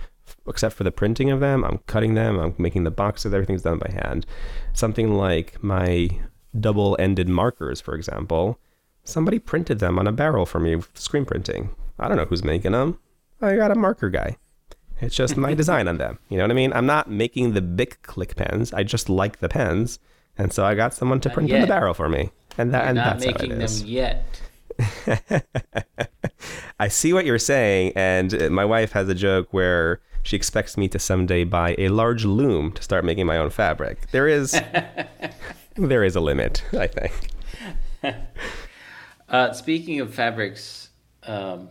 except 0.46 0.74
for 0.74 0.84
the 0.84 0.90
printing 0.90 1.30
of 1.30 1.40
them, 1.40 1.64
I'm 1.64 1.78
cutting 1.86 2.14
them, 2.14 2.38
I'm 2.38 2.54
making 2.58 2.84
the 2.84 2.90
boxes, 2.90 3.32
everything's 3.32 3.62
done 3.62 3.78
by 3.78 3.90
hand. 3.92 4.26
Something 4.72 5.14
like 5.14 5.62
my 5.62 6.10
double-ended 6.58 7.28
markers, 7.28 7.80
for 7.80 7.94
example, 7.94 8.58
somebody 9.04 9.38
printed 9.38 9.78
them 9.78 9.98
on 9.98 10.06
a 10.06 10.12
barrel 10.12 10.46
for 10.46 10.60
me 10.60 10.80
screen 10.94 11.24
printing. 11.24 11.74
I 11.98 12.08
don't 12.08 12.16
know 12.16 12.24
who's 12.24 12.44
making 12.44 12.72
them. 12.72 12.98
I 13.40 13.52
oh, 13.52 13.56
got 13.56 13.70
a 13.70 13.74
marker 13.74 14.10
guy. 14.10 14.36
It's 15.00 15.14
just 15.14 15.36
my 15.36 15.54
design 15.60 15.88
on 15.88 15.98
them. 15.98 16.18
You 16.28 16.38
know 16.38 16.44
what 16.44 16.50
I 16.50 16.54
mean? 16.54 16.72
I'm 16.72 16.86
not 16.86 17.10
making 17.10 17.52
the 17.52 17.62
big 17.62 18.00
click 18.02 18.36
pens. 18.36 18.72
I 18.72 18.82
just 18.82 19.08
like 19.08 19.38
the 19.38 19.48
pens, 19.48 19.98
and 20.36 20.52
so 20.52 20.64
I 20.64 20.74
got 20.74 20.94
someone 20.94 21.20
to 21.20 21.28
not 21.28 21.34
print 21.34 21.48
yet. 21.48 21.56
in 21.56 21.60
the 21.62 21.68
barrel 21.68 21.94
for 21.94 22.08
me. 22.08 22.30
And 22.58 22.72
that 22.74 22.80
you're 22.80 22.88
and 22.88 22.96
not 22.96 23.18
that's 23.18 23.26
making 23.26 23.50
how 23.50 23.56
it 23.56 23.62
is. 23.62 23.80
them 23.80 23.88
yet. 23.88 24.40
I 26.80 26.88
see 26.88 27.12
what 27.12 27.26
you're 27.26 27.38
saying, 27.38 27.92
and 27.96 28.34
uh, 28.34 28.50
my 28.50 28.64
wife 28.64 28.92
has 28.92 29.08
a 29.08 29.14
joke 29.14 29.48
where 29.52 30.00
she 30.22 30.36
expects 30.36 30.76
me 30.76 30.88
to 30.88 30.98
someday 30.98 31.44
buy 31.44 31.74
a 31.78 31.88
large 31.88 32.24
loom 32.24 32.72
to 32.72 32.82
start 32.82 33.04
making 33.04 33.26
my 33.26 33.36
own 33.36 33.50
fabric. 33.50 34.10
There 34.10 34.28
is 34.28 34.52
there 35.76 36.04
is 36.04 36.16
a 36.16 36.20
limit, 36.20 36.64
I 36.72 36.86
think. 36.86 37.12
Uh, 39.30 39.52
speaking 39.52 40.00
of 40.00 40.12
fabrics, 40.12 40.88
um, 41.22 41.68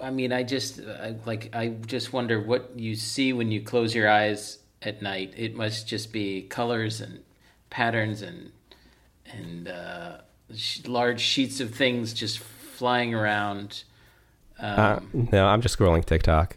I 0.00 0.10
mean, 0.10 0.32
I 0.32 0.44
just 0.44 0.80
I, 0.80 1.16
like 1.26 1.50
I 1.52 1.68
just 1.86 2.12
wonder 2.12 2.40
what 2.40 2.78
you 2.78 2.94
see 2.94 3.32
when 3.32 3.50
you 3.50 3.62
close 3.62 3.92
your 3.92 4.08
eyes 4.08 4.60
at 4.80 5.02
night. 5.02 5.34
It 5.36 5.56
must 5.56 5.88
just 5.88 6.12
be 6.12 6.42
colors 6.42 7.00
and 7.00 7.24
patterns 7.70 8.22
and 8.22 8.52
and 9.26 9.68
uh, 9.68 10.18
sh- 10.54 10.86
large 10.86 11.20
sheets 11.20 11.60
of 11.60 11.74
things 11.74 12.12
just 12.12 12.38
flying 12.38 13.14
around. 13.14 13.82
Um, 14.60 14.78
uh, 14.78 15.00
no, 15.32 15.46
I'm 15.46 15.62
just 15.62 15.76
scrolling 15.76 16.04
TikTok. 16.04 16.56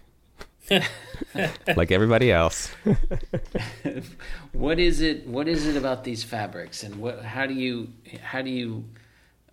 like 1.75 1.91
everybody 1.91 2.31
else. 2.31 2.71
what 4.51 4.79
is 4.79 5.01
it? 5.01 5.27
What 5.27 5.47
is 5.47 5.67
it 5.67 5.77
about 5.77 6.03
these 6.03 6.23
fabrics, 6.23 6.83
and 6.83 6.95
what? 6.97 7.23
How 7.23 7.45
do 7.45 7.53
you? 7.53 7.89
How 8.21 8.41
do 8.41 8.49
you 8.49 8.85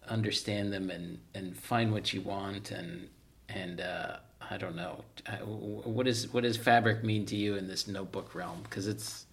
understand 0.09 0.73
them 0.73 0.91
and 0.91 1.19
and 1.35 1.57
find 1.57 1.93
what 1.93 2.13
you 2.13 2.21
want 2.21 2.71
and 2.71 3.09
and 3.49 3.81
uh, 3.81 4.17
I 4.51 4.57
don't 4.57 4.77
know 4.77 5.05
uh, 5.27 5.37
what 5.37 6.07
is 6.07 6.33
what 6.33 6.43
does 6.43 6.57
fabric 6.57 7.05
mean 7.05 7.25
to 7.27 7.37
you 7.37 7.57
in 7.57 7.69
this 7.69 7.87
notebook 7.87 8.35
realm 8.35 8.61
because 8.65 8.87
it's 8.89 9.27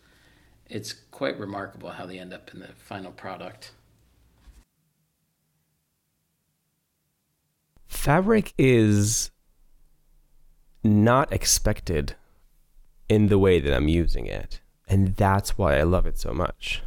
it's 0.68 0.94
quite 1.12 1.40
remarkable 1.40 1.90
how 1.90 2.06
they 2.06 2.20
end 2.20 2.34
up 2.34 2.52
in 2.54 2.60
the 2.60 2.68
final 2.78 3.12
product. 3.12 3.72
Fabric 7.88 8.54
is 8.58 9.32
not 10.84 11.32
expected 11.32 12.16
in 13.08 13.28
the 13.28 13.40
way 13.40 13.60
that 13.60 13.74
I'm 13.74 13.88
using 13.88 14.26
it. 14.26 14.62
And 14.88 15.16
that's 15.16 15.58
why 15.58 15.78
I 15.78 15.84
love 15.84 16.06
it 16.06 16.18
so 16.20 16.34
much. 16.34 16.84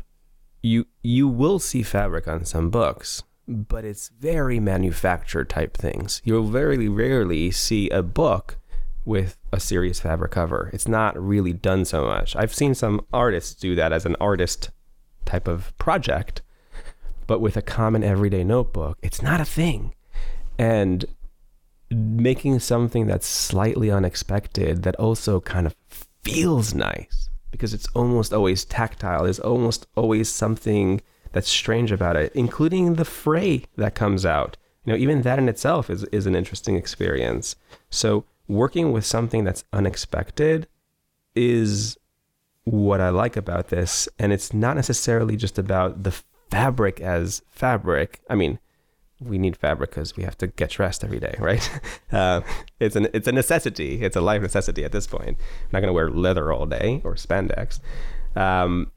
you 0.63 0.87
you 1.03 1.27
will 1.29 1.59
see 1.59 1.83
fabric 1.83 2.29
on 2.29 2.45
some 2.45 2.71
books, 2.71 3.25
but 3.49 3.85
it's 3.85 4.09
very 4.09 4.61
manufactured 4.61 5.49
type 5.51 5.77
things. 5.77 6.23
You'll 6.25 6.45
very 6.45 6.89
rarely 6.89 7.51
see 7.51 7.91
a 7.91 8.03
book 8.03 8.59
with 9.05 9.37
a 9.53 9.59
serious 9.59 9.99
fabric 10.01 10.31
cover. 10.31 10.71
It's 10.73 10.87
not 10.87 11.21
really 11.21 11.53
done 11.53 11.85
so 11.85 12.05
much. 12.05 12.37
I've 12.37 12.55
seen 12.55 12.75
some 12.75 13.05
artists 13.13 13.55
do 13.55 13.75
that 13.75 13.93
as 13.93 14.07
an 14.07 14.17
artist 14.21 14.71
type 15.25 15.49
of 15.49 15.77
project, 15.79 16.43
but 17.27 17.41
with 17.41 17.57
a 17.57 17.63
common 17.63 18.05
everyday 18.05 18.45
notebook, 18.45 18.99
it's 19.03 19.21
not 19.23 19.41
a 19.41 19.45
thing. 19.45 19.95
And 20.59 21.05
making 21.97 22.61
something 22.61 23.07
that's 23.07 23.27
slightly 23.27 23.91
unexpected 23.91 24.83
that 24.83 24.97
also 24.97 25.41
kind 25.41 25.67
of 25.67 25.75
feels 26.23 26.75
nice 26.75 27.29
because 27.51 27.75
it's 27.75 27.89
almost 27.95 28.33
always 28.33 28.65
tactile. 28.65 29.25
There's 29.25 29.41
almost 29.41 29.87
always 29.97 30.29
something 30.29 31.01
that's 31.33 31.49
strange 31.49 31.93
about 31.93 32.17
it, 32.17 32.33
including 32.35 32.95
the 32.95 33.05
fray 33.05 33.65
that 33.77 33.95
comes 33.95 34.27
out. 34.27 34.57
You 34.85 34.93
know, 34.93 34.99
even 34.99 35.23
that 35.23 35.39
in 35.39 35.49
itself 35.49 35.91
is, 35.91 36.05
is 36.05 36.27
an 36.27 36.35
interesting 36.35 36.77
experience. 36.77 37.57
So 37.91 38.25
working 38.49 38.93
with 38.93 39.07
something 39.07 39.45
that's 39.45 39.65
unexpected 39.73 40.67
is 41.35 41.97
what 42.65 43.01
I 43.01 43.11
like 43.11 43.37
about 43.37 43.69
this. 43.69 44.09
And 44.19 44.33
it's 44.33 44.53
not 44.53 44.77
necessarily 44.77 45.37
just 45.37 45.59
about 45.59 46.03
the 46.03 46.15
fabric 46.51 47.01
as 47.01 47.43
fabric. 47.49 48.21
I 48.29 48.35
mean, 48.35 48.59
we 49.25 49.39
need 49.39 49.57
fabric 49.57 49.91
because 49.91 50.17
we 50.17 50.23
have 50.25 50.37
to 50.39 50.47
get 50.47 50.71
dressed 50.71 51.05
every 51.05 51.21
day, 51.21 51.35
right? 51.39 51.69
Uh, 52.13 52.43
it's 52.79 52.95
an 52.95 53.09
it's 53.15 53.27
a 53.27 53.33
necessity. 53.33 54.03
It's 54.03 54.17
a 54.17 54.21
life 54.21 54.43
necessity 54.43 54.85
at 54.85 54.93
this 54.93 55.07
point. 55.07 55.31
I'm 55.31 55.69
not 55.73 55.81
going 55.81 55.89
to 55.89 55.95
wear 55.95 56.11
leather 56.11 56.53
all 56.53 56.67
day 56.67 57.01
or 57.05 57.15
spandex. 57.15 57.81
Um, 58.37 58.93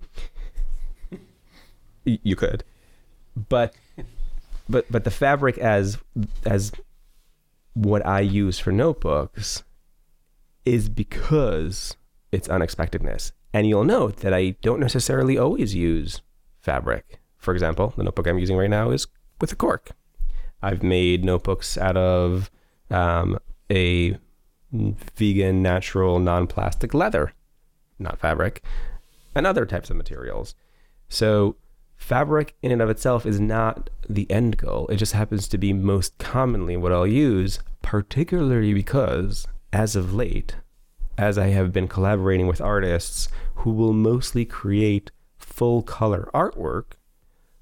you 2.03 2.35
could, 2.35 2.65
but 3.35 3.73
but 4.67 4.85
but 4.91 5.05
the 5.05 5.11
fabric 5.11 5.57
as 5.57 5.97
as 6.45 6.73
what 7.73 8.05
I 8.05 8.19
use 8.19 8.59
for 8.59 8.73
notebooks 8.73 9.63
is 10.65 10.89
because 10.89 11.95
it's 12.31 12.49
unexpectedness. 12.49 13.31
And 13.53 13.67
you'll 13.67 13.85
note 13.85 14.17
that 14.17 14.33
I 14.33 14.57
don't 14.61 14.81
necessarily 14.81 15.37
always 15.37 15.73
use 15.73 16.21
fabric. 16.61 17.21
For 17.37 17.53
example, 17.53 17.93
the 17.95 18.03
notebook 18.03 18.27
I'm 18.27 18.39
using 18.39 18.57
right 18.57 18.69
now 18.69 18.89
is 18.89 19.07
with 19.39 19.51
a 19.51 19.55
cork. 19.55 19.91
I've 20.65 20.81
made 20.81 21.23
notebooks 21.23 21.77
out 21.77 21.95
of 21.95 22.49
um, 22.89 23.37
a 23.71 24.17
vegan, 24.71 25.61
natural, 25.61 26.17
non 26.17 26.47
plastic 26.47 26.95
leather, 26.95 27.33
not 27.99 28.17
fabric, 28.17 28.63
and 29.35 29.45
other 29.45 29.67
types 29.67 29.91
of 29.91 29.95
materials. 29.95 30.55
So, 31.07 31.57
fabric 31.95 32.55
in 32.63 32.71
and 32.71 32.81
of 32.81 32.89
itself 32.89 33.27
is 33.27 33.39
not 33.39 33.91
the 34.09 34.29
end 34.31 34.57
goal. 34.57 34.87
It 34.87 34.95
just 34.95 35.13
happens 35.13 35.47
to 35.49 35.59
be 35.59 35.71
most 35.71 36.17
commonly 36.17 36.75
what 36.77 36.91
I'll 36.91 37.05
use, 37.05 37.59
particularly 37.83 38.73
because, 38.73 39.45
as 39.71 39.95
of 39.95 40.15
late, 40.15 40.55
as 41.15 41.37
I 41.37 41.49
have 41.49 41.73
been 41.73 41.87
collaborating 41.87 42.47
with 42.47 42.59
artists 42.59 43.29
who 43.57 43.69
will 43.69 43.93
mostly 43.93 44.45
create 44.45 45.11
full 45.37 45.83
color 45.83 46.27
artwork, 46.33 46.93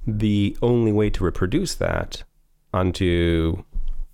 the 0.07 0.55
only 0.61 0.93
way 0.93 1.09
to 1.09 1.25
reproduce 1.25 1.75
that 1.75 2.23
onto 2.73 3.63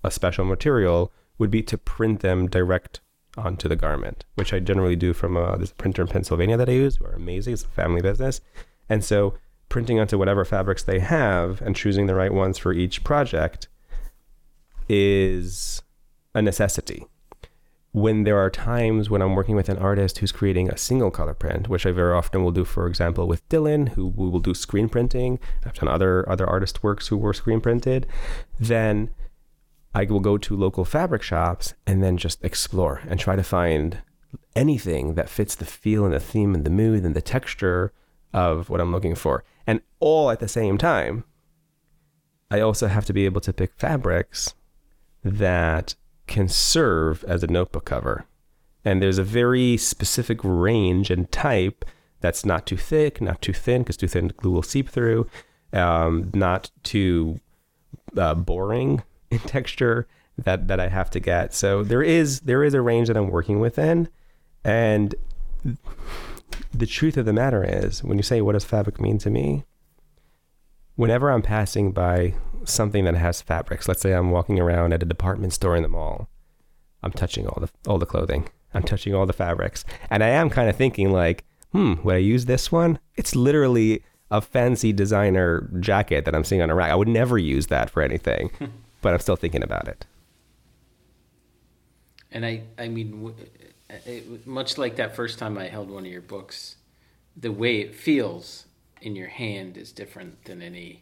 a 0.04 0.12
special 0.12 0.46
material 0.46 1.12
would 1.38 1.52
be 1.52 1.64
to 1.64 1.78
print 1.78 2.20
them 2.20 2.48
direct 2.48 3.00
onto 3.38 3.70
the 3.70 3.76
garment, 3.76 4.26
which 4.36 4.54
I 4.54 4.60
generally 4.60 4.96
do 4.96 5.14
from 5.14 5.38
a, 5.38 5.58
this 5.58 5.72
printer 5.72 6.02
in 6.02 6.08
Pennsylvania 6.08 6.58
that 6.58 6.70
I 6.70 6.74
use, 6.74 6.98
who 6.98 7.06
are 7.06 7.14
amazing. 7.14 7.54
It's 7.54 7.64
a 7.64 7.70
family 7.70 8.02
business. 8.02 8.42
And 8.90 9.04
so 9.04 9.36
printing 9.70 10.00
onto 10.00 10.18
whatever 10.18 10.44
fabrics 10.44 10.84
they 10.84 11.00
have 11.00 11.62
and 11.62 11.76
choosing 11.76 12.08
the 12.08 12.16
right 12.16 12.34
ones 12.34 12.58
for 12.58 12.74
each 12.74 13.04
project 13.04 13.68
is 14.90 15.82
a 16.34 16.42
necessity. 16.42 17.06
When 18.00 18.24
there 18.24 18.38
are 18.38 18.50
times 18.50 19.10
when 19.10 19.22
I'm 19.22 19.36
working 19.36 19.58
with 19.58 19.68
an 19.68 19.78
artist 19.78 20.20
who's 20.20 20.32
creating 20.32 20.70
a 20.70 20.78
single 20.78 21.12
color 21.12 21.34
print, 21.34 21.68
which 21.68 21.86
I 21.86 21.92
very 21.92 22.14
often 22.14 22.46
will 22.46 22.52
do, 22.52 22.64
for 22.64 22.88
example, 22.88 23.28
with 23.28 23.48
Dylan, 23.50 23.90
who 23.90 24.08
we 24.08 24.30
will 24.30 24.40
do 24.40 24.54
screen 24.54 24.88
printing. 24.88 25.38
I've 25.66 25.74
done 25.74 25.90
other 25.90 26.28
other 26.30 26.48
artist 26.48 26.82
works 26.82 27.10
who 27.10 27.18
were 27.18 27.34
screen 27.34 27.60
printed. 27.60 28.08
Then 28.58 29.10
I 29.94 30.06
will 30.06 30.22
go 30.22 30.38
to 30.38 30.56
local 30.56 30.86
fabric 30.86 31.22
shops 31.22 31.74
and 31.86 32.02
then 32.02 32.16
just 32.16 32.42
explore 32.42 33.02
and 33.10 33.20
try 33.20 33.36
to 33.36 33.44
find 33.44 34.02
anything 34.56 35.16
that 35.16 35.28
fits 35.28 35.56
the 35.56 35.66
feel 35.66 36.06
and 36.06 36.14
the 36.14 36.22
theme 36.22 36.56
and 36.56 36.64
the 36.64 36.70
mood 36.70 37.04
and 37.04 37.14
the 37.14 37.22
texture 37.22 37.92
of 38.34 38.70
what 38.70 38.80
I'm 38.80 38.94
looking 38.94 39.16
for. 39.16 39.44
And 39.68 39.82
all 40.00 40.32
at 40.32 40.40
the 40.40 40.48
same 40.48 40.78
time, 40.78 41.26
I 42.50 42.62
also 42.62 42.88
have 42.88 43.06
to 43.08 43.14
be 43.14 43.26
able 43.26 43.42
to 43.42 43.52
pick 43.52 43.74
fabrics 43.76 44.54
that 45.22 45.96
can 46.30 46.48
serve 46.48 47.24
as 47.26 47.44
a 47.44 47.48
notebook 47.48 47.86
cover. 47.86 48.26
And 48.86 49.02
there's 49.02 49.18
a 49.18 49.24
very 49.24 49.76
specific 49.76 50.40
range 50.44 51.10
and 51.10 51.30
type 51.32 51.84
that's 52.22 52.46
not 52.46 52.66
too 52.66 52.78
thick, 52.78 53.20
not 53.20 53.42
too 53.42 53.54
thin, 53.54 53.82
because 53.82 53.98
too 53.98 54.08
thin 54.08 54.32
glue 54.38 54.52
will 54.52 54.64
seep 54.64 54.90
through, 54.90 55.28
um, 55.74 56.32
not 56.34 56.72
too 56.84 57.40
uh, 58.16 58.36
boring 58.36 59.04
in 59.32 59.40
texture 59.40 60.08
that 60.38 60.70
that 60.70 60.80
I 60.80 60.88
have 60.88 61.10
to 61.12 61.20
get. 61.20 61.54
So 61.54 61.84
there 61.84 62.04
is 62.04 62.42
there 62.42 62.64
is 62.64 62.74
a 62.74 62.82
range 62.82 63.10
that 63.10 63.18
I'm 63.18 63.30
working 63.30 63.60
within, 63.60 64.08
and 64.64 65.14
the 66.74 66.86
truth 66.86 67.18
of 67.18 67.26
the 67.26 67.34
matter 67.34 67.64
is, 67.64 68.04
when 68.04 68.18
you 68.18 68.24
say 68.24 68.42
what 68.42 68.54
does 68.54 68.64
fabric 68.64 69.02
mean 69.02 69.18
to 69.20 69.30
me, 69.30 69.66
whenever 70.96 71.30
I'm 71.30 71.42
passing 71.42 71.92
by 71.92 72.36
something 72.66 73.06
that 73.06 73.16
has 73.16 73.42
fabrics, 73.42 73.88
let's 73.88 74.02
say 74.02 74.14
I'm 74.14 74.32
walking 74.32 74.60
around 74.60 74.94
at 74.94 75.04
a 75.04 75.06
department 75.06 75.54
store 75.54 75.76
in 75.76 75.84
the 75.84 75.90
mall, 75.90 76.30
I'm 77.02 77.12
touching 77.12 77.48
all 77.48 77.62
the 77.62 77.70
all 77.90 77.98
the 77.98 78.06
clothing. 78.06 78.50
I'm 78.74 78.84
touching 78.84 79.16
all 79.16 79.26
the 79.26 79.34
fabrics. 79.34 79.84
And 80.10 80.24
I 80.24 80.28
am 80.28 80.50
kind 80.50 80.70
of 80.70 80.76
thinking 80.76 81.12
like, 81.12 81.44
hmm, 81.72 81.96
would 82.04 82.16
I 82.16 82.20
use 82.20 82.46
this 82.46 82.72
one? 82.72 83.00
It's 83.16 83.36
literally 83.36 84.04
a 84.32 84.42
fancy 84.42 84.94
designer 84.94 85.70
jacket 85.80 86.26
that 86.26 86.36
I'm 86.36 86.44
seeing 86.44 86.62
on 86.62 86.70
a 86.70 86.76
rack. 86.76 86.92
I 86.92 86.96
would 86.96 87.08
never 87.08 87.38
use 87.38 87.68
that 87.68 87.90
for 87.90 88.04
anything, 88.04 88.52
but 89.02 89.14
I'm 89.14 89.20
still 89.20 89.36
thinking 89.36 89.64
about 89.64 89.88
it. 89.88 90.06
And 92.32 92.46
I, 92.46 92.62
I 92.78 92.90
mean, 92.90 93.34
it, 94.06 94.46
much 94.46 94.78
like 94.78 94.98
that 94.98 95.16
first 95.16 95.40
time 95.40 95.58
I 95.58 95.68
held 95.68 95.90
one 95.90 96.06
of 96.06 96.12
your 96.12 96.22
books, 96.22 96.76
the 97.36 97.52
way 97.52 97.80
it 97.80 97.96
feels 97.96 98.66
in 99.02 99.16
your 99.16 99.30
hand 99.30 99.78
is 99.78 99.92
different 99.92 100.46
than 100.46 100.62
any 100.62 101.02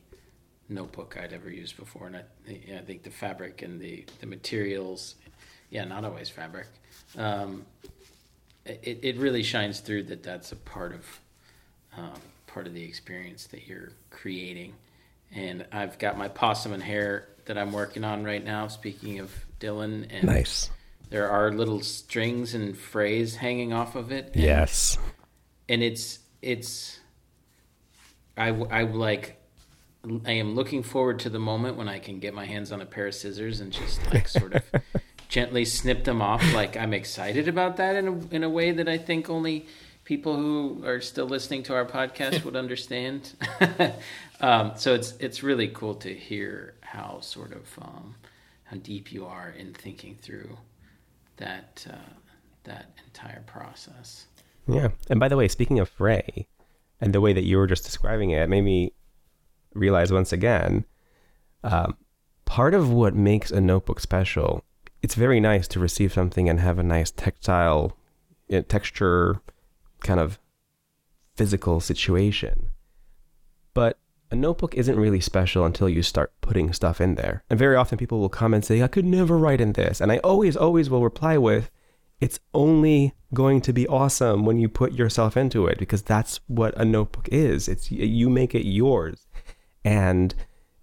notebook 0.70 1.18
I'd 1.22 1.34
ever 1.34 1.50
used 1.50 1.78
before. 1.78 2.08
And 2.08 2.18
I, 2.18 2.22
I 2.76 2.80
think 2.80 3.04
the 3.04 3.10
fabric 3.10 3.62
and 3.62 3.80
the, 3.80 4.06
the 4.20 4.28
materials, 4.28 5.16
yeah, 5.70 5.84
not 5.86 6.04
always 6.06 6.30
fabric. 6.30 6.68
Um, 7.18 7.66
it, 8.66 9.00
it 9.02 9.18
really 9.18 9.44
shines 9.44 9.80
through 9.80 10.04
that 10.04 10.24
that's 10.24 10.52
a 10.52 10.56
part 10.58 10.94
of 10.94 11.06
um, 11.98 12.20
part 12.48 12.68
of 12.68 12.74
the 12.74 12.84
experience 12.84 13.48
that 13.48 13.68
you're 13.68 13.92
creating. 14.10 14.74
And 15.34 15.66
I've 15.72 15.98
got 16.00 16.18
my 16.18 16.28
possum 16.28 16.74
and 16.74 16.84
hair 16.84 17.28
that 17.46 17.58
I'm 17.58 17.72
working 17.72 18.04
on 18.04 18.24
right 18.24 18.44
now. 18.44 18.68
Speaking 18.68 19.20
of 19.20 19.32
Dylan, 19.60 20.08
and 20.10 20.26
Nice. 20.26 20.70
there 21.10 21.30
are 21.30 21.52
little 21.52 21.82
strings 21.82 22.54
and 22.54 22.78
frays 22.78 23.36
hanging 23.36 23.74
off 23.74 23.96
of 23.96 24.12
it. 24.12 24.32
And, 24.34 24.44
Yes. 24.44 24.98
and 25.70 25.82
it's 25.82 26.20
it's 26.42 27.00
I, 28.38 28.50
I 28.50 28.84
like 28.84 29.38
I 30.26 30.32
am 30.34 30.56
looking 30.56 30.84
forward 30.84 31.20
to 31.20 31.30
the 31.30 31.40
moment 31.40 31.78
when 31.78 31.88
I 31.88 32.00
can 32.00 32.20
get 32.20 32.34
my 32.34 32.46
hands 32.46 32.72
on 32.72 32.82
a 32.82 32.86
pair 32.86 33.08
of 33.08 33.16
scissors 33.16 33.60
and 33.60 33.72
just 33.72 34.06
like 34.14 34.28
sort 34.28 34.54
of 34.56 34.64
gently 35.30 35.66
snip 35.66 36.04
them 36.04 36.22
off. 36.22 36.54
Like 36.54 36.78
I'm 36.78 36.94
excited 36.94 37.48
about 37.48 37.78
that 37.78 37.96
in 37.96 38.08
a 38.08 38.36
in 38.36 38.44
a 38.44 38.50
way 38.50 38.72
that 38.72 38.88
I 38.88 38.98
think 38.98 39.30
only 39.30 39.66
people 40.04 40.38
who 40.38 40.84
are 40.86 41.02
still 41.02 41.26
listening 41.26 41.64
to 41.64 41.74
our 41.74 41.86
podcast 41.86 42.46
would 42.46 42.56
understand. 42.56 43.34
um, 44.42 44.72
so 44.76 44.94
it's 44.94 45.14
it's 45.20 45.44
really 45.44 45.68
cool 45.68 45.96
to 45.96 46.14
hear 46.14 46.76
how 46.82 47.20
sort 47.22 47.52
of 47.52 47.68
um, 47.82 48.16
how 48.64 48.78
deep 48.78 49.12
you 49.12 49.26
are 49.26 49.54
in 49.58 49.74
thinking 49.74 50.18
through 50.22 50.58
that 51.38 51.86
uh, 51.90 52.14
that 52.64 52.92
entire 53.06 53.42
process. 53.42 54.28
Yeah. 54.68 54.90
And 55.10 55.20
by 55.20 55.28
the 55.28 55.38
way, 55.38 55.48
speaking 55.48 55.80
of 55.80 55.90
fray 55.90 56.48
and 57.00 57.14
the 57.14 57.22
way 57.22 57.34
that 57.34 57.44
you 57.44 57.58
were 57.58 57.68
just 57.68 57.86
describing 57.86 58.32
it, 58.32 58.42
it 58.42 58.50
made 58.50 58.62
me 58.62 58.94
realize 59.78 60.12
once 60.12 60.34
again 60.34 60.86
um, 61.64 61.98
part 62.46 62.74
of 62.74 62.92
what 62.92 63.14
makes 63.14 63.52
a 63.52 63.62
notebook 63.62 64.00
special, 64.00 64.64
it's 65.02 65.16
very 65.16 65.40
nice 65.40 65.68
to 65.70 65.80
receive 65.80 66.14
something 66.14 66.50
and 66.50 66.60
have 66.60 66.80
a 66.80 66.84
nice 66.84 67.12
textile 67.12 67.98
uh, 68.52 68.62
texture 68.68 69.42
kind 70.02 70.20
of 70.20 70.40
physical 71.36 71.80
situation. 71.80 72.70
But 73.74 74.00
a 74.32 74.36
notebook 74.36 74.76
isn't 74.76 75.00
really 75.00 75.22
special 75.22 75.66
until 75.66 75.88
you 75.88 76.02
start 76.02 76.34
putting 76.42 76.74
stuff 76.74 77.00
in 77.00 77.16
there. 77.16 77.44
And 77.50 77.60
very 77.60 77.76
often 77.76 77.98
people 77.98 78.20
will 78.20 78.30
come 78.30 78.54
and 78.54 78.66
say, 78.66 78.82
I 78.82 78.88
could 78.88 79.06
never 79.06 79.38
write 79.38 79.62
in 79.62 79.74
this. 79.74 80.02
And 80.02 80.12
I 80.12 80.18
always, 80.18 80.58
always 80.58 80.90
will 80.90 81.04
reply 81.04 81.38
with, 81.38 81.70
it's 82.20 82.40
only 82.54 83.14
going 83.34 83.62
to 83.62 83.74
be 83.74 83.88
awesome 83.88 84.46
when 84.46 84.58
you 84.58 84.68
put 84.68 84.94
yourself 84.94 85.38
into 85.38 85.68
it 85.68 85.78
because 85.78 86.02
that's 86.02 86.40
what 86.48 86.76
a 86.76 86.84
notebook 86.84 87.30
is. 87.32 87.68
It's 87.68 87.92
you 87.92 88.30
make 88.30 88.56
it 88.56 88.66
yours. 88.66 89.27
And 89.84 90.34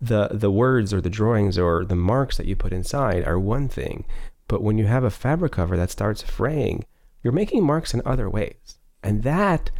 the 0.00 0.28
the 0.32 0.50
words 0.50 0.92
or 0.92 1.00
the 1.00 1.10
drawings 1.10 1.58
or 1.58 1.84
the 1.84 1.96
marks 1.96 2.36
that 2.36 2.46
you 2.46 2.56
put 2.56 2.72
inside 2.72 3.26
are 3.26 3.38
one 3.38 3.68
thing, 3.68 4.04
but 4.48 4.62
when 4.62 4.78
you 4.78 4.86
have 4.86 5.04
a 5.04 5.10
fabric 5.10 5.52
cover 5.52 5.76
that 5.76 5.90
starts 5.90 6.22
fraying, 6.22 6.84
you're 7.22 7.32
making 7.32 7.64
marks 7.64 7.94
in 7.94 8.02
other 8.04 8.28
ways. 8.28 8.78
And 9.02 9.22
that 9.22 9.70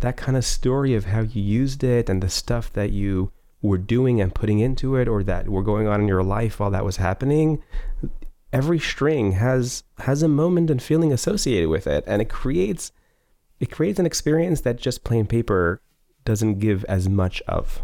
that 0.00 0.16
kind 0.16 0.36
of 0.36 0.44
story 0.44 0.94
of 0.94 1.06
how 1.06 1.20
you 1.20 1.42
used 1.42 1.82
it 1.82 2.08
and 2.08 2.22
the 2.22 2.28
stuff 2.28 2.72
that 2.72 2.92
you 2.92 3.32
were 3.62 3.78
doing 3.78 4.20
and 4.20 4.34
putting 4.34 4.58
into 4.58 4.96
it 4.96 5.08
or 5.08 5.22
that 5.22 5.48
were 5.48 5.62
going 5.62 5.86
on 5.88 6.00
in 6.00 6.08
your 6.08 6.22
life 6.22 6.60
while 6.60 6.70
that 6.70 6.84
was 6.84 6.98
happening 6.98 7.62
every 8.54 8.78
string 8.78 9.32
has 9.32 9.82
has 9.98 10.22
a 10.22 10.28
moment 10.28 10.70
and 10.70 10.80
feeling 10.80 11.12
associated 11.12 11.68
with 11.68 11.88
it 11.88 12.04
and 12.06 12.22
it 12.22 12.28
creates 12.28 12.92
it 13.58 13.70
creates 13.70 13.98
an 13.98 14.06
experience 14.06 14.60
that 14.60 14.76
just 14.76 15.02
plain 15.02 15.26
paper 15.26 15.80
doesn't 16.24 16.60
give 16.60 16.84
as 16.84 17.08
much 17.08 17.42
of 17.48 17.82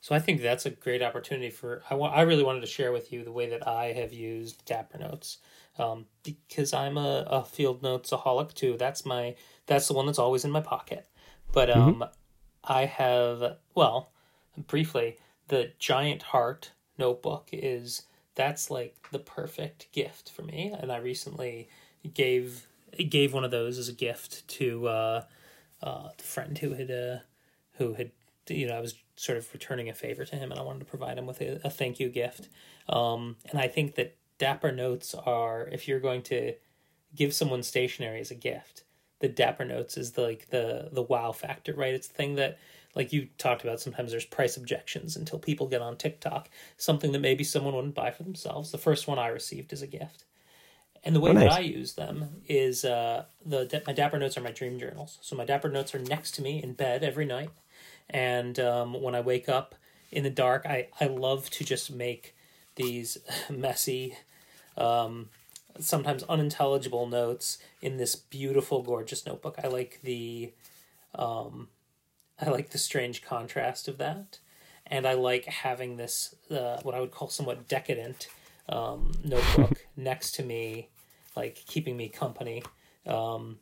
so 0.00 0.14
I 0.14 0.18
think 0.18 0.40
that's 0.40 0.66
a 0.66 0.70
great 0.70 1.02
opportunity 1.02 1.50
for. 1.50 1.82
I, 1.90 1.94
I 1.94 2.22
really 2.22 2.42
wanted 2.42 2.60
to 2.60 2.66
share 2.66 2.92
with 2.92 3.12
you 3.12 3.22
the 3.22 3.32
way 3.32 3.50
that 3.50 3.66
I 3.66 3.92
have 3.92 4.12
used 4.12 4.64
Dapper 4.64 4.98
Notes, 4.98 5.38
um, 5.78 6.06
because 6.22 6.72
I'm 6.72 6.96
a, 6.96 7.24
a 7.26 7.44
field 7.44 7.82
notesaholic 7.82 8.54
too. 8.54 8.76
That's 8.78 9.04
my 9.04 9.34
that's 9.66 9.88
the 9.88 9.94
one 9.94 10.06
that's 10.06 10.18
always 10.18 10.44
in 10.44 10.50
my 10.50 10.60
pocket. 10.60 11.06
But 11.52 11.70
um, 11.70 11.94
mm-hmm. 11.96 12.02
I 12.64 12.86
have 12.86 13.58
well, 13.74 14.10
briefly, 14.66 15.18
the 15.48 15.72
Giant 15.78 16.22
Heart 16.22 16.72
notebook 16.96 17.50
is 17.52 18.02
that's 18.34 18.70
like 18.70 18.96
the 19.10 19.18
perfect 19.18 19.92
gift 19.92 20.30
for 20.30 20.42
me, 20.42 20.74
and 20.78 20.90
I 20.90 20.96
recently 20.96 21.68
gave 22.14 22.66
gave 23.08 23.34
one 23.34 23.44
of 23.44 23.50
those 23.50 23.76
as 23.78 23.88
a 23.90 23.92
gift 23.92 24.48
to 24.48 24.88
uh, 24.88 25.24
uh, 25.82 26.08
the 26.16 26.24
friend 26.24 26.56
who 26.56 26.72
had 26.72 26.90
uh, 26.90 27.18
who 27.74 27.94
had 27.94 28.12
you 28.48 28.66
know 28.66 28.74
I 28.74 28.80
was 28.80 28.94
sort 29.20 29.36
of 29.36 29.52
returning 29.52 29.90
a 29.90 29.94
favor 29.94 30.24
to 30.24 30.36
him, 30.36 30.50
and 30.50 30.58
I 30.58 30.62
wanted 30.62 30.78
to 30.78 30.86
provide 30.86 31.18
him 31.18 31.26
with 31.26 31.42
a, 31.42 31.60
a 31.62 31.68
thank 31.68 32.00
you 32.00 32.08
gift. 32.08 32.48
Um, 32.88 33.36
and 33.50 33.60
I 33.60 33.68
think 33.68 33.96
that 33.96 34.16
Dapper 34.38 34.72
Notes 34.72 35.14
are 35.14 35.68
if 35.70 35.86
you're 35.86 36.00
going 36.00 36.22
to 36.22 36.54
give 37.14 37.34
someone 37.34 37.62
stationery 37.62 38.20
as 38.20 38.30
a 38.30 38.34
gift, 38.34 38.84
the 39.18 39.28
Dapper 39.28 39.66
Notes 39.66 39.98
is 39.98 40.12
the, 40.12 40.22
like 40.22 40.48
the 40.48 40.88
the 40.90 41.02
wow 41.02 41.32
factor, 41.32 41.74
right? 41.74 41.92
It's 41.92 42.08
the 42.08 42.14
thing 42.14 42.36
that 42.36 42.58
like 42.94 43.12
you 43.12 43.28
talked 43.36 43.62
about. 43.62 43.78
Sometimes 43.78 44.10
there's 44.10 44.24
price 44.24 44.56
objections 44.56 45.16
until 45.16 45.38
people 45.38 45.68
get 45.68 45.82
on 45.82 45.98
TikTok. 45.98 46.48
Something 46.78 47.12
that 47.12 47.20
maybe 47.20 47.44
someone 47.44 47.74
wouldn't 47.74 47.94
buy 47.94 48.12
for 48.12 48.22
themselves. 48.22 48.72
The 48.72 48.78
first 48.78 49.06
one 49.06 49.18
I 49.18 49.28
received 49.28 49.74
as 49.74 49.82
a 49.82 49.86
gift. 49.86 50.24
And 51.04 51.14
the 51.14 51.20
way 51.20 51.30
oh, 51.30 51.34
nice. 51.34 51.50
that 51.50 51.58
I 51.58 51.60
use 51.60 51.94
them 51.94 52.42
is 52.48 52.86
uh, 52.86 53.24
the 53.44 53.82
my 53.86 53.92
Dapper 53.92 54.18
Notes 54.18 54.38
are 54.38 54.42
my 54.42 54.50
dream 54.50 54.78
journals. 54.78 55.18
So 55.20 55.36
my 55.36 55.44
Dapper 55.44 55.68
Notes 55.68 55.94
are 55.94 55.98
next 55.98 56.34
to 56.36 56.42
me 56.42 56.62
in 56.62 56.72
bed 56.72 57.02
every 57.02 57.26
night, 57.26 57.50
and 58.10 58.58
um, 58.58 59.00
when 59.00 59.14
I 59.14 59.20
wake 59.20 59.48
up 59.48 59.74
in 60.10 60.24
the 60.24 60.30
dark, 60.30 60.66
I, 60.66 60.88
I 61.00 61.06
love 61.06 61.48
to 61.50 61.64
just 61.64 61.92
make 61.92 62.34
these 62.74 63.18
messy, 63.50 64.16
um, 64.76 65.28
sometimes 65.78 66.24
unintelligible 66.24 67.06
notes 67.06 67.58
in 67.80 67.96
this 67.96 68.16
beautiful, 68.16 68.82
gorgeous 68.82 69.24
notebook. 69.24 69.56
I 69.62 69.68
like 69.68 70.00
the, 70.02 70.52
um, 71.14 71.68
I 72.40 72.50
like 72.50 72.70
the 72.70 72.78
strange 72.78 73.22
contrast 73.22 73.86
of 73.86 73.98
that, 73.98 74.38
and 74.86 75.06
I 75.06 75.14
like 75.14 75.44
having 75.44 75.96
this 75.96 76.34
uh, 76.50 76.78
what 76.82 76.94
I 76.94 77.00
would 77.00 77.12
call 77.12 77.28
somewhat 77.28 77.68
decadent 77.68 78.28
um, 78.68 79.12
notebook 79.22 79.86
next 79.96 80.32
to 80.32 80.42
me, 80.42 80.88
like 81.36 81.62
keeping 81.66 81.96
me 81.96 82.08
company 82.08 82.64
um, 83.06 83.58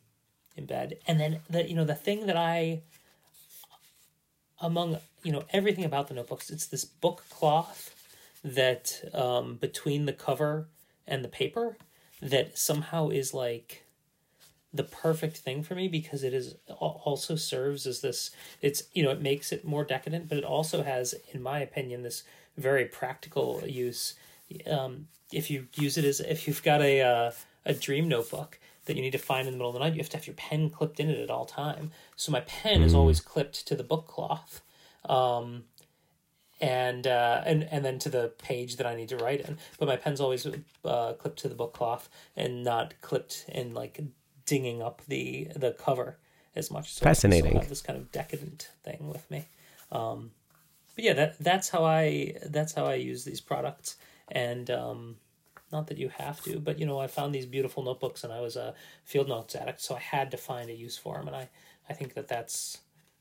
in 0.57 0.65
bed. 0.65 0.99
And 1.07 1.21
then 1.21 1.41
the 1.51 1.69
you 1.69 1.75
know 1.75 1.85
the 1.85 1.95
thing 1.95 2.27
that 2.27 2.37
I 2.37 2.83
among 4.61 4.99
you 5.23 5.33
know 5.33 5.45
everything 5.51 5.85
about 5.85 6.09
the 6.09 6.15
notebooks 6.15 6.51
it's 6.51 6.67
this 6.67 6.85
book 6.85 7.25
cloth 7.31 7.95
that 8.45 9.03
um, 9.15 9.57
between 9.57 10.07
the 10.07 10.13
cover 10.13 10.69
and 11.07 11.25
the 11.25 11.29
paper 11.29 11.77
that 12.21 12.57
somehow 12.59 13.09
is 13.09 13.35
like 13.35 13.85
the 14.73 14.85
perfect 14.85 15.39
thing 15.39 15.63
for 15.63 15.75
me 15.75 15.89
because 15.89 16.23
it 16.23 16.35
is 16.35 16.55
also 16.79 17.37
serves 17.37 17.87
as 17.87 18.01
this 18.01 18.31
it's 18.61 18.85
you 18.93 19.03
know 19.03 19.11
it 19.11 19.21
makes 19.21 19.51
it 19.51 19.65
more 19.65 19.85
decadent 19.85 20.29
but 20.29 20.39
it 20.39 20.45
also 20.45 20.83
has 20.83 21.15
in 21.33 21.43
my 21.43 21.59
opinion 21.61 22.03
this 22.03 22.23
very 22.59 22.85
practical 22.85 23.63
use. 23.67 24.15
Um, 24.67 25.07
if 25.33 25.51
you 25.51 25.69
use 25.75 25.97
it 25.97 26.05
as 26.05 26.21
if 26.21 26.47
you've 26.47 26.63
got 26.63 26.83
a 26.83 27.01
uh, 27.01 27.31
a 27.65 27.75
dream 27.75 28.09
notebook 28.09 28.59
that 28.89 28.97
you 28.97 29.03
need 29.03 29.13
to 29.13 29.19
find 29.19 29.47
in 29.47 29.53
the 29.53 29.59
middle 29.59 29.71
of 29.71 29.75
the 29.75 29.81
night, 29.81 29.93
you 29.93 30.01
have 30.01 30.09
to 30.09 30.17
have 30.17 30.27
your 30.27 30.35
pen 30.35 30.71
clipped 30.71 30.99
in 30.99 31.09
it 31.09 31.21
at 31.21 31.31
all 31.31 31.45
time. 31.45 31.93
So 32.17 32.33
my 32.33 32.41
pen 32.41 32.81
mm. 32.81 32.85
is 32.85 32.95
always 32.95 33.21
clipped 33.21 33.69
to 33.69 33.77
the 33.77 33.85
book 33.85 34.09
cloth, 34.09 34.63
um, 35.09 35.65
and 36.61 37.07
uh, 37.07 37.43
and 37.47 37.69
and 37.71 37.85
then 37.85 37.99
to 38.01 38.09
the 38.09 38.33
page 38.39 38.77
that 38.77 38.87
I 38.87 38.97
need 38.97 39.11
to 39.11 39.17
write 39.19 39.43
in. 39.43 39.59
But 39.79 39.87
my 39.87 39.97
pen's 39.97 40.21
always 40.21 40.47
uh, 40.85 41.13
clipped 41.13 41.39
to 41.41 41.49
the 41.49 41.55
book 41.55 41.75
cloth 41.75 42.09
and 42.35 42.65
not 42.65 42.95
clipped 43.03 43.45
in 43.49 43.75
like 43.75 44.01
dinging 44.47 44.83
up 44.83 45.03
the 45.07 45.49
the 45.55 45.73
cover 45.73 46.19
as 46.57 46.71
much. 46.71 46.95
So 46.95 47.05
Fascinating. 47.05 47.57
I 47.57 47.61
have 47.61 47.69
this 47.69 47.83
kind 47.83 47.99
of 47.99 48.11
decadent 48.11 48.71
thing 48.83 49.09
with 49.09 49.31
me. 49.31 49.47
Um, 49.93 50.33
but 50.97 51.05
yeah, 51.05 51.13
that 51.13 51.39
that's 51.39 51.69
how 51.69 51.85
I 51.85 52.39
that's 52.47 52.73
how 52.73 52.87
I 52.87 52.95
use 52.95 53.23
these 53.23 53.41
products 53.41 53.97
and. 54.33 54.71
Um, 54.71 55.17
not 55.73 55.87
that 55.89 55.99
you 55.99 56.09
have 56.09 56.41
to, 56.43 56.59
but 56.59 56.79
you 56.79 56.87
know, 56.87 56.99
I 56.99 57.07
found 57.07 57.35
these 57.35 57.47
beautiful 57.47 57.83
notebooks 57.83 58.25
and 58.25 58.33
I 58.33 58.41
was 58.41 58.57
a 58.57 58.75
field 59.05 59.29
notes 59.29 59.55
addict, 59.55 59.81
so 59.81 59.95
I 59.95 60.01
had 60.01 60.31
to 60.31 60.37
find 60.37 60.71
a 60.71 60.75
use 60.75 60.97
for 60.97 61.17
them. 61.17 61.27
And 61.27 61.37
I, 61.37 61.49
I 61.89 61.93
think 61.93 62.15
that 62.15 62.29
that's, 62.29 62.79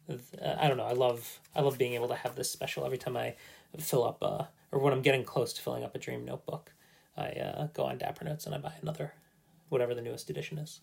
I 0.09 0.67
don't 0.67 0.77
know, 0.77 0.85
I 0.85 0.93
love, 0.93 1.39
I 1.55 1.61
love 1.61 1.77
being 1.77 1.93
able 1.93 2.07
to 2.07 2.15
have 2.15 2.35
this 2.35 2.49
special 2.49 2.85
every 2.85 2.97
time 2.97 3.17
I 3.17 3.35
fill 3.77 4.05
up, 4.05 4.19
uh, 4.21 4.45
or 4.71 4.79
when 4.79 4.93
I'm 4.93 5.01
getting 5.01 5.23
close 5.23 5.53
to 5.53 5.61
filling 5.61 5.83
up 5.83 5.95
a 5.95 5.99
dream 5.99 6.25
notebook, 6.25 6.71
I 7.17 7.29
uh, 7.29 7.67
go 7.73 7.83
on 7.83 7.97
Dapper 7.97 8.25
Notes 8.25 8.45
and 8.45 8.55
I 8.55 8.59
buy 8.59 8.73
another, 8.81 9.13
whatever 9.69 9.93
the 9.93 10.01
newest 10.01 10.29
edition 10.29 10.57
is. 10.57 10.81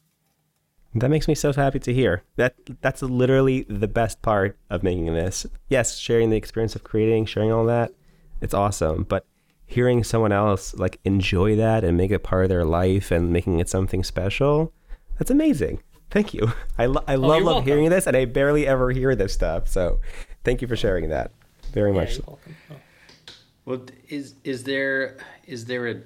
That 0.97 1.09
makes 1.09 1.27
me 1.27 1.35
so 1.35 1.53
happy 1.53 1.81
to 1.81 1.93
hear. 1.93 2.23
That 2.37 2.55
that's 2.81 3.03
literally 3.03 3.67
the 3.69 3.89
best 3.89 4.23
part 4.23 4.57
of 4.71 4.85
making 4.85 5.07
this. 5.07 5.45
Yes, 5.69 5.99
sharing 5.99 6.31
the 6.31 6.37
experience 6.37 6.77
of 6.77 6.85
creating, 6.85 7.27
sharing 7.27 7.51
all 7.51 7.65
that, 7.67 7.93
it's 8.41 8.55
awesome. 8.55 9.03
But 9.03 9.27
hearing 9.67 10.05
someone 10.05 10.33
else 10.33 10.75
like 10.75 11.01
enjoy 11.05 11.57
that 11.57 11.85
and 11.85 11.97
make 11.97 12.11
it 12.11 12.23
part 12.23 12.45
of 12.45 12.49
their 12.49 12.65
life 12.65 13.11
and 13.11 13.33
making 13.33 13.61
it 13.61 13.69
something 13.69 14.05
special, 14.05 14.73
that's 15.19 15.31
amazing. 15.31 15.81
Thank 16.11 16.35
you. 16.35 16.53
I, 16.79 16.87
lo- 16.87 17.05
I 17.07 17.15
oh, 17.15 17.21
love, 17.21 17.43
love 17.43 17.65
hearing 17.65 17.89
this, 17.91 18.07
and 18.07 18.17
I 18.17 18.25
barely 18.25 18.67
ever 18.67 18.91
hear 18.91 19.15
this 19.15 19.33
stuff. 19.33 19.69
So 19.69 20.01
thank 20.45 20.63
you 20.63 20.69
for 20.69 20.77
sharing 20.77 21.09
that 21.11 21.33
very 21.73 21.93
yeah, 21.93 22.01
much. 22.01 22.21
Oh. 22.29 22.39
Well, 23.65 23.83
is 24.09 24.35
is 24.45 24.65
there 24.65 25.17
is 25.47 25.65
there 25.65 25.89
a, 25.89 25.97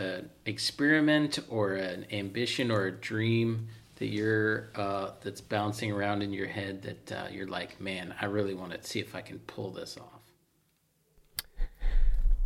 a, 0.00 0.22
experiment 0.44 1.38
or 1.48 1.74
an 1.74 2.06
ambition 2.12 2.70
or 2.70 2.86
a 2.86 2.92
dream 2.92 3.68
that 3.96 4.06
you're 4.06 4.70
uh, 4.74 5.12
that's 5.22 5.40
bouncing 5.40 5.90
around 5.92 6.22
in 6.22 6.32
your 6.32 6.46
head 6.46 6.82
that 6.82 7.12
uh, 7.12 7.26
you're 7.30 7.46
like, 7.46 7.80
man, 7.80 8.14
I 8.20 8.26
really 8.26 8.54
want 8.54 8.72
to 8.72 8.82
see 8.82 9.00
if 9.00 9.14
I 9.14 9.20
can 9.20 9.38
pull 9.40 9.70
this 9.70 9.96
off? 9.96 10.20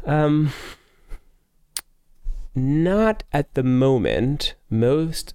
Um, 0.04 0.52
not 2.54 3.24
at 3.32 3.54
the 3.54 3.62
moment. 3.62 4.54
Most 4.70 5.34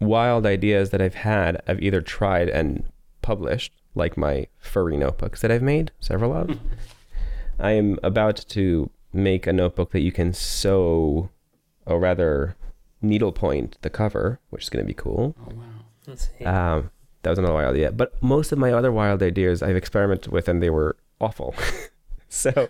wild 0.00 0.46
ideas 0.46 0.90
that 0.90 1.02
I've 1.02 1.14
had, 1.14 1.62
I've 1.66 1.82
either 1.82 2.00
tried 2.00 2.48
and 2.48 2.84
published, 3.22 3.72
like 3.94 4.16
my 4.16 4.46
furry 4.58 4.96
notebooks 4.96 5.40
that 5.40 5.50
I've 5.50 5.62
made, 5.62 5.90
several 6.00 6.32
of. 6.32 6.58
I 7.58 7.72
am 7.72 7.98
about 8.02 8.44
to 8.50 8.90
make 9.12 9.46
a 9.46 9.52
notebook 9.52 9.90
that 9.92 10.00
you 10.00 10.12
can 10.12 10.32
sew, 10.32 11.30
or 11.86 11.98
rather, 11.98 12.56
needlepoint 13.02 13.78
the 13.82 13.90
cover, 13.90 14.40
which 14.50 14.64
is 14.64 14.70
going 14.70 14.84
to 14.84 14.86
be 14.86 14.94
cool. 14.94 15.34
Oh 15.40 15.54
wow! 15.54 15.64
Let's. 16.06 16.30
Um, 16.44 16.90
that 17.22 17.30
was 17.30 17.38
another 17.38 17.54
wild 17.54 17.74
idea. 17.74 17.90
But 17.90 18.20
most 18.22 18.52
of 18.52 18.58
my 18.58 18.72
other 18.72 18.92
wild 18.92 19.22
ideas 19.22 19.62
I've 19.62 19.76
experimented 19.76 20.32
with, 20.32 20.48
and 20.48 20.62
they 20.62 20.70
were 20.70 20.96
awful. 21.20 21.54
so 22.30 22.68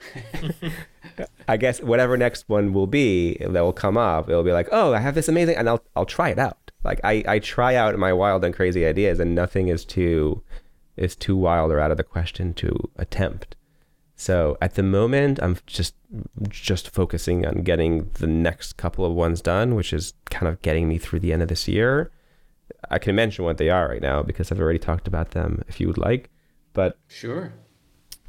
I 1.48 1.56
guess 1.56 1.80
whatever 1.80 2.16
next 2.16 2.48
one 2.48 2.72
will 2.72 2.86
be 2.86 3.36
that 3.40 3.60
will 3.60 3.72
come 3.72 3.96
up, 3.96 4.28
it'll 4.28 4.44
be 4.44 4.52
like, 4.52 4.68
oh, 4.70 4.94
I 4.94 5.00
have 5.00 5.14
this 5.14 5.28
amazing, 5.28 5.56
and 5.56 5.68
I'll 5.68 5.82
I'll 5.96 6.06
try 6.06 6.28
it 6.30 6.38
out. 6.38 6.70
Like 6.84 7.00
I 7.02 7.24
I 7.26 7.38
try 7.38 7.74
out 7.74 7.98
my 7.98 8.12
wild 8.12 8.44
and 8.44 8.54
crazy 8.54 8.86
ideas, 8.86 9.18
and 9.18 9.34
nothing 9.34 9.68
is 9.68 9.84
too 9.84 10.42
is 10.96 11.16
too 11.16 11.36
wild 11.36 11.72
or 11.72 11.80
out 11.80 11.90
of 11.90 11.96
the 11.96 12.04
question 12.04 12.54
to 12.54 12.90
attempt. 12.96 13.56
So 14.14 14.58
at 14.60 14.74
the 14.74 14.82
moment, 14.82 15.38
I'm 15.40 15.58
just 15.66 15.94
just 16.48 16.90
focusing 16.90 17.46
on 17.46 17.62
getting 17.62 18.10
the 18.14 18.26
next 18.26 18.76
couple 18.76 19.04
of 19.04 19.12
ones 19.12 19.40
done, 19.40 19.74
which 19.74 19.92
is 19.92 20.14
kind 20.30 20.48
of 20.48 20.60
getting 20.62 20.88
me 20.88 20.98
through 20.98 21.20
the 21.20 21.32
end 21.32 21.42
of 21.42 21.48
this 21.48 21.68
year. 21.68 22.10
I 22.90 22.98
can 22.98 23.14
mention 23.14 23.44
what 23.44 23.58
they 23.58 23.70
are 23.70 23.88
right 23.88 24.02
now 24.02 24.22
because 24.22 24.50
I've 24.50 24.60
already 24.60 24.78
talked 24.78 25.08
about 25.08 25.30
them 25.30 25.62
if 25.68 25.80
you 25.80 25.86
would 25.86 25.98
like. 25.98 26.30
But 26.72 26.98
sure. 27.06 27.52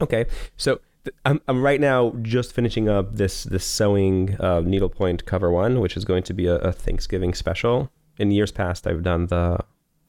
Okay. 0.02 0.26
So 0.58 0.80
I'm, 1.26 1.41
I'm 1.47 1.64
right 1.64 1.80
now 1.80 2.14
just 2.22 2.54
finishing 2.54 2.89
up 2.89 3.16
this 3.16 3.43
this 3.43 3.66
sewing 3.66 4.39
uh, 4.39 4.62
needlepoint 4.62 5.26
cover 5.26 5.50
one, 5.52 5.80
which 5.80 5.95
is 5.95 6.06
going 6.06 6.24
to 6.24 6.34
be 6.34 6.47
a, 6.47 6.56
a 6.56 6.72
Thanksgiving 6.72 7.34
special. 7.34 7.91
In 8.18 8.32
years 8.32 8.52
past, 8.52 8.86
I've 8.86 9.04
done 9.04 9.28
the 9.28 9.60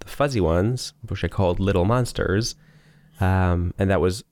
the 0.00 0.08
fuzzy 0.08 0.40
ones, 0.40 0.94
which 1.08 1.24
I 1.24 1.28
called 1.28 1.60
Little 1.60 1.84
Monsters, 1.84 2.54
um, 3.20 3.72
and 3.78 3.90
that 3.90 4.00
was 4.00 4.24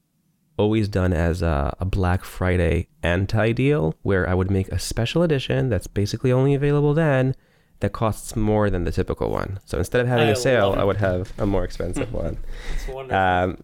always 0.57 0.89
done 0.89 1.13
as 1.13 1.41
a, 1.41 1.77
a 1.79 1.85
Black 1.85 2.25
Friday 2.25 2.89
anti 3.03 3.53
deal, 3.53 3.95
where 4.03 4.29
I 4.29 4.35
would 4.35 4.51
make 4.51 4.69
a 4.69 4.79
special 4.79 5.23
edition 5.23 5.69
that's 5.69 5.87
basically 5.87 6.33
only 6.33 6.55
available 6.55 6.95
then 6.95 7.37
that 7.81 7.93
costs 7.93 8.35
more 8.35 8.71
than 8.71 8.85
the 8.85 8.91
typical 8.91 9.31
one. 9.31 9.61
So 9.65 9.79
instead 9.79 10.01
of 10.01 10.09
having 10.09 10.29
I 10.29 10.33
a 10.33 10.37
sale. 10.37 10.75
I 10.77 10.83
would 10.83 10.97
have 10.97 11.33
a 11.39 11.47
more 11.47 11.65
expensive 11.65 12.13
one. 12.25 12.39
It's 12.75 12.89
wonderful. 12.89 13.17
Um, 13.17 13.59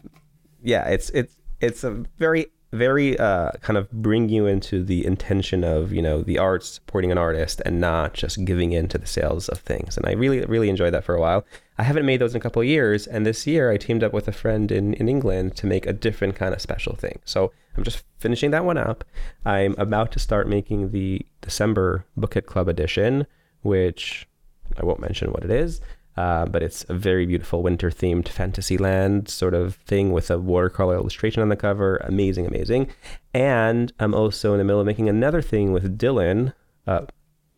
yeah, 0.63 0.89
it's 0.89 1.11
it's 1.11 1.37
it's 1.61 1.85
a 1.85 2.05
very 2.19 2.47
very 2.75 3.19
uh, 3.19 3.53
kind 3.63 3.77
of 3.77 3.91
bring 3.91 4.29
you 4.29 4.47
into 4.47 4.85
the 4.85 5.07
intention 5.07 5.65
of 5.65 5.93
you 5.93 6.03
know 6.03 6.23
the 6.23 6.39
arts 6.39 6.69
supporting 6.69 7.13
an 7.13 7.19
artist 7.19 7.63
and 7.65 7.81
not 7.81 8.15
just 8.15 8.45
giving 8.45 8.73
in 8.73 8.89
to 8.89 8.99
the 8.99 9.07
sales 9.07 9.49
of 9.49 9.59
things. 9.61 9.97
And 9.97 10.07
I 10.07 10.13
really 10.13 10.45
really 10.45 10.69
enjoyed 10.69 10.93
that 10.95 11.05
for 11.05 11.15
a 11.15 11.21
while. 11.21 11.45
I 11.79 11.83
haven't 11.83 12.07
made 12.07 12.21
those 12.21 12.35
in 12.35 12.39
a 12.39 12.41
couple 12.41 12.63
years, 12.63 13.07
and 13.07 13.27
this 13.27 13.47
year 13.47 13.71
I 13.71 13.77
teamed 13.77 14.05
up 14.05 14.13
with 14.13 14.29
a 14.29 14.33
friend 14.33 14.71
in 14.71 14.95
in 14.95 15.09
England 15.09 15.57
to 15.57 15.67
make 15.67 15.87
a 15.87 15.93
different 15.93 16.37
kind 16.37 16.55
of 16.55 16.61
special 16.61 16.95
thing. 16.95 17.21
So 17.25 17.53
I'm 17.77 17.85
just 17.85 18.05
finishing 18.19 18.51
that 18.53 18.65
one 18.65 18.79
up. 18.79 19.05
I'm 19.45 19.75
about 19.79 20.13
to 20.13 20.19
start 20.19 20.49
making 20.49 20.91
the 20.91 21.27
December 21.41 22.05
Booklet 22.17 22.47
Club 22.47 22.69
edition, 22.69 23.27
which 23.63 24.29
I 24.77 24.85
won't 24.85 25.01
mention 25.01 25.33
what 25.33 25.45
it 25.45 25.51
is. 25.51 25.81
Uh, 26.17 26.47
but 26.47 26.63
it's 26.63 26.85
a 26.89 26.95
very 26.95 27.27
beautiful 27.27 27.63
winter 27.63 27.91
themed 27.91 28.29
fantasyland 28.29 29.29
sort 29.29 29.53
of 29.53 29.77
thing 29.87 30.13
with 30.13 30.31
a 30.31 30.39
watercolor 30.39 30.95
illustration 30.95 31.43
on 31.43 31.49
the 31.49 31.57
cover. 31.57 31.97
Amazing, 31.99 32.47
amazing. 32.47 32.89
And 33.33 33.93
I'm 33.99 34.15
also 34.15 34.53
in 34.53 34.59
the 34.59 34.65
middle 34.65 34.81
of 34.81 34.87
making 34.87 35.09
another 35.09 35.43
thing 35.43 35.73
with 35.73 35.99
Dylan, 35.99 36.55
uh, 36.87 37.07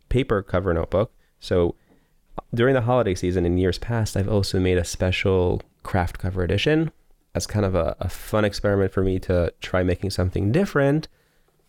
paper 0.09 0.43
cover 0.43 0.73
notebook. 0.73 1.13
So 1.39 1.75
during 2.55 2.75
the 2.75 2.81
holiday 2.81 3.15
season 3.15 3.45
in 3.45 3.59
years 3.59 3.79
past, 3.79 4.17
I've 4.17 4.29
also 4.29 4.59
made 4.59 4.79
a 4.79 4.85
special 4.85 5.61
craft 5.83 6.19
cover 6.19 6.43
edition 6.43 6.91
as 7.35 7.47
kind 7.47 7.67
of 7.67 7.75
a, 7.75 7.95
a 8.01 8.09
fun 8.09 8.47
experiment 8.47 8.91
for 8.91 9.03
me 9.03 9.19
to 9.21 9.53
try 9.61 9.83
making 9.83 10.11
something 10.11 10.51
different, 10.51 11.09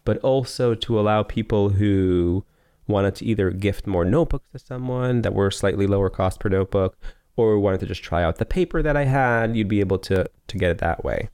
but 0.05 0.17
also 0.19 0.73
to 0.73 0.97
allow 0.97 1.23
people 1.23 1.69
who 1.69 2.45
wanted 2.87 3.15
to 3.15 3.25
either 3.25 3.51
gift 3.51 3.85
more 3.87 4.05
notebooks 4.05 4.47
to 4.51 4.59
someone 4.59 5.21
that 5.21 5.33
were 5.33 5.51
slightly 5.51 5.87
lower 5.87 6.09
cost 6.09 6.39
per 6.39 6.49
notebook 6.49 6.97
or 7.35 7.59
wanted 7.59 7.79
to 7.79 7.85
just 7.85 8.03
try 8.03 8.23
out 8.23 8.37
the 8.37 8.45
paper 8.45 8.81
that 8.81 8.97
I 8.97 9.05
had, 9.05 9.55
you'd 9.55 9.67
be 9.67 9.79
able 9.79 9.99
to 9.99 10.29
to 10.47 10.57
get 10.57 10.71
it 10.71 10.79
that 10.79 11.03
way. 11.03 11.29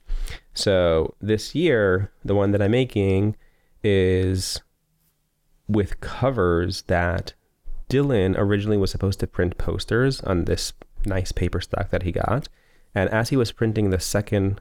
So 0.52 1.14
this 1.20 1.54
year, 1.54 2.12
the 2.24 2.34
one 2.34 2.52
that 2.52 2.62
I'm 2.62 2.70
making 2.70 3.36
is 3.82 4.60
with 5.66 6.00
covers 6.00 6.82
that 6.82 7.34
Dylan 7.88 8.34
originally 8.36 8.76
was 8.76 8.90
supposed 8.90 9.20
to 9.20 9.26
print 9.26 9.58
posters 9.58 10.20
on 10.22 10.44
this 10.44 10.72
nice 11.06 11.32
paper 11.32 11.60
stock 11.60 11.90
that 11.90 12.02
he 12.02 12.12
got. 12.12 12.48
And 12.94 13.10
as 13.10 13.30
he 13.30 13.36
was 13.36 13.52
printing 13.52 13.90
the 13.90 14.00
second 14.00 14.60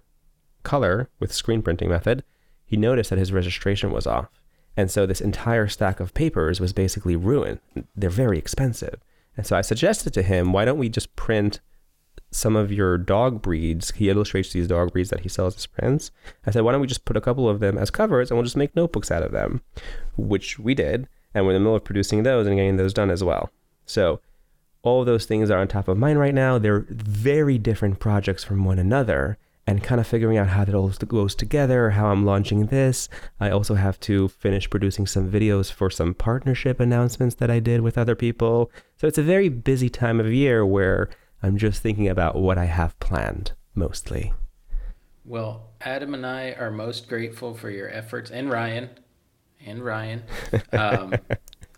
color 0.63 1.09
with 1.19 1.33
screen 1.33 1.61
printing 1.61 1.89
method, 1.89 2.23
he 2.65 2.77
noticed 2.77 3.09
that 3.09 3.19
his 3.19 3.31
registration 3.31 3.91
was 3.91 4.07
off. 4.07 4.29
And 4.75 4.89
so 4.89 5.05
this 5.05 5.21
entire 5.21 5.67
stack 5.67 5.99
of 5.99 6.13
papers 6.13 6.59
was 6.59 6.73
basically 6.73 7.15
ruined. 7.15 7.59
They're 7.95 8.09
very 8.09 8.37
expensive. 8.37 8.99
And 9.37 9.45
so 9.45 9.55
I 9.55 9.61
suggested 9.61 10.13
to 10.13 10.23
him, 10.23 10.51
why 10.53 10.65
don't 10.65 10.77
we 10.77 10.89
just 10.89 11.15
print 11.15 11.59
some 12.31 12.55
of 12.55 12.71
your 12.71 12.97
dog 12.97 13.41
breeds? 13.41 13.91
He 13.91 14.09
illustrates 14.09 14.51
these 14.51 14.67
dog 14.67 14.91
breeds 14.91 15.09
that 15.09 15.21
he 15.21 15.29
sells 15.29 15.55
as 15.55 15.65
prints. 15.65 16.11
I 16.45 16.51
said, 16.51 16.63
why 16.63 16.71
don't 16.71 16.81
we 16.81 16.87
just 16.87 17.05
put 17.05 17.17
a 17.17 17.21
couple 17.21 17.47
of 17.47 17.59
them 17.59 17.77
as 17.77 17.91
covers 17.91 18.29
and 18.29 18.37
we'll 18.37 18.45
just 18.45 18.57
make 18.57 18.75
notebooks 18.75 19.11
out 19.11 19.23
of 19.23 19.31
them? 19.31 19.61
Which 20.17 20.59
we 20.59 20.73
did. 20.73 21.07
And 21.33 21.45
we're 21.45 21.51
in 21.51 21.55
the 21.55 21.59
middle 21.61 21.75
of 21.75 21.83
producing 21.83 22.23
those 22.23 22.47
and 22.47 22.55
getting 22.55 22.77
those 22.77 22.93
done 22.93 23.09
as 23.09 23.23
well. 23.23 23.49
So 23.85 24.21
all 24.83 25.05
those 25.05 25.25
things 25.25 25.49
are 25.49 25.59
on 25.59 25.67
top 25.67 25.87
of 25.87 25.97
mind 25.97 26.19
right 26.19 26.33
now. 26.33 26.57
They're 26.57 26.85
very 26.89 27.57
different 27.57 27.99
projects 27.99 28.43
from 28.43 28.65
one 28.65 28.79
another 28.79 29.37
and 29.65 29.83
kind 29.83 30.01
of 30.01 30.07
figuring 30.07 30.37
out 30.37 30.49
how 30.49 30.65
that 30.65 30.75
all 30.75 30.89
goes 30.89 31.35
together, 31.35 31.91
how 31.91 32.07
I'm 32.07 32.25
launching 32.25 32.67
this. 32.67 33.07
I 33.39 33.49
also 33.49 33.75
have 33.75 33.99
to 34.01 34.27
finish 34.27 34.69
producing 34.69 35.07
some 35.07 35.31
videos 35.31 35.71
for 35.71 35.89
some 35.89 36.13
partnership 36.13 36.79
announcements 36.79 37.35
that 37.35 37.49
I 37.49 37.59
did 37.59 37.81
with 37.81 37.97
other 37.97 38.15
people. 38.15 38.71
So 38.97 39.07
it's 39.07 39.17
a 39.17 39.23
very 39.23 39.49
busy 39.49 39.89
time 39.89 40.19
of 40.19 40.31
year 40.31 40.65
where 40.65 41.09
I'm 41.41 41.57
just 41.57 41.81
thinking 41.81 42.07
about 42.07 42.35
what 42.35 42.57
I 42.57 42.65
have 42.65 42.99
planned 42.99 43.53
mostly. 43.75 44.33
Well, 45.25 45.69
Adam 45.79 46.13
and 46.13 46.25
I 46.25 46.51
are 46.51 46.71
most 46.71 47.07
grateful 47.07 47.53
for 47.53 47.69
your 47.69 47.89
efforts, 47.89 48.29
and 48.29 48.49
Ryan, 48.49 48.89
and 49.65 49.83
Ryan. 49.83 50.23
Um, 50.73 51.15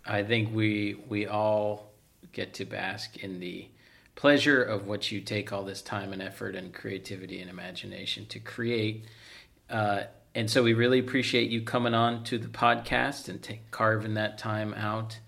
I 0.04 0.22
think 0.22 0.54
we 0.54 0.96
we 1.08 1.26
all 1.26 1.92
get 2.32 2.54
to 2.54 2.64
bask 2.64 3.16
in 3.18 3.40
the 3.40 3.68
pleasure 4.16 4.62
of 4.62 4.86
what 4.86 5.12
you 5.12 5.20
take 5.20 5.52
all 5.52 5.62
this 5.62 5.82
time 5.82 6.12
and 6.12 6.20
effort 6.20 6.56
and 6.56 6.74
creativity 6.74 7.40
and 7.40 7.48
imagination 7.48 8.26
to 8.26 8.40
create. 8.40 9.04
Uh, 9.70 10.04
and 10.34 10.50
so 10.50 10.62
we 10.62 10.74
really 10.74 10.98
appreciate 10.98 11.50
you 11.50 11.62
coming 11.62 11.94
on 11.94 12.24
to 12.24 12.38
the 12.38 12.48
podcast 12.48 13.28
and 13.28 13.42
take, 13.42 13.70
carving 13.70 14.14
that 14.14 14.36
time 14.38 14.74
out 14.74 15.20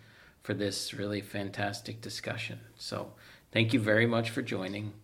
for 0.43 0.55
this 0.55 0.93
really 0.93 1.21
fantastic 1.21 2.01
discussion. 2.01 2.59
So 2.77 3.13
thank 3.53 3.73
you 3.73 3.81
very 3.81 4.07
much 4.07 4.31
for 4.31 4.43
joining 4.43 4.95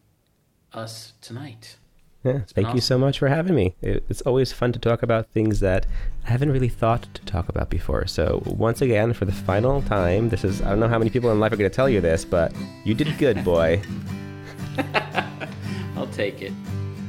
us 0.73 1.13
tonight. 1.21 1.77
Yeah, 2.25 2.33
been 2.33 2.45
thank 2.47 2.75
you 2.75 2.81
so 2.81 2.97
much 2.97 3.19
for 3.19 3.29
having 3.29 3.55
me. 3.55 3.75
It's 3.83 4.23
always 4.23 4.51
fun 4.51 4.73
to 4.73 4.79
talk 4.79 5.03
about 5.03 5.29
things 5.29 5.61
that 5.61 5.87
I 6.27 6.31
haven't 6.31 6.51
really 6.53 6.71
thought 6.71 7.07
to 7.15 7.23
talk 7.27 7.51
about 7.51 7.69
before. 7.69 8.07
So, 8.07 8.43
once 8.47 8.81
again, 8.81 9.13
for 9.13 9.27
the 9.27 9.33
final 9.33 9.83
time, 9.83 10.31
this 10.31 10.43
is 10.43 10.63
I 10.63 10.71
don't 10.71 10.81
know 10.81 10.89
how 10.89 10.99
many 10.99 11.11
people 11.11 11.31
in 11.33 11.39
life 11.39 11.53
are 11.53 11.57
going 11.57 11.71
to 11.71 11.75
tell 11.75 11.89
you 11.89 12.01
this, 12.01 12.25
but 12.25 12.53
you 12.85 12.95
did 12.95 13.17
good, 13.19 13.45
boy. 13.45 13.83
I'll 15.97 16.07
take 16.09 16.41
it. 16.41 16.53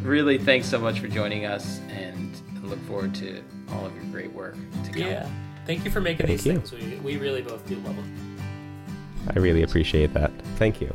Really, 0.04 0.38
thanks 0.38 0.68
so 0.68 0.80
much 0.80 1.00
for 1.00 1.08
joining 1.08 1.46
us, 1.46 1.80
and 1.90 2.36
I 2.62 2.68
look 2.68 2.80
forward 2.86 3.16
to 3.16 3.42
all 3.72 3.86
of 3.86 3.96
your 3.96 4.04
great 4.06 4.34
work 4.34 4.56
to 4.84 4.92
come. 4.92 5.02
yeah. 5.02 5.30
Thank 5.66 5.84
you 5.86 5.92
for 5.92 6.02
making 6.02 6.28
Thank 6.28 6.42
these 6.42 6.46
you. 6.46 6.60
things. 6.60 6.72
We, 6.72 7.16
we 7.16 7.18
really 7.18 7.42
both 7.42 7.66
do 7.66 7.76
love 7.78 7.96
them. 7.96 8.38
I 9.36 9.40
really 9.40 9.64
appreciate 9.64 10.14
that. 10.14 10.32
Thank 10.58 10.80
you. 10.80 10.94